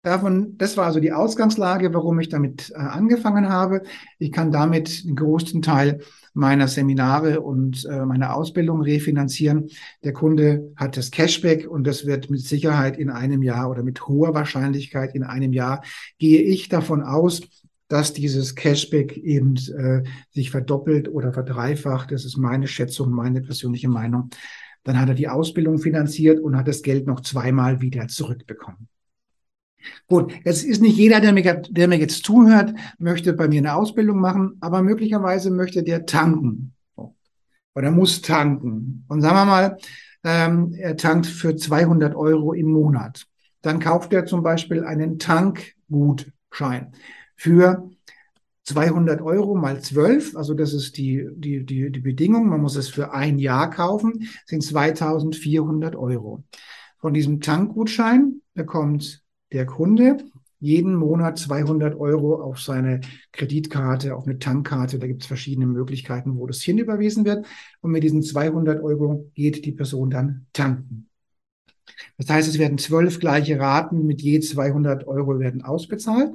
davon, 0.03 0.57
das 0.57 0.77
war 0.77 0.85
also 0.85 0.99
die 0.99 1.11
Ausgangslage, 1.11 1.93
warum 1.93 2.19
ich 2.19 2.29
damit 2.29 2.71
äh, 2.71 2.75
angefangen 2.75 3.49
habe. 3.49 3.83
Ich 4.19 4.31
kann 4.31 4.51
damit 4.51 5.05
den 5.05 5.15
größten 5.15 5.61
Teil 5.61 6.01
meiner 6.33 6.67
Seminare 6.67 7.41
und 7.41 7.85
äh, 7.85 8.05
meiner 8.05 8.35
Ausbildung 8.35 8.81
refinanzieren. 8.81 9.69
Der 10.03 10.13
Kunde 10.13 10.71
hat 10.75 10.97
das 10.97 11.11
Cashback 11.11 11.67
und 11.67 11.85
das 11.85 12.05
wird 12.05 12.29
mit 12.29 12.41
Sicherheit 12.41 12.97
in 12.97 13.09
einem 13.09 13.43
Jahr 13.43 13.69
oder 13.69 13.83
mit 13.83 14.07
hoher 14.07 14.33
Wahrscheinlichkeit 14.33 15.15
in 15.15 15.23
einem 15.23 15.53
Jahr, 15.53 15.83
gehe 16.19 16.41
ich 16.41 16.69
davon 16.69 17.03
aus, 17.03 17.41
dass 17.87 18.13
dieses 18.13 18.55
Cashback 18.55 19.17
eben 19.17 19.55
äh, 19.55 20.03
sich 20.31 20.51
verdoppelt 20.51 21.09
oder 21.09 21.31
verdreifacht. 21.33 22.11
Das 22.11 22.25
ist 22.25 22.37
meine 22.37 22.67
Schätzung, 22.67 23.11
meine 23.11 23.41
persönliche 23.41 23.87
Meinung. 23.87 24.29
Dann 24.87 25.01
hat 25.01 25.09
er 25.09 25.15
die 25.15 25.27
Ausbildung 25.27 25.79
finanziert 25.79 26.39
und 26.39 26.55
hat 26.55 26.69
das 26.69 26.81
Geld 26.81 27.07
noch 27.07 27.19
zweimal 27.19 27.81
wieder 27.81 28.07
zurückbekommen. 28.07 28.87
Gut, 30.07 30.31
jetzt 30.45 30.63
ist 30.63 30.81
nicht 30.81 30.95
jeder, 30.95 31.19
der 31.19 31.33
mir, 31.33 31.43
der 31.69 31.89
mir 31.89 31.97
jetzt 31.97 32.23
zuhört, 32.23 32.73
möchte 32.97 33.33
bei 33.33 33.49
mir 33.49 33.57
eine 33.57 33.75
Ausbildung 33.75 34.21
machen, 34.21 34.55
aber 34.61 34.81
möglicherweise 34.81 35.51
möchte 35.51 35.83
der 35.83 36.05
tanken 36.05 36.73
oder 37.75 37.91
muss 37.91 38.21
tanken. 38.21 39.03
Und 39.09 39.21
sagen 39.21 39.35
wir 39.35 39.45
mal, 39.45 39.77
ähm, 40.23 40.73
er 40.77 40.95
tankt 40.95 41.25
für 41.25 41.57
200 41.57 42.15
Euro 42.15 42.53
im 42.53 42.67
Monat. 42.67 43.27
Dann 43.61 43.81
kauft 43.81 44.13
er 44.13 44.25
zum 44.25 44.41
Beispiel 44.41 44.85
einen 44.85 45.19
Tankgutschein 45.19 46.93
für 47.35 47.89
200 48.67 49.21
Euro 49.21 49.55
mal 49.55 49.81
12, 49.81 50.35
also 50.35 50.53
das 50.53 50.73
ist 50.73 50.97
die, 50.97 51.25
die, 51.33 51.65
die, 51.65 51.89
die 51.89 51.99
Bedingung, 52.01 52.49
man 52.49 52.59
muss 52.59 52.75
es 52.75 52.89
für 52.89 53.13
ein 53.13 53.39
Jahr 53.39 53.69
kaufen, 53.69 54.27
sind 54.45 54.61
2400 54.61 55.95
Euro. 55.95 56.43
Von 56.99 57.13
diesem 57.13 57.39
Tankgutschein 57.39 58.41
bekommt 58.53 59.23
der 59.53 59.65
Kunde 59.65 60.17
jeden 60.59 60.95
Monat 60.95 61.37
200 61.37 61.95
Euro 61.95 62.41
auf 62.41 62.59
seine 62.59 62.99
Kreditkarte, 63.31 64.13
auf 64.15 64.25
eine 64.25 64.37
Tankkarte. 64.37 64.99
Da 64.99 65.07
gibt 65.07 65.21
es 65.21 65.27
verschiedene 65.27 65.67
Möglichkeiten, 65.67 66.37
wo 66.37 66.45
das 66.45 66.61
hinüberwiesen 66.61 67.23
wird. 67.23 67.45
Und 67.79 67.91
mit 67.91 68.03
diesen 68.03 68.21
200 68.21 68.83
Euro 68.83 69.31
geht 69.33 69.63
die 69.63 69.71
Person 69.71 70.09
dann 70.09 70.47
tanken. 70.51 71.07
Das 72.17 72.29
heißt, 72.29 72.49
es 72.49 72.59
werden 72.59 72.79
zwölf 72.79 73.19
gleiche 73.19 73.59
Raten 73.59 74.05
mit 74.05 74.21
je 74.21 74.41
200 74.41 75.07
Euro 75.07 75.39
werden 75.39 75.61
ausbezahlt 75.61 76.33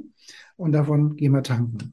und 0.56 0.72
davon 0.72 1.16
gehen 1.16 1.32
wir 1.32 1.42
tanken. 1.42 1.92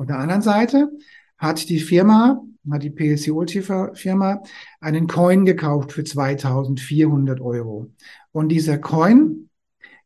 Auf 0.00 0.06
der 0.06 0.18
anderen 0.18 0.40
Seite 0.40 0.90
hat 1.36 1.68
die 1.68 1.78
Firma, 1.78 2.42
hat 2.70 2.82
die 2.82 2.88
PLC 2.88 3.32
Ulti 3.32 3.60
Firma 3.60 4.42
einen 4.80 5.06
Coin 5.06 5.44
gekauft 5.44 5.92
für 5.92 6.04
2400 6.04 7.38
Euro. 7.42 7.92
Und 8.32 8.48
dieser 8.48 8.78
Coin 8.78 9.50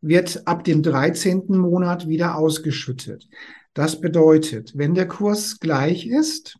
wird 0.00 0.48
ab 0.48 0.64
dem 0.64 0.82
13. 0.82 1.44
Monat 1.46 2.08
wieder 2.08 2.36
ausgeschüttet. 2.36 3.28
Das 3.72 4.00
bedeutet, 4.00 4.76
wenn 4.76 4.96
der 4.96 5.06
Kurs 5.06 5.60
gleich 5.60 6.08
ist, 6.08 6.58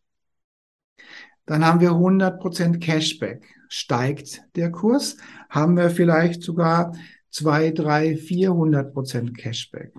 dann 1.44 1.66
haben 1.66 1.80
wir 1.80 1.90
100% 1.90 2.78
Cashback. 2.78 3.52
Steigt 3.68 4.44
der 4.54 4.70
Kurs, 4.70 5.16
haben 5.50 5.76
wir 5.76 5.90
vielleicht 5.90 6.44
sogar 6.44 6.96
2, 7.30 7.72
3, 7.72 8.12
400% 8.12 9.36
Cashback. 9.36 9.92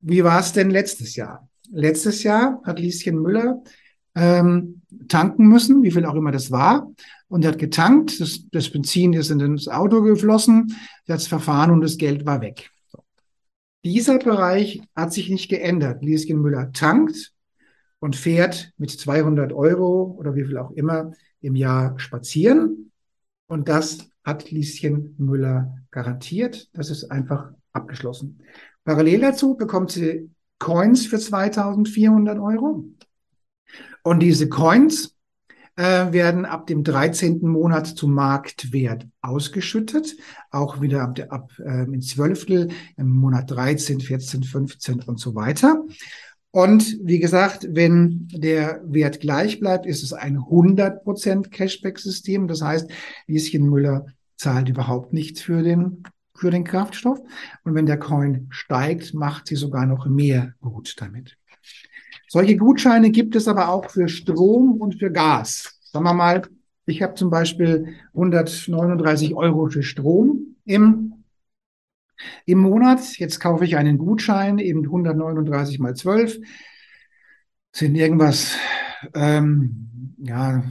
Wie 0.00 0.22
war 0.24 0.40
es 0.40 0.52
denn 0.52 0.68
letztes 0.68 1.16
Jahr? 1.16 1.48
Letztes 1.70 2.22
Jahr 2.22 2.60
hat 2.64 2.78
Lieschen 2.78 3.20
Müller 3.20 3.62
ähm, 4.14 4.82
tanken 5.08 5.48
müssen, 5.48 5.82
wie 5.82 5.90
viel 5.90 6.04
auch 6.04 6.14
immer 6.14 6.32
das 6.32 6.50
war, 6.50 6.90
und 7.28 7.44
er 7.44 7.52
hat 7.52 7.58
getankt, 7.58 8.20
das, 8.20 8.48
das 8.50 8.70
Benzin 8.70 9.12
ist 9.12 9.30
in 9.30 9.38
das 9.38 9.68
Auto 9.68 10.02
geflossen, 10.02 10.74
es 11.06 11.26
verfahren 11.26 11.70
und 11.70 11.82
das 11.82 11.98
Geld 11.98 12.24
war 12.24 12.40
weg. 12.40 12.70
So. 12.90 13.04
Dieser 13.84 14.18
Bereich 14.18 14.80
hat 14.96 15.12
sich 15.12 15.28
nicht 15.28 15.48
geändert. 15.48 16.02
Lieschen 16.02 16.40
Müller 16.40 16.72
tankt 16.72 17.32
und 17.98 18.16
fährt 18.16 18.72
mit 18.78 18.90
200 18.90 19.52
Euro 19.52 20.16
oder 20.18 20.34
wie 20.34 20.44
viel 20.44 20.56
auch 20.56 20.70
immer 20.70 21.12
im 21.40 21.54
Jahr 21.54 21.98
spazieren. 21.98 22.92
Und 23.46 23.68
das 23.68 24.10
hat 24.24 24.50
Lieschen 24.50 25.14
Müller 25.18 25.76
garantiert. 25.90 26.68
Das 26.72 26.90
ist 26.90 27.10
einfach 27.10 27.52
abgeschlossen. 27.72 28.40
Parallel 28.84 29.20
dazu 29.20 29.54
bekommt 29.54 29.90
sie 29.90 30.30
Coins 30.58 31.06
für 31.06 31.18
2400 31.18 32.38
Euro. 32.38 32.84
Und 34.02 34.20
diese 34.20 34.48
Coins 34.48 35.14
äh, 35.76 36.12
werden 36.12 36.44
ab 36.44 36.66
dem 36.66 36.82
13. 36.82 37.40
Monat 37.46 37.86
zum 37.86 38.12
Marktwert 38.12 39.06
ausgeschüttet. 39.20 40.16
Auch 40.50 40.80
wieder 40.80 41.02
ab, 41.02 41.18
ab 41.28 41.52
äh, 41.58 41.84
in 41.84 42.02
Zwölftel, 42.02 42.70
im 42.96 43.10
Monat 43.10 43.50
13, 43.50 44.00
14, 44.00 44.42
15 44.42 45.02
und 45.02 45.20
so 45.20 45.34
weiter. 45.34 45.84
Und 46.50 46.98
wie 47.02 47.18
gesagt, 47.18 47.68
wenn 47.70 48.26
der 48.32 48.80
Wert 48.84 49.20
gleich 49.20 49.60
bleibt, 49.60 49.86
ist 49.86 50.02
es 50.02 50.12
ein 50.12 50.38
100% 50.38 51.50
Cashback-System. 51.50 52.48
Das 52.48 52.62
heißt, 52.62 52.90
Lieschen 53.26 53.68
Müller 53.68 54.06
zahlt 54.36 54.68
überhaupt 54.68 55.12
nichts 55.12 55.42
für 55.42 55.62
den, 55.62 56.02
für 56.38 56.50
den 56.50 56.64
Kraftstoff. 56.64 57.20
Und 57.64 57.74
wenn 57.74 57.86
der 57.86 57.98
Coin 57.98 58.46
steigt, 58.50 59.14
macht 59.14 59.46
sie 59.46 59.56
sogar 59.56 59.86
noch 59.86 60.06
mehr 60.06 60.54
gut 60.60 60.94
damit. 60.98 61.36
Solche 62.28 62.56
Gutscheine 62.56 63.10
gibt 63.10 63.36
es 63.36 63.48
aber 63.48 63.68
auch 63.68 63.90
für 63.90 64.08
Strom 64.08 64.80
und 64.80 64.98
für 64.98 65.10
Gas. 65.10 65.78
Sagen 65.82 66.04
wir 66.04 66.14
mal, 66.14 66.42
ich 66.84 67.02
habe 67.02 67.14
zum 67.14 67.30
Beispiel 67.30 67.94
139 68.14 69.34
Euro 69.34 69.68
für 69.68 69.82
Strom 69.82 70.56
im, 70.64 71.24
im 72.46 72.58
Monat. 72.58 73.18
Jetzt 73.18 73.40
kaufe 73.40 73.64
ich 73.64 73.76
einen 73.76 73.98
Gutschein, 73.98 74.58
eben 74.58 74.84
139 74.84 75.78
mal 75.78 75.94
12, 75.94 76.38
sind 77.72 77.94
irgendwas, 77.94 78.56
ähm, 79.14 80.16
ja, 80.18 80.62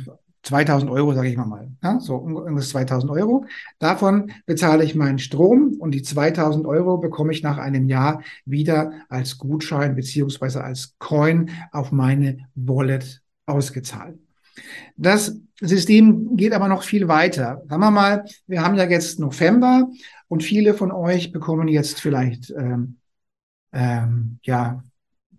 2000 0.48 0.90
Euro, 0.90 1.14
sage 1.14 1.30
ich 1.30 1.38
mal, 1.38 1.70
ja, 1.84 2.00
so 2.00 2.16
ungefähr 2.16 2.70
2000 2.70 3.12
Euro. 3.12 3.46
Davon 3.80 4.32
bezahle 4.46 4.84
ich 4.84 4.96
meinen 4.96 5.20
Strom 5.20 5.76
und 5.80 5.92
die 5.92 6.02
2000 6.02 6.66
Euro 6.66 6.98
bekomme 6.98 7.34
ich 7.34 7.44
nach 7.44 7.58
einem 7.58 7.90
Jahr 7.90 8.22
wieder 8.46 8.94
als 9.10 9.38
Gutschein 9.38 9.96
beziehungsweise 9.96 10.64
als 10.64 10.96
Coin 11.00 11.50
auf 11.72 11.92
meine 11.92 12.48
Wallet 12.56 13.22
ausgezahlt. 13.46 14.18
Das 14.96 15.38
System 15.60 16.38
geht 16.38 16.54
aber 16.54 16.68
noch 16.68 16.84
viel 16.84 17.08
weiter. 17.08 17.62
Sagen 17.68 17.82
wir 17.82 17.92
mal, 17.92 18.26
wir 18.48 18.64
haben 18.64 18.76
ja 18.76 18.86
jetzt 18.86 19.20
November 19.20 19.90
und 20.30 20.44
viele 20.44 20.74
von 20.74 20.92
euch 20.92 21.32
bekommen 21.32 21.68
jetzt 21.68 22.00
vielleicht 22.00 22.52
ähm, 22.52 22.98
ähm, 23.74 24.40
ja 24.44 24.82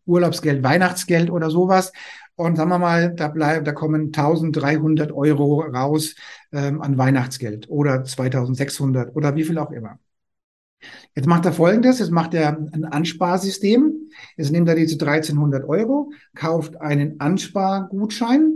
Urlaubsgeld, 0.05 0.63
Weihnachtsgeld 0.63 1.31
oder 1.31 1.51
sowas. 1.51 1.93
Und 2.39 2.55
sagen 2.55 2.70
wir 2.70 2.78
mal, 2.78 3.12
da 3.16 3.26
bleibt, 3.26 3.66
da 3.66 3.72
kommen 3.72 4.12
1300 4.12 5.11
Euro 5.11 5.61
raus 5.61 6.14
ähm, 6.53 6.80
an 6.80 6.97
Weihnachtsgeld 6.97 7.68
oder 7.68 8.05
2600 8.05 9.16
oder 9.16 9.34
wie 9.34 9.43
viel 9.43 9.59
auch 9.59 9.72
immer. 9.72 9.99
Jetzt 11.16 11.26
macht 11.26 11.47
er 11.47 11.53
Folgendes, 11.53 11.99
jetzt 11.99 12.12
macht 12.12 12.34
er 12.34 12.57
ein 12.57 12.84
Ansparsystem. 12.84 14.09
Jetzt 14.36 14.53
nimmt 14.53 14.68
er 14.68 14.76
diese 14.76 14.95
1300 14.95 15.64
Euro, 15.64 16.12
kauft 16.36 16.80
einen 16.80 17.18
Anspargutschein 17.18 18.53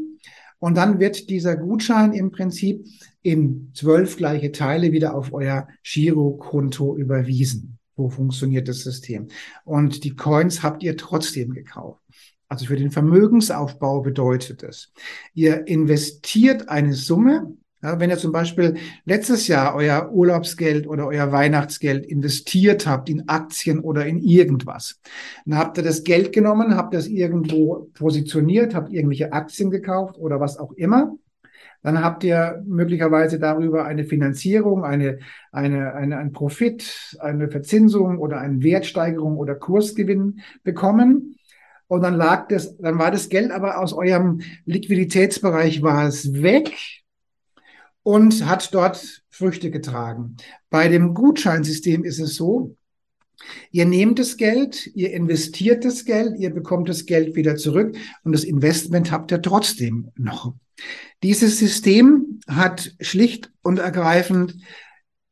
und 0.61 0.76
dann 0.76 1.01
wird 1.01 1.28
dieser 1.28 1.57
Gutschein 1.57 2.12
im 2.12 2.30
Prinzip 2.30 2.87
in 3.22 3.72
zwölf 3.74 4.16
gleiche 4.16 4.53
Teile 4.53 4.93
wieder 4.93 5.16
auf 5.16 5.33
euer 5.33 5.66
Girokonto 5.83 6.97
überwiesen. 6.97 7.80
So 7.97 8.11
funktioniert 8.11 8.68
das 8.68 8.85
System. 8.85 9.26
Und 9.64 10.05
die 10.05 10.14
Coins 10.14 10.62
habt 10.62 10.85
ihr 10.85 10.97
trotzdem 10.97 11.51
gekauft. 11.53 12.01
Also 12.53 12.67
für 12.67 12.77
den 12.77 12.91
Vermögensaufbau 12.91 14.03
bedeutet 14.03 14.63
es, 14.63 14.93
ihr 15.33 15.67
investiert 15.67 16.69
eine 16.69 16.93
Summe. 16.93 17.57
Ja, 17.81 17.99
wenn 17.99 18.11
ihr 18.11 18.19
zum 18.19 18.31
Beispiel 18.31 18.77
letztes 19.07 19.49
Jahr 19.49 19.75
euer 19.75 20.13
Urlaubsgeld 20.13 20.87
oder 20.87 21.07
euer 21.07 21.33
Weihnachtsgeld 21.33 22.05
investiert 22.05 22.87
habt 22.87 23.09
in 23.09 23.27
Aktien 23.27 23.81
oder 23.81 24.05
in 24.05 24.19
irgendwas, 24.19 25.01
dann 25.47 25.57
habt 25.57 25.79
ihr 25.79 25.83
das 25.83 26.05
Geld 26.05 26.35
genommen, 26.35 26.77
habt 26.77 26.93
das 26.93 27.07
irgendwo 27.07 27.89
positioniert, 27.95 28.75
habt 28.75 28.93
irgendwelche 28.93 29.33
Aktien 29.33 29.71
gekauft 29.71 30.19
oder 30.19 30.39
was 30.39 30.59
auch 30.59 30.73
immer. 30.73 31.17
Dann 31.83 32.05
habt 32.05 32.23
ihr 32.23 32.63
möglicherweise 32.67 33.39
darüber 33.39 33.87
eine 33.87 34.05
Finanzierung, 34.05 34.85
eine, 34.85 35.21
eine, 35.53 35.95
eine, 35.95 36.19
ein 36.19 36.33
Profit, 36.33 37.17
eine 37.19 37.49
Verzinsung 37.49 38.19
oder 38.19 38.41
eine 38.41 38.63
Wertsteigerung 38.63 39.39
oder 39.39 39.55
Kursgewinn 39.55 40.41
bekommen. 40.63 41.37
Und 41.93 42.01
dann 42.01 42.14
lag 42.14 42.49
das, 42.49 42.74
dann 42.78 42.99
war 42.99 43.11
das 43.11 43.28
Geld 43.28 43.51
aber 43.51 43.78
aus 43.78 43.93
eurem 43.93 44.40
Liquiditätsbereich 44.64 45.82
war 45.82 46.07
es 46.07 46.32
weg 46.32 46.72
und 48.03 48.47
hat 48.47 48.72
dort 48.72 49.22
Früchte 49.28 49.70
getragen. 49.70 50.38
Bei 50.70 50.88
dem 50.88 51.12
Gutscheinsystem 51.12 52.03
ist 52.03 52.18
es 52.18 52.34
so, 52.34 52.76
Ihr 53.72 53.84
nehmt 53.84 54.18
das 54.18 54.38
Geld, 54.38 54.86
ihr 54.95 55.12
investiert 55.12 55.84
das 55.84 56.07
Geld, 56.07 56.38
ihr 56.38 56.49
bekommt 56.49 56.88
das 56.88 57.05
Geld 57.05 57.34
wieder 57.36 57.57
zurück 57.57 57.95
und 58.24 58.32
das 58.32 58.45
Investment 58.45 59.12
habt 59.12 59.30
ihr 59.30 59.43
trotzdem 59.43 60.12
noch. 60.16 60.55
Dieses 61.22 61.59
System 61.59 62.40
hat 62.47 62.95
schlicht 63.01 63.53
und 63.62 63.80
ergreifend 63.80 64.57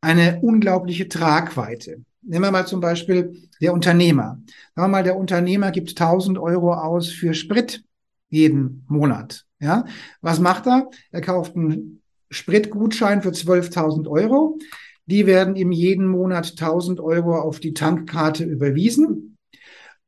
eine 0.03 0.41
unglaubliche 0.43 1.09
Tragweite. 1.09 2.03
Nehmen 2.23 2.45
wir 2.45 2.51
mal 2.51 2.67
zum 2.67 2.81
Beispiel 2.81 3.49
der 3.61 3.73
Unternehmer. 3.73 4.41
Sagen 4.75 4.89
wir 4.89 4.89
mal, 4.89 5.03
der 5.03 5.17
Unternehmer 5.17 5.71
gibt 5.71 5.91
1000 5.91 6.39
Euro 6.39 6.75
aus 6.75 7.09
für 7.09 7.35
Sprit 7.35 7.83
jeden 8.29 8.85
Monat. 8.89 9.45
Ja, 9.59 9.85
was 10.21 10.41
macht 10.41 10.67
er? 10.67 10.89
Er 11.11 11.21
kauft 11.21 11.57
einen 11.57 12.03
Spritgutschein 12.31 13.23
für 13.23 13.31
12.000 13.31 14.09
Euro. 14.09 14.59
Die 15.07 15.27
werden 15.27 15.57
ihm 15.57 15.73
jeden 15.73 16.07
Monat 16.07 16.51
1000 16.51 17.01
Euro 17.01 17.37
auf 17.39 17.61
die 17.61 17.75
Tankkarte 17.75 18.45
überwiesen. 18.45 19.37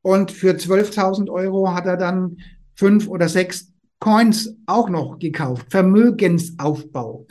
Und 0.01 0.31
für 0.31 0.51
12.000 0.51 1.29
Euro 1.29 1.73
hat 1.73 1.85
er 1.85 1.97
dann 1.97 2.37
fünf 2.75 3.07
oder 3.07 3.29
sechs 3.29 3.71
Coins 3.99 4.55
auch 4.65 4.89
noch 4.89 5.19
gekauft. 5.19 5.67
Vermögensaufbau. 5.69 7.27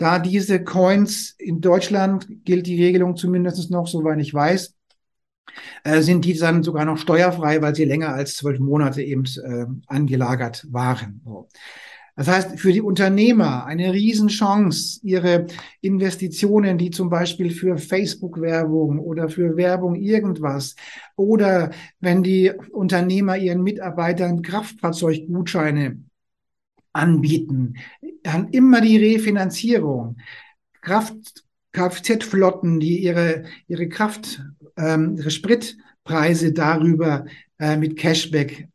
Da 0.00 0.18
diese 0.18 0.64
Coins 0.64 1.34
in 1.36 1.60
Deutschland 1.60 2.26
gilt 2.46 2.66
die 2.66 2.82
Regelung 2.82 3.18
zumindest 3.18 3.70
noch, 3.70 3.86
soweit 3.86 4.18
ich 4.18 4.32
weiß, 4.32 4.74
äh, 5.84 6.00
sind 6.00 6.24
die 6.24 6.32
dann 6.38 6.62
sogar 6.62 6.86
noch 6.86 6.96
steuerfrei, 6.96 7.60
weil 7.60 7.74
sie 7.74 7.84
länger 7.84 8.14
als 8.14 8.34
zwölf 8.36 8.58
Monate 8.60 9.02
eben 9.02 9.24
äh, 9.24 9.66
angelagert 9.88 10.66
waren. 10.70 11.20
Das 12.16 12.28
heißt, 12.28 12.58
für 12.58 12.72
die 12.72 12.80
Unternehmer 12.80 13.66
eine 13.66 13.92
Riesenchance, 13.92 15.00
ihre 15.02 15.48
Investitionen, 15.82 16.78
die 16.78 16.90
zum 16.90 17.10
Beispiel 17.10 17.50
für 17.50 17.76
Facebook-Werbung 17.76 19.00
oder 19.00 19.28
für 19.28 19.58
Werbung 19.58 19.96
irgendwas 19.96 20.76
oder 21.14 21.72
wenn 22.00 22.22
die 22.22 22.52
Unternehmer 22.72 23.36
ihren 23.36 23.62
Mitarbeitern 23.62 24.40
Kraftfahrzeuggutscheine 24.40 25.98
anbieten. 26.92 27.74
Dann 28.22 28.48
immer 28.48 28.80
die 28.80 28.98
Refinanzierung. 28.98 30.16
Kraft, 30.80 31.44
Kfz-Flotten, 31.72 32.80
die 32.80 32.98
ihre, 33.02 33.44
ihre 33.68 33.88
Kraft, 33.88 34.42
ähm, 34.76 35.16
ihre 35.16 35.30
Sprit 35.30 35.76
Preise 36.04 36.52
darüber 36.52 37.26
äh, 37.58 37.76
mit 37.76 37.96
Cashback 37.96 38.68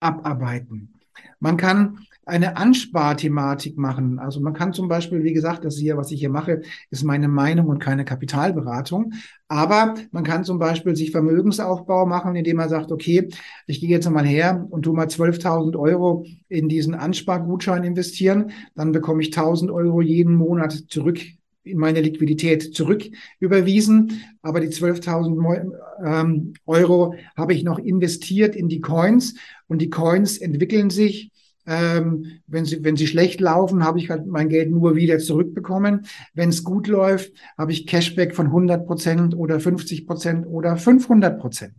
abarbeiten. 0.00 0.99
Man 1.38 1.56
kann 1.56 1.98
eine 2.30 2.56
Ansparthematik 2.56 3.76
machen. 3.76 4.18
Also 4.18 4.40
man 4.40 4.52
kann 4.52 4.72
zum 4.72 4.88
Beispiel, 4.88 5.24
wie 5.24 5.32
gesagt, 5.32 5.64
das 5.64 5.76
hier, 5.76 5.96
was 5.96 6.12
ich 6.12 6.20
hier 6.20 6.30
mache, 6.30 6.62
ist 6.90 7.02
meine 7.02 7.28
Meinung 7.28 7.66
und 7.66 7.80
keine 7.80 8.04
Kapitalberatung. 8.04 9.12
Aber 9.48 9.94
man 10.12 10.22
kann 10.22 10.44
zum 10.44 10.58
Beispiel 10.58 10.94
sich 10.94 11.10
Vermögensaufbau 11.10 12.06
machen, 12.06 12.36
indem 12.36 12.58
man 12.58 12.68
sagt, 12.68 12.92
okay, 12.92 13.28
ich 13.66 13.80
gehe 13.80 13.88
jetzt 13.88 14.08
mal 14.08 14.24
her 14.24 14.66
und 14.70 14.82
tu 14.82 14.92
mal 14.92 15.06
12.000 15.06 15.76
Euro 15.76 16.24
in 16.48 16.68
diesen 16.68 16.94
Anspargutschein 16.94 17.82
investieren. 17.84 18.52
Dann 18.76 18.92
bekomme 18.92 19.22
ich 19.22 19.30
1.000 19.30 19.72
Euro 19.72 20.00
jeden 20.00 20.34
Monat 20.34 20.72
zurück 20.72 21.18
in 21.62 21.78
meine 21.78 22.00
Liquidität 22.00 22.74
zurück 22.74 23.04
überwiesen, 23.38 24.22
aber 24.42 24.60
die 24.60 24.68
12.000 24.68 25.72
ähm, 26.04 26.54
Euro 26.66 27.14
habe 27.36 27.54
ich 27.54 27.64
noch 27.64 27.78
investiert 27.78 28.56
in 28.56 28.68
die 28.68 28.80
Coins 28.80 29.34
und 29.68 29.82
die 29.82 29.90
Coins 29.90 30.38
entwickeln 30.38 30.90
sich 30.90 31.30
ähm, 31.66 32.40
wenn, 32.46 32.64
sie, 32.64 32.82
wenn 32.82 32.96
sie 32.96 33.06
schlecht 33.06 33.40
laufen, 33.40 33.84
habe 33.84 33.98
ich 33.98 34.10
halt 34.10 34.26
mein 34.26 34.48
Geld 34.48 34.70
nur 34.70 34.96
wieder 34.96 35.18
zurückbekommen. 35.18 36.06
Wenn 36.34 36.48
es 36.48 36.64
gut 36.64 36.88
läuft, 36.88 37.32
habe 37.56 37.70
ich 37.72 37.86
Cashback 37.86 38.34
von 38.34 38.46
100 38.46 38.86
Prozent 38.86 39.36
oder 39.36 39.60
50 39.60 40.06
Prozent 40.06 40.46
oder 40.46 40.76
500 40.76 41.38
Prozent. 41.38 41.74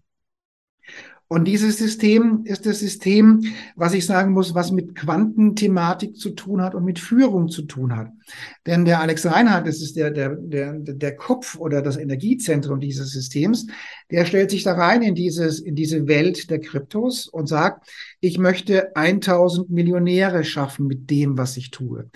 Und 1.32 1.46
dieses 1.46 1.78
System 1.78 2.42
ist 2.44 2.66
das 2.66 2.80
System, 2.80 3.54
was 3.78 3.94
ich 3.94 4.06
sagen 4.06 4.34
muss, 4.34 4.54
was 4.54 4.74
mit 4.74 4.96
Quantenthematik 4.96 6.18
zu 6.18 6.32
tun 6.32 6.62
hat 6.62 6.76
und 6.76 6.84
mit 6.84 7.00
Führung 7.00 7.48
zu 7.48 7.62
tun 7.62 7.96
hat. 7.96 8.10
Denn 8.66 8.84
der 8.84 9.00
Alex 9.00 9.26
Reinhardt, 9.26 9.66
das 9.66 9.82
ist 9.82 9.96
der, 9.96 10.12
der, 10.12 10.36
der, 10.36 10.74
der 10.74 11.16
Kopf 11.16 11.58
oder 11.58 11.82
das 11.82 11.96
Energiezentrum 11.96 12.82
dieses 12.82 13.14
Systems, 13.14 13.68
der 14.12 14.26
stellt 14.26 14.52
sich 14.52 14.64
da 14.64 14.74
rein 14.74 15.04
in 15.04 15.16
dieses, 15.16 15.62
in 15.62 15.74
diese 15.74 16.06
Welt 16.06 16.50
der 16.50 16.60
Kryptos 16.60 17.28
und 17.28 17.48
sagt, 17.48 17.90
ich 18.20 18.38
möchte 18.38 18.94
1000 18.98 19.70
Millionäre 19.70 20.44
schaffen 20.44 20.86
mit 20.86 21.10
dem, 21.10 21.38
was 21.38 21.56
ich 21.56 21.72
tue. 21.72 22.10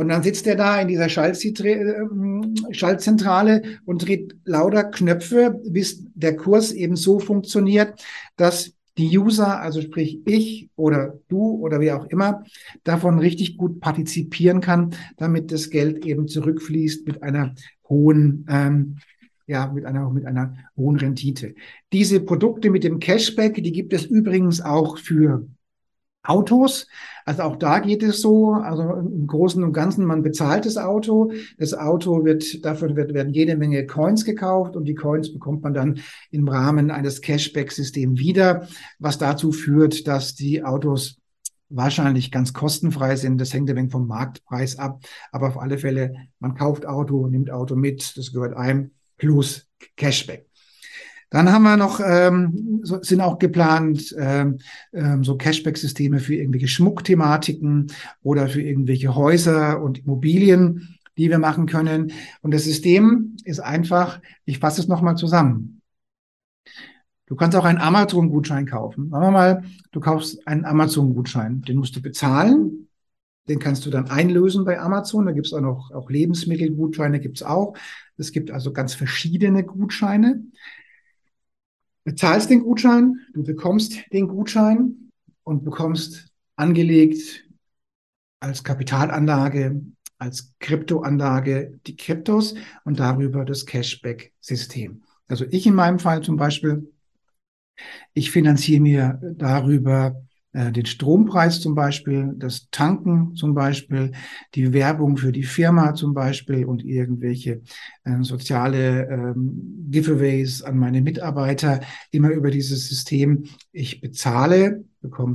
Und 0.00 0.08
dann 0.08 0.22
sitzt 0.22 0.46
er 0.46 0.56
da 0.56 0.80
in 0.80 0.88
dieser 0.88 1.08
ähm, 1.08 2.54
Schaltzentrale 2.70 3.62
und 3.84 4.06
dreht 4.06 4.34
lauter 4.46 4.84
Knöpfe, 4.84 5.60
bis 5.68 6.06
der 6.14 6.36
Kurs 6.36 6.72
eben 6.72 6.96
so 6.96 7.18
funktioniert, 7.18 8.02
dass 8.36 8.72
die 8.96 9.18
User, 9.18 9.60
also 9.60 9.82
sprich 9.82 10.20
ich 10.24 10.70
oder 10.74 11.18
du 11.28 11.56
oder 11.56 11.80
wie 11.80 11.92
auch 11.92 12.06
immer, 12.06 12.44
davon 12.82 13.18
richtig 13.18 13.58
gut 13.58 13.78
partizipieren 13.80 14.62
kann, 14.62 14.94
damit 15.18 15.52
das 15.52 15.68
Geld 15.68 16.06
eben 16.06 16.28
zurückfließt 16.28 17.06
mit 17.06 17.22
einer 17.22 17.54
hohen, 17.86 18.46
ähm, 18.48 18.96
ja, 19.46 19.70
mit 19.70 19.84
einer, 19.84 20.08
mit 20.08 20.24
einer 20.24 20.56
hohen 20.78 20.96
Rendite. 20.96 21.54
Diese 21.92 22.20
Produkte 22.20 22.70
mit 22.70 22.84
dem 22.84 23.00
Cashback, 23.00 23.62
die 23.62 23.72
gibt 23.72 23.92
es 23.92 24.06
übrigens 24.06 24.62
auch 24.62 24.96
für 24.96 25.46
Autos. 26.22 26.86
Also 27.24 27.42
auch 27.42 27.56
da 27.56 27.78
geht 27.78 28.02
es 28.02 28.20
so, 28.20 28.52
also 28.52 28.82
im 28.82 29.26
Großen 29.26 29.62
und 29.62 29.72
Ganzen, 29.72 30.04
man 30.04 30.22
bezahlt 30.22 30.66
das 30.66 30.76
Auto. 30.76 31.32
Das 31.58 31.74
Auto 31.74 32.24
wird, 32.24 32.64
dafür 32.64 32.94
wird, 32.96 33.14
werden 33.14 33.32
jede 33.32 33.56
Menge 33.56 33.86
Coins 33.86 34.24
gekauft 34.24 34.76
und 34.76 34.84
die 34.84 34.94
Coins 34.94 35.32
bekommt 35.32 35.62
man 35.62 35.74
dann 35.74 36.00
im 36.30 36.48
Rahmen 36.48 36.90
eines 36.90 37.20
Cashback-Systems 37.20 38.18
wieder, 38.18 38.68
was 38.98 39.18
dazu 39.18 39.52
führt, 39.52 40.06
dass 40.06 40.34
die 40.34 40.62
Autos 40.64 41.20
wahrscheinlich 41.70 42.30
ganz 42.30 42.52
kostenfrei 42.52 43.16
sind. 43.16 43.40
Das 43.40 43.54
hängt 43.54 43.70
ein 43.70 43.76
wenig 43.76 43.92
vom 43.92 44.06
Marktpreis 44.06 44.78
ab. 44.78 45.02
Aber 45.32 45.48
auf 45.48 45.58
alle 45.58 45.78
Fälle, 45.78 46.14
man 46.38 46.54
kauft 46.54 46.84
Auto, 46.84 47.28
nimmt 47.28 47.50
Auto 47.50 47.76
mit, 47.76 48.16
das 48.16 48.32
gehört 48.32 48.56
einem 48.56 48.90
plus 49.16 49.68
Cashback. 49.96 50.49
Dann 51.30 51.52
haben 51.52 51.62
wir 51.62 51.76
noch, 51.76 52.00
ähm, 52.04 52.80
so, 52.82 53.00
sind 53.02 53.20
auch 53.20 53.38
geplant 53.38 54.14
ähm, 54.18 54.58
ähm, 54.92 55.22
so 55.22 55.36
Cashback-Systeme 55.36 56.18
für 56.18 56.34
irgendwelche 56.34 56.68
Schmuckthematiken 56.68 57.92
oder 58.22 58.48
für 58.48 58.60
irgendwelche 58.60 59.14
Häuser 59.14 59.80
und 59.80 59.98
Immobilien, 59.98 60.98
die 61.16 61.30
wir 61.30 61.38
machen 61.38 61.66
können. 61.66 62.12
Und 62.42 62.52
das 62.52 62.64
System 62.64 63.36
ist 63.44 63.60
einfach, 63.60 64.20
ich 64.44 64.58
fasse 64.58 64.80
es 64.80 64.88
nochmal 64.88 65.16
zusammen. 65.16 65.80
Du 67.26 67.36
kannst 67.36 67.56
auch 67.56 67.64
einen 67.64 67.78
Amazon-Gutschein 67.78 68.66
kaufen. 68.66 69.10
Sagen 69.10 69.24
wir 69.24 69.30
mal, 69.30 69.62
du 69.92 70.00
kaufst 70.00 70.46
einen 70.48 70.64
Amazon-Gutschein, 70.64 71.62
den 71.62 71.76
musst 71.76 71.94
du 71.94 72.02
bezahlen. 72.02 72.88
Den 73.48 73.60
kannst 73.60 73.86
du 73.86 73.90
dann 73.90 74.10
einlösen 74.10 74.64
bei 74.64 74.80
Amazon. 74.80 75.26
Da 75.26 75.32
gibt 75.32 75.46
es 75.46 75.52
auch 75.52 75.60
noch 75.60 75.92
auch 75.92 76.10
Lebensmittelgutscheine, 76.10 77.20
gibt 77.20 77.36
es 77.36 77.42
auch. 77.44 77.76
Es 78.16 78.32
gibt 78.32 78.50
also 78.50 78.72
ganz 78.72 78.94
verschiedene 78.94 79.62
Gutscheine 79.64 80.42
bezahlst 82.04 82.50
den 82.50 82.62
Gutschein, 82.62 83.20
du 83.34 83.42
bekommst 83.42 83.94
den 84.12 84.28
Gutschein 84.28 85.10
und 85.44 85.64
bekommst 85.64 86.32
angelegt 86.56 87.44
als 88.40 88.64
Kapitalanlage, 88.64 89.82
als 90.18 90.54
Kryptoanlage 90.60 91.78
die 91.86 91.96
Kryptos 91.96 92.54
und 92.84 93.00
darüber 93.00 93.44
das 93.44 93.66
Cashback-System. 93.66 95.02
Also 95.28 95.44
ich 95.50 95.66
in 95.66 95.74
meinem 95.74 95.98
Fall 95.98 96.22
zum 96.22 96.36
Beispiel, 96.36 96.92
ich 98.12 98.30
finanziere 98.30 98.80
mir 98.80 99.20
darüber 99.36 100.22
äh, 100.52 100.72
den 100.72 100.86
Strompreis 100.86 101.60
zum 101.60 101.74
Beispiel, 101.74 102.34
das 102.36 102.68
Tanken 102.70 103.34
zum 103.36 103.54
Beispiel, 103.54 104.12
die 104.54 104.72
Werbung 104.72 105.16
für 105.16 105.30
die 105.30 105.44
Firma 105.44 105.94
zum 105.94 106.12
Beispiel 106.12 106.64
und 106.64 106.84
irgendwelche 106.84 107.62
äh, 108.04 108.22
soziale 108.22 109.08
ähm, 109.08 109.86
Giveaways 109.90 110.62
an 110.62 110.78
meine 110.78 111.02
Mitarbeiter, 111.02 111.80
immer 112.10 112.30
über 112.30 112.50
dieses 112.50 112.88
System. 112.88 113.44
Ich 113.72 114.00
bezahle, 114.00 114.84
bekomme 115.00 115.34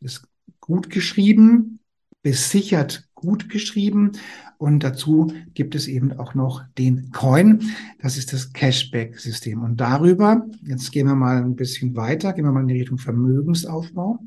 es 0.00 0.26
gut 0.60 0.88
geschrieben, 0.88 1.80
besichert 2.22 3.09
gut 3.20 3.48
geschrieben 3.48 4.12
und 4.58 4.84
dazu 4.84 5.32
gibt 5.54 5.74
es 5.74 5.88
eben 5.88 6.18
auch 6.18 6.34
noch 6.34 6.62
den 6.76 7.10
Coin. 7.12 7.62
Das 8.00 8.16
ist 8.16 8.32
das 8.32 8.52
Cashback-System. 8.52 9.62
Und 9.62 9.80
darüber, 9.80 10.46
jetzt 10.62 10.92
gehen 10.92 11.06
wir 11.06 11.14
mal 11.14 11.38
ein 11.38 11.56
bisschen 11.56 11.96
weiter, 11.96 12.32
gehen 12.32 12.44
wir 12.44 12.52
mal 12.52 12.60
in 12.60 12.68
die 12.68 12.78
Richtung 12.78 12.98
Vermögensaufbau. 12.98 14.18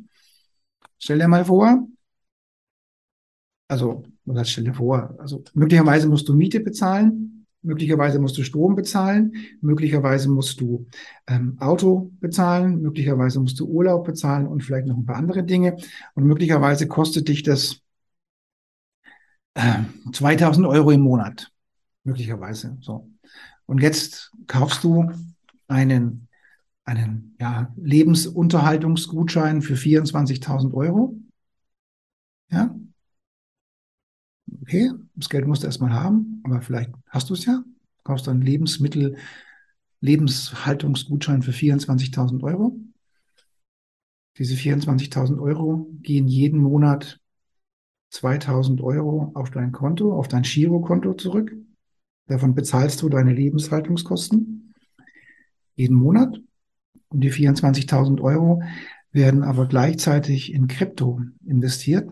Stell 0.97 1.19
dir 1.19 1.27
mal 1.27 1.45
vor, 1.45 1.87
also, 3.67 4.03
heißt, 4.27 4.51
stell 4.51 4.63
dir 4.63 4.73
vor, 4.73 5.15
also 5.19 5.43
möglicherweise 5.53 6.07
musst 6.07 6.27
du 6.29 6.33
Miete 6.33 6.59
bezahlen, 6.59 7.45
möglicherweise 7.61 8.19
musst 8.19 8.37
du 8.37 8.43
Strom 8.43 8.75
bezahlen, 8.75 9.33
möglicherweise 9.61 10.29
musst 10.29 10.59
du 10.61 10.87
ähm, 11.27 11.57
Auto 11.59 12.11
bezahlen, 12.19 12.81
möglicherweise 12.81 13.39
musst 13.39 13.59
du 13.59 13.67
Urlaub 13.67 14.05
bezahlen 14.05 14.47
und 14.47 14.63
vielleicht 14.63 14.87
noch 14.87 14.97
ein 14.97 15.05
paar 15.05 15.17
andere 15.17 15.43
Dinge. 15.43 15.77
Und 16.15 16.25
möglicherweise 16.25 16.87
kostet 16.87 17.27
dich 17.27 17.43
das 17.43 17.82
2000 19.55 20.65
Euro 20.67 20.91
im 20.91 21.01
Monat, 21.01 21.51
möglicherweise. 22.03 22.77
So. 22.81 23.11
Und 23.65 23.81
jetzt 23.81 24.31
kaufst 24.47 24.83
du 24.83 25.11
einen, 25.67 26.27
einen 26.85 27.35
ja, 27.39 27.71
Lebensunterhaltungsgutschein 27.77 29.61
für 29.61 29.75
24.000 29.75 30.73
Euro. 30.73 31.17
Ja. 32.49 32.75
Okay, 34.61 34.91
das 35.15 35.29
Geld 35.29 35.47
musst 35.47 35.63
du 35.63 35.67
erstmal 35.67 35.93
haben, 35.93 36.41
aber 36.43 36.61
vielleicht 36.61 36.91
hast 37.07 37.29
du 37.29 37.33
es 37.33 37.45
ja. 37.45 37.63
Kaufst 38.03 38.27
einen 38.27 38.41
Lebensmittel, 38.41 39.17
Lebenshaltungsgutschein 40.01 41.41
für 41.41 41.51
24.000 41.51 42.43
Euro. 42.43 42.77
Diese 44.37 44.55
24.000 44.55 45.41
Euro 45.41 45.87
gehen 46.01 46.27
jeden 46.27 46.59
Monat 46.59 47.21
2000 48.13 48.81
Euro 48.81 49.31
auf 49.33 49.49
dein 49.49 49.71
Konto, 49.71 50.13
auf 50.13 50.27
dein 50.27 50.43
Girokonto 50.43 51.15
zurück. 51.15 51.55
Davon 52.27 52.53
bezahlst 52.53 53.01
du 53.01 53.09
deine 53.09 53.33
Lebenshaltungskosten 53.33 54.73
jeden 55.75 55.95
Monat. 55.95 56.39
Und 57.09 57.21
die 57.21 57.31
24.000 57.31 58.21
Euro 58.21 58.61
werden 59.11 59.43
aber 59.43 59.67
gleichzeitig 59.67 60.53
in 60.53 60.67
Krypto 60.67 61.21
investiert. 61.45 62.09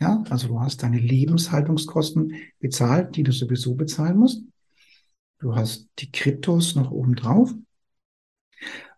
Ja, 0.00 0.24
also 0.28 0.48
du 0.48 0.60
hast 0.60 0.82
deine 0.82 0.98
Lebenshaltungskosten 0.98 2.34
bezahlt, 2.58 3.14
die 3.14 3.22
du 3.22 3.30
sowieso 3.30 3.76
bezahlen 3.76 4.16
musst. 4.16 4.42
Du 5.38 5.54
hast 5.54 5.88
die 6.00 6.10
Kryptos 6.10 6.74
noch 6.74 6.90
oben 6.90 7.14
drauf. 7.14 7.54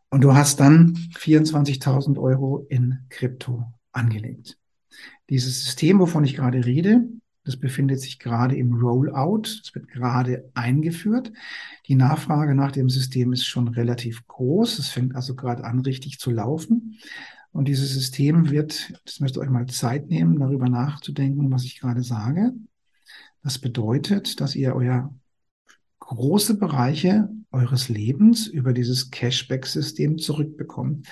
Und 0.08 0.24
du 0.24 0.34
hast 0.34 0.58
dann 0.60 0.94
24.000 1.16 2.18
Euro 2.18 2.66
in 2.70 3.00
Krypto 3.10 3.66
angelegt. 3.92 4.58
Dieses 5.30 5.64
System, 5.64 5.98
wovon 5.98 6.24
ich 6.24 6.34
gerade 6.34 6.64
rede, 6.64 7.08
das 7.44 7.58
befindet 7.58 8.00
sich 8.00 8.18
gerade 8.18 8.56
im 8.56 8.74
Rollout. 8.74 9.42
Es 9.62 9.74
wird 9.74 9.88
gerade 9.88 10.50
eingeführt. 10.54 11.30
Die 11.86 11.94
Nachfrage 11.94 12.54
nach 12.54 12.72
dem 12.72 12.88
System 12.88 13.32
ist 13.32 13.44
schon 13.44 13.68
relativ 13.68 14.26
groß. 14.26 14.78
Es 14.78 14.88
fängt 14.88 15.14
also 15.14 15.34
gerade 15.34 15.64
an, 15.64 15.80
richtig 15.80 16.18
zu 16.18 16.30
laufen. 16.30 16.98
Und 17.52 17.68
dieses 17.68 17.92
System 17.92 18.50
wird, 18.50 18.92
das 19.04 19.20
müsst 19.20 19.36
ihr 19.36 19.42
euch 19.42 19.50
mal 19.50 19.66
Zeit 19.66 20.08
nehmen, 20.08 20.40
darüber 20.40 20.68
nachzudenken, 20.68 21.52
was 21.52 21.64
ich 21.64 21.78
gerade 21.78 22.02
sage. 22.02 22.52
Das 23.42 23.58
bedeutet, 23.58 24.40
dass 24.40 24.56
ihr 24.56 24.74
euer 24.74 25.14
große 26.00 26.58
Bereiche 26.58 27.28
eures 27.52 27.88
Lebens 27.88 28.46
über 28.46 28.72
dieses 28.72 29.10
Cashback-System 29.10 30.18
zurückbekommen. 30.18 31.04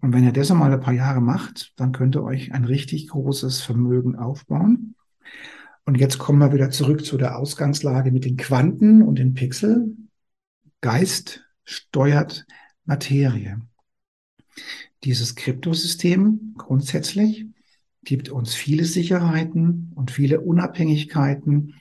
Und 0.00 0.12
wenn 0.12 0.24
ihr 0.24 0.32
das 0.32 0.50
einmal 0.50 0.72
ein 0.72 0.80
paar 0.80 0.94
Jahre 0.94 1.20
macht, 1.20 1.72
dann 1.76 1.92
könnt 1.92 2.16
ihr 2.16 2.22
euch 2.22 2.52
ein 2.52 2.64
richtig 2.64 3.08
großes 3.08 3.60
Vermögen 3.60 4.16
aufbauen. 4.16 4.94
Und 5.84 5.98
jetzt 5.98 6.18
kommen 6.18 6.38
wir 6.38 6.52
wieder 6.52 6.70
zurück 6.70 7.04
zu 7.04 7.18
der 7.18 7.38
Ausgangslage 7.38 8.12
mit 8.12 8.24
den 8.24 8.36
Quanten 8.36 9.02
und 9.02 9.18
den 9.18 9.34
Pixel. 9.34 9.96
Geist 10.80 11.44
steuert 11.64 12.46
Materie. 12.84 13.60
Dieses 15.04 15.34
Kryptosystem 15.34 16.54
grundsätzlich 16.56 17.46
gibt 18.02 18.30
uns 18.30 18.54
viele 18.54 18.84
Sicherheiten 18.84 19.92
und 19.94 20.10
viele 20.10 20.40
Unabhängigkeiten 20.40 21.74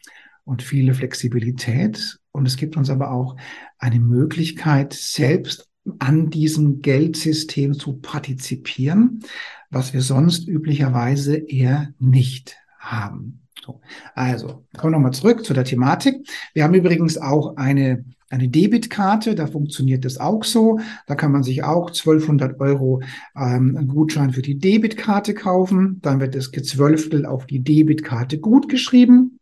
und 0.43 0.63
viele 0.63 0.93
Flexibilität. 0.93 2.20
Und 2.32 2.45
es 2.45 2.57
gibt 2.57 2.76
uns 2.78 2.89
aber 2.89 3.11
auch 3.11 3.38
eine 3.78 3.99
Möglichkeit, 3.99 4.93
selbst 4.93 5.68
an 5.99 6.29
diesem 6.29 6.81
Geldsystem 6.81 7.73
zu 7.73 7.93
partizipieren, 7.93 9.23
was 9.69 9.93
wir 9.93 10.01
sonst 10.01 10.47
üblicherweise 10.47 11.35
eher 11.35 11.93
nicht 11.99 12.57
haben. 12.79 13.41
So, 13.65 13.81
also, 14.15 14.65
kommen 14.77 14.93
wir 14.93 14.97
nochmal 14.97 15.13
zurück 15.13 15.45
zu 15.45 15.53
der 15.53 15.63
Thematik. 15.63 16.27
Wir 16.53 16.63
haben 16.63 16.73
übrigens 16.73 17.17
auch 17.17 17.57
eine, 17.57 18.05
eine 18.29 18.47
Debitkarte, 18.47 19.35
da 19.35 19.47
funktioniert 19.47 20.05
das 20.05 20.17
auch 20.17 20.43
so. 20.43 20.79
Da 21.07 21.15
kann 21.15 21.31
man 21.31 21.43
sich 21.43 21.63
auch 21.63 21.89
1200 21.89 22.59
Euro 22.59 23.01
ähm, 23.35 23.87
Gutschein 23.87 24.31
für 24.31 24.41
die 24.41 24.57
Debitkarte 24.57 25.33
kaufen. 25.33 25.99
Dann 26.01 26.19
wird 26.19 26.35
das 26.35 26.51
Gezwölftel 26.51 27.25
auf 27.25 27.45
die 27.45 27.59
Debitkarte 27.59 28.39
gut 28.39 28.69
geschrieben. 28.69 29.38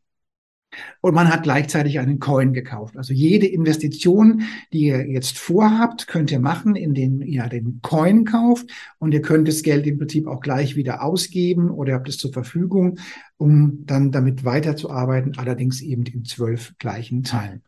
Und 1.02 1.14
man 1.14 1.32
hat 1.32 1.44
gleichzeitig 1.44 2.00
einen 2.00 2.20
Coin 2.20 2.54
gekauft. 2.54 2.98
Also 2.98 3.14
jede 3.14 3.48
Investition, 3.48 4.44
die 4.74 4.88
ihr 4.88 5.10
jetzt 5.10 5.38
vorhabt, 5.38 6.08
könnt 6.08 6.32
ihr 6.32 6.40
machen, 6.40 6.76
indem 6.76 7.22
ihr 7.22 7.44
den 7.48 7.80
Coin 7.82 8.26
kauft. 8.26 8.70
Und 9.00 9.14
ihr 9.14 9.22
könnt 9.22 9.48
das 9.48 9.64
Geld 9.64 9.88
im 9.88 9.98
Prinzip 9.98 10.28
auch 10.28 10.42
gleich 10.42 10.76
wieder 10.76 11.04
ausgeben 11.04 11.70
oder 11.70 11.94
habt 11.94 12.10
es 12.10 12.18
zur 12.18 12.34
Verfügung, 12.34 13.00
um 13.38 13.86
dann 13.86 14.12
damit 14.12 14.46
weiterzuarbeiten, 14.46 15.38
allerdings 15.38 15.82
eben 15.82 16.04
in 16.06 16.26
zwölf 16.26 16.74
gleichen 16.80 17.24
Teilen. 17.24 17.62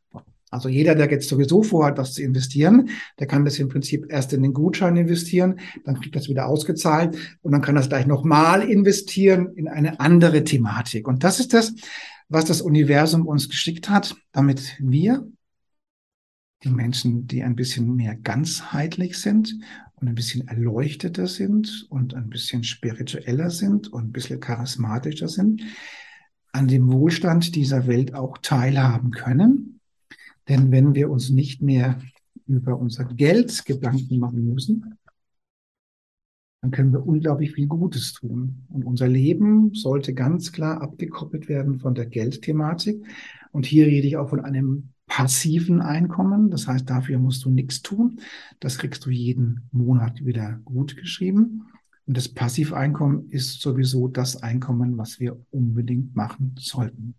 Also 0.51 0.67
jeder, 0.67 0.95
der 0.95 1.09
jetzt 1.11 1.29
sowieso 1.29 1.61
vorhat, 1.61 1.97
was 1.97 2.13
zu 2.13 2.23
investieren, 2.23 2.89
der 3.19 3.27
kann 3.27 3.45
das 3.45 3.59
im 3.59 3.69
Prinzip 3.69 4.07
erst 4.09 4.33
in 4.33 4.41
den 4.41 4.53
Gutschein 4.53 4.97
investieren, 4.97 5.59
dann 5.85 5.99
kriegt 5.99 6.15
das 6.15 6.27
wieder 6.27 6.47
ausgezahlt 6.47 7.15
und 7.41 7.51
dann 7.51 7.61
kann 7.61 7.75
das 7.75 7.89
gleich 7.89 8.07
nochmal 8.07 8.63
investieren 8.63 9.53
in 9.55 9.67
eine 9.67 9.99
andere 9.99 10.43
Thematik. 10.43 11.07
Und 11.07 11.23
das 11.23 11.39
ist 11.39 11.53
das, 11.53 11.73
was 12.29 12.45
das 12.45 12.61
Universum 12.61 13.27
uns 13.27 13.49
geschickt 13.49 13.89
hat, 13.89 14.15
damit 14.31 14.75
wir, 14.79 15.27
die 16.63 16.69
Menschen, 16.69 17.25
die 17.25 17.43
ein 17.43 17.55
bisschen 17.55 17.95
mehr 17.95 18.15
ganzheitlich 18.15 19.17
sind 19.17 19.55
und 19.95 20.07
ein 20.07 20.15
bisschen 20.15 20.47
erleuchteter 20.47 21.27
sind 21.27 21.87
und 21.89 22.13
ein 22.13 22.29
bisschen 22.29 22.63
spiritueller 22.63 23.49
sind 23.49 23.91
und 23.91 24.05
ein 24.05 24.11
bisschen 24.11 24.39
charismatischer 24.39 25.27
sind, 25.27 25.63
an 26.51 26.67
dem 26.67 26.91
Wohlstand 26.91 27.55
dieser 27.55 27.87
Welt 27.87 28.13
auch 28.13 28.37
teilhaben 28.37 29.11
können. 29.11 29.79
Denn 30.47 30.71
wenn 30.71 30.95
wir 30.95 31.09
uns 31.09 31.29
nicht 31.29 31.61
mehr 31.61 31.99
über 32.45 32.77
unser 32.77 33.05
Geld 33.05 33.65
Gedanken 33.65 34.19
machen 34.19 34.53
müssen, 34.53 34.97
dann 36.61 36.71
können 36.71 36.91
wir 36.91 37.05
unglaublich 37.05 37.53
viel 37.53 37.67
Gutes 37.67 38.13
tun. 38.13 38.65
Und 38.69 38.83
unser 38.83 39.07
Leben 39.07 39.73
sollte 39.73 40.13
ganz 40.13 40.51
klar 40.51 40.81
abgekoppelt 40.81 41.47
werden 41.47 41.79
von 41.79 41.95
der 41.95 42.05
Geldthematik. 42.05 43.01
Und 43.51 43.65
hier 43.65 43.85
rede 43.85 44.07
ich 44.07 44.17
auch 44.17 44.29
von 44.29 44.41
einem 44.41 44.89
passiven 45.07 45.81
Einkommen. 45.81 46.49
Das 46.49 46.67
heißt, 46.67 46.89
dafür 46.89 47.17
musst 47.17 47.45
du 47.45 47.49
nichts 47.49 47.81
tun. 47.81 48.19
Das 48.59 48.77
kriegst 48.77 49.05
du 49.05 49.09
jeden 49.09 49.69
Monat 49.71 50.23
wieder 50.25 50.59
gut 50.65 50.97
geschrieben. 50.97 51.65
Und 52.05 52.17
das 52.17 52.27
Passiveinkommen 52.27 53.29
ist 53.29 53.61
sowieso 53.61 54.07
das 54.07 54.41
Einkommen, 54.43 54.97
was 54.97 55.19
wir 55.19 55.39
unbedingt 55.51 56.15
machen 56.15 56.55
sollten. 56.57 57.15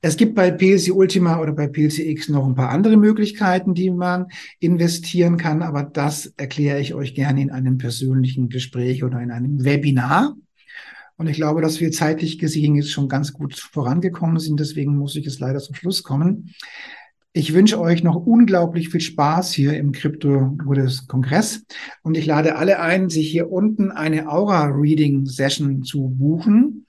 Es 0.00 0.16
gibt 0.16 0.34
bei 0.34 0.50
PLC 0.50 0.90
Ultima 0.92 1.40
oder 1.40 1.52
bei 1.52 1.68
PLCX 1.68 2.28
noch 2.28 2.44
ein 2.44 2.56
paar 2.56 2.70
andere 2.70 2.96
Möglichkeiten, 2.96 3.72
die 3.72 3.90
man 3.90 4.26
investieren 4.58 5.36
kann, 5.36 5.62
aber 5.62 5.84
das 5.84 6.32
erkläre 6.36 6.80
ich 6.80 6.94
euch 6.94 7.14
gerne 7.14 7.40
in 7.40 7.50
einem 7.50 7.78
persönlichen 7.78 8.48
Gespräch 8.48 9.04
oder 9.04 9.20
in 9.20 9.30
einem 9.30 9.64
Webinar. 9.64 10.34
Und 11.16 11.28
ich 11.28 11.36
glaube, 11.36 11.62
dass 11.62 11.78
wir 11.78 11.92
zeitlich 11.92 12.40
gesehen 12.40 12.74
jetzt 12.74 12.90
schon 12.90 13.08
ganz 13.08 13.32
gut 13.32 13.54
vorangekommen 13.54 14.40
sind. 14.40 14.58
Deswegen 14.58 14.96
muss 14.96 15.14
ich 15.14 15.24
es 15.24 15.38
leider 15.38 15.60
zum 15.60 15.76
Schluss 15.76 16.02
kommen. 16.02 16.52
Ich 17.32 17.54
wünsche 17.54 17.80
euch 17.80 18.02
noch 18.02 18.16
unglaublich 18.16 18.88
viel 18.88 19.00
Spaß 19.00 19.52
hier 19.52 19.74
im 19.78 19.92
Crypto 19.92 20.50
Buddhist 20.64 21.08
Kongress 21.08 21.64
und 22.02 22.16
ich 22.16 22.26
lade 22.26 22.56
alle 22.56 22.80
ein, 22.80 23.08
sich 23.08 23.30
hier 23.30 23.50
unten 23.50 23.90
eine 23.90 24.28
Aura 24.28 24.64
Reading 24.64 25.24
Session 25.24 25.82
zu 25.82 26.08
buchen. 26.08 26.86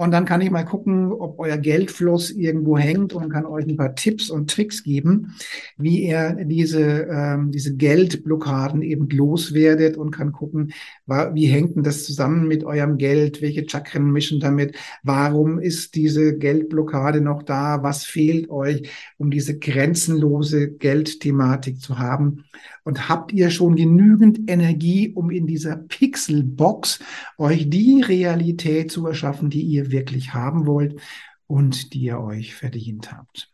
Und 0.00 0.12
dann 0.12 0.24
kann 0.24 0.40
ich 0.40 0.50
mal 0.50 0.64
gucken, 0.64 1.12
ob 1.12 1.38
euer 1.38 1.58
Geldfluss 1.58 2.30
irgendwo 2.30 2.78
hängt 2.78 3.12
und 3.12 3.28
kann 3.28 3.44
euch 3.44 3.66
ein 3.66 3.76
paar 3.76 3.94
Tipps 3.94 4.30
und 4.30 4.48
Tricks 4.48 4.82
geben, 4.82 5.34
wie 5.76 6.06
ihr 6.06 6.38
diese, 6.46 7.06
ähm, 7.12 7.50
diese 7.50 7.76
Geldblockaden 7.76 8.80
eben 8.80 9.10
loswerdet 9.10 9.98
und 9.98 10.10
kann 10.10 10.32
gucken, 10.32 10.72
wie 11.06 11.46
hängt 11.48 11.76
denn 11.76 11.82
das 11.82 12.04
zusammen 12.04 12.48
mit 12.48 12.64
eurem 12.64 12.96
Geld? 12.96 13.42
Welche 13.42 13.68
Chakren 13.68 14.10
mischen 14.10 14.40
damit? 14.40 14.74
Warum 15.02 15.58
ist 15.58 15.94
diese 15.94 16.38
Geldblockade 16.38 17.20
noch 17.20 17.42
da? 17.42 17.82
Was 17.82 18.04
fehlt 18.04 18.48
euch, 18.48 18.88
um 19.18 19.30
diese 19.30 19.58
grenzenlose 19.58 20.70
Geldthematik 20.70 21.78
zu 21.78 21.98
haben? 21.98 22.44
Und 22.84 23.08
habt 23.08 23.32
ihr 23.32 23.50
schon 23.50 23.76
genügend 23.76 24.50
Energie, 24.50 25.12
um 25.12 25.30
in 25.30 25.46
dieser 25.46 25.76
Pixelbox 25.76 27.00
euch 27.36 27.68
die 27.68 28.02
Realität 28.02 28.90
zu 28.90 29.06
erschaffen, 29.06 29.50
die 29.50 29.62
ihr 29.90 30.00
wirklich 30.00 30.34
haben 30.34 30.66
wollt 30.66 31.00
und 31.46 31.92
die 31.94 32.02
ihr 32.02 32.20
euch 32.20 32.54
verdient 32.54 33.12
habt? 33.12 33.52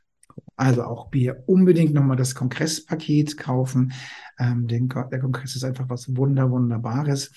Also 0.57 0.85
auch 0.85 1.13
wir 1.13 1.45
unbedingt 1.47 1.93
nochmal 1.93 2.17
das 2.17 2.35
Kongresspaket 2.35 3.37
kaufen. 3.37 3.93
Ähm, 4.39 4.67
den, 4.67 4.89
der 4.89 5.21
Kongress 5.21 5.55
ist 5.55 5.65
einfach 5.65 5.89
was 5.89 6.17
Wunder, 6.17 6.51
Wunderbares. 6.51 7.33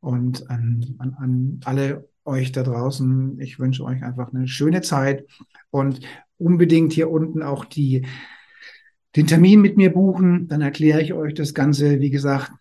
Und 0.00 0.50
an, 0.50 0.96
an, 0.98 1.14
an 1.18 1.60
alle 1.64 2.08
euch 2.24 2.52
da 2.52 2.62
draußen, 2.62 3.40
ich 3.40 3.58
wünsche 3.58 3.84
euch 3.84 4.02
einfach 4.02 4.32
eine 4.32 4.48
schöne 4.48 4.82
Zeit 4.82 5.26
und 5.70 6.00
unbedingt 6.38 6.92
hier 6.92 7.10
unten 7.10 7.42
auch 7.42 7.64
die 7.64 8.06
den 9.14 9.26
Termin 9.26 9.62
mit 9.62 9.78
mir 9.78 9.92
buchen, 9.92 10.46
dann 10.46 10.60
erkläre 10.60 11.00
ich 11.00 11.14
euch 11.14 11.32
das 11.32 11.54
Ganze, 11.54 12.00
wie 12.00 12.10
gesagt, 12.10 12.52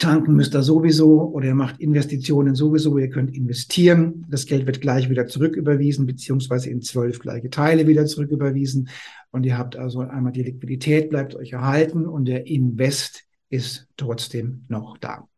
tanken 0.00 0.34
müsst 0.34 0.54
ihr 0.54 0.62
sowieso 0.62 1.30
oder 1.30 1.46
ihr 1.46 1.54
macht 1.54 1.78
Investitionen 1.78 2.54
sowieso, 2.54 2.98
ihr 2.98 3.10
könnt 3.10 3.36
investieren. 3.36 4.26
Das 4.28 4.46
Geld 4.46 4.66
wird 4.66 4.80
gleich 4.80 5.08
wieder 5.08 5.26
zurücküberwiesen, 5.26 6.06
beziehungsweise 6.06 6.70
in 6.70 6.82
zwölf 6.82 7.20
gleiche 7.20 7.50
Teile 7.50 7.86
wieder 7.86 8.06
zurücküberwiesen. 8.06 8.88
Und 9.30 9.44
ihr 9.44 9.56
habt 9.56 9.76
also 9.76 10.00
einmal 10.00 10.32
die 10.32 10.42
Liquidität 10.42 11.10
bleibt 11.10 11.36
euch 11.36 11.52
erhalten 11.52 12.06
und 12.06 12.24
der 12.24 12.46
Invest 12.46 13.24
ist 13.50 13.86
trotzdem 13.96 14.64
noch 14.68 14.98
da. 14.98 15.28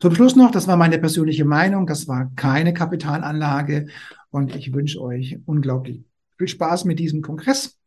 Zum 0.00 0.14
Schluss 0.14 0.36
noch, 0.36 0.50
das 0.50 0.66
war 0.66 0.76
meine 0.76 0.98
persönliche 0.98 1.44
Meinung, 1.44 1.86
das 1.86 2.08
war 2.08 2.30
keine 2.36 2.72
Kapitalanlage 2.72 3.86
und 4.30 4.54
ich 4.54 4.72
wünsche 4.72 5.00
euch 5.00 5.38
unglaublich 5.46 6.04
viel 6.36 6.48
Spaß 6.48 6.84
mit 6.84 6.98
diesem 6.98 7.22
Kongress. 7.22 7.77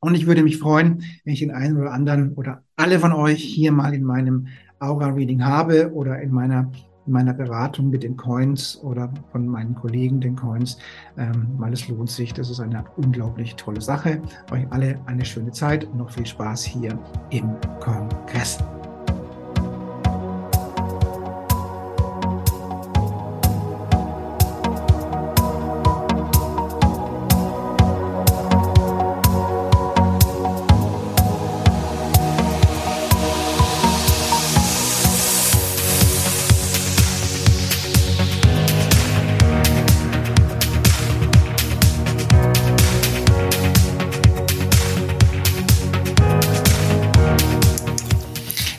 Und 0.00 0.14
ich 0.14 0.26
würde 0.26 0.42
mich 0.42 0.58
freuen, 0.58 1.02
wenn 1.24 1.34
ich 1.34 1.40
den 1.40 1.50
einen 1.50 1.76
oder 1.76 1.92
anderen 1.92 2.32
oder 2.34 2.62
alle 2.76 2.98
von 2.98 3.12
euch 3.12 3.42
hier 3.42 3.70
mal 3.70 3.92
in 3.92 4.02
meinem 4.02 4.46
Aura-Reading 4.78 5.44
habe 5.44 5.92
oder 5.92 6.20
in 6.22 6.32
meiner, 6.32 6.70
in 7.06 7.12
meiner 7.12 7.34
Beratung 7.34 7.90
mit 7.90 8.02
den 8.02 8.16
Coins 8.16 8.78
oder 8.82 9.12
von 9.30 9.46
meinen 9.46 9.74
Kollegen 9.74 10.20
den 10.20 10.36
Coins, 10.36 10.78
ähm, 11.18 11.48
weil 11.58 11.74
es 11.74 11.86
lohnt 11.86 12.10
sich. 12.10 12.32
Das 12.32 12.48
ist 12.48 12.60
eine 12.60 12.82
unglaublich 12.96 13.56
tolle 13.56 13.82
Sache. 13.82 14.22
Euch 14.50 14.66
alle 14.70 14.98
eine 15.04 15.24
schöne 15.24 15.52
Zeit 15.52 15.84
und 15.84 15.98
noch 15.98 16.10
viel 16.10 16.26
Spaß 16.26 16.64
hier 16.64 16.98
im 17.28 17.50
Kongress. 17.80 18.58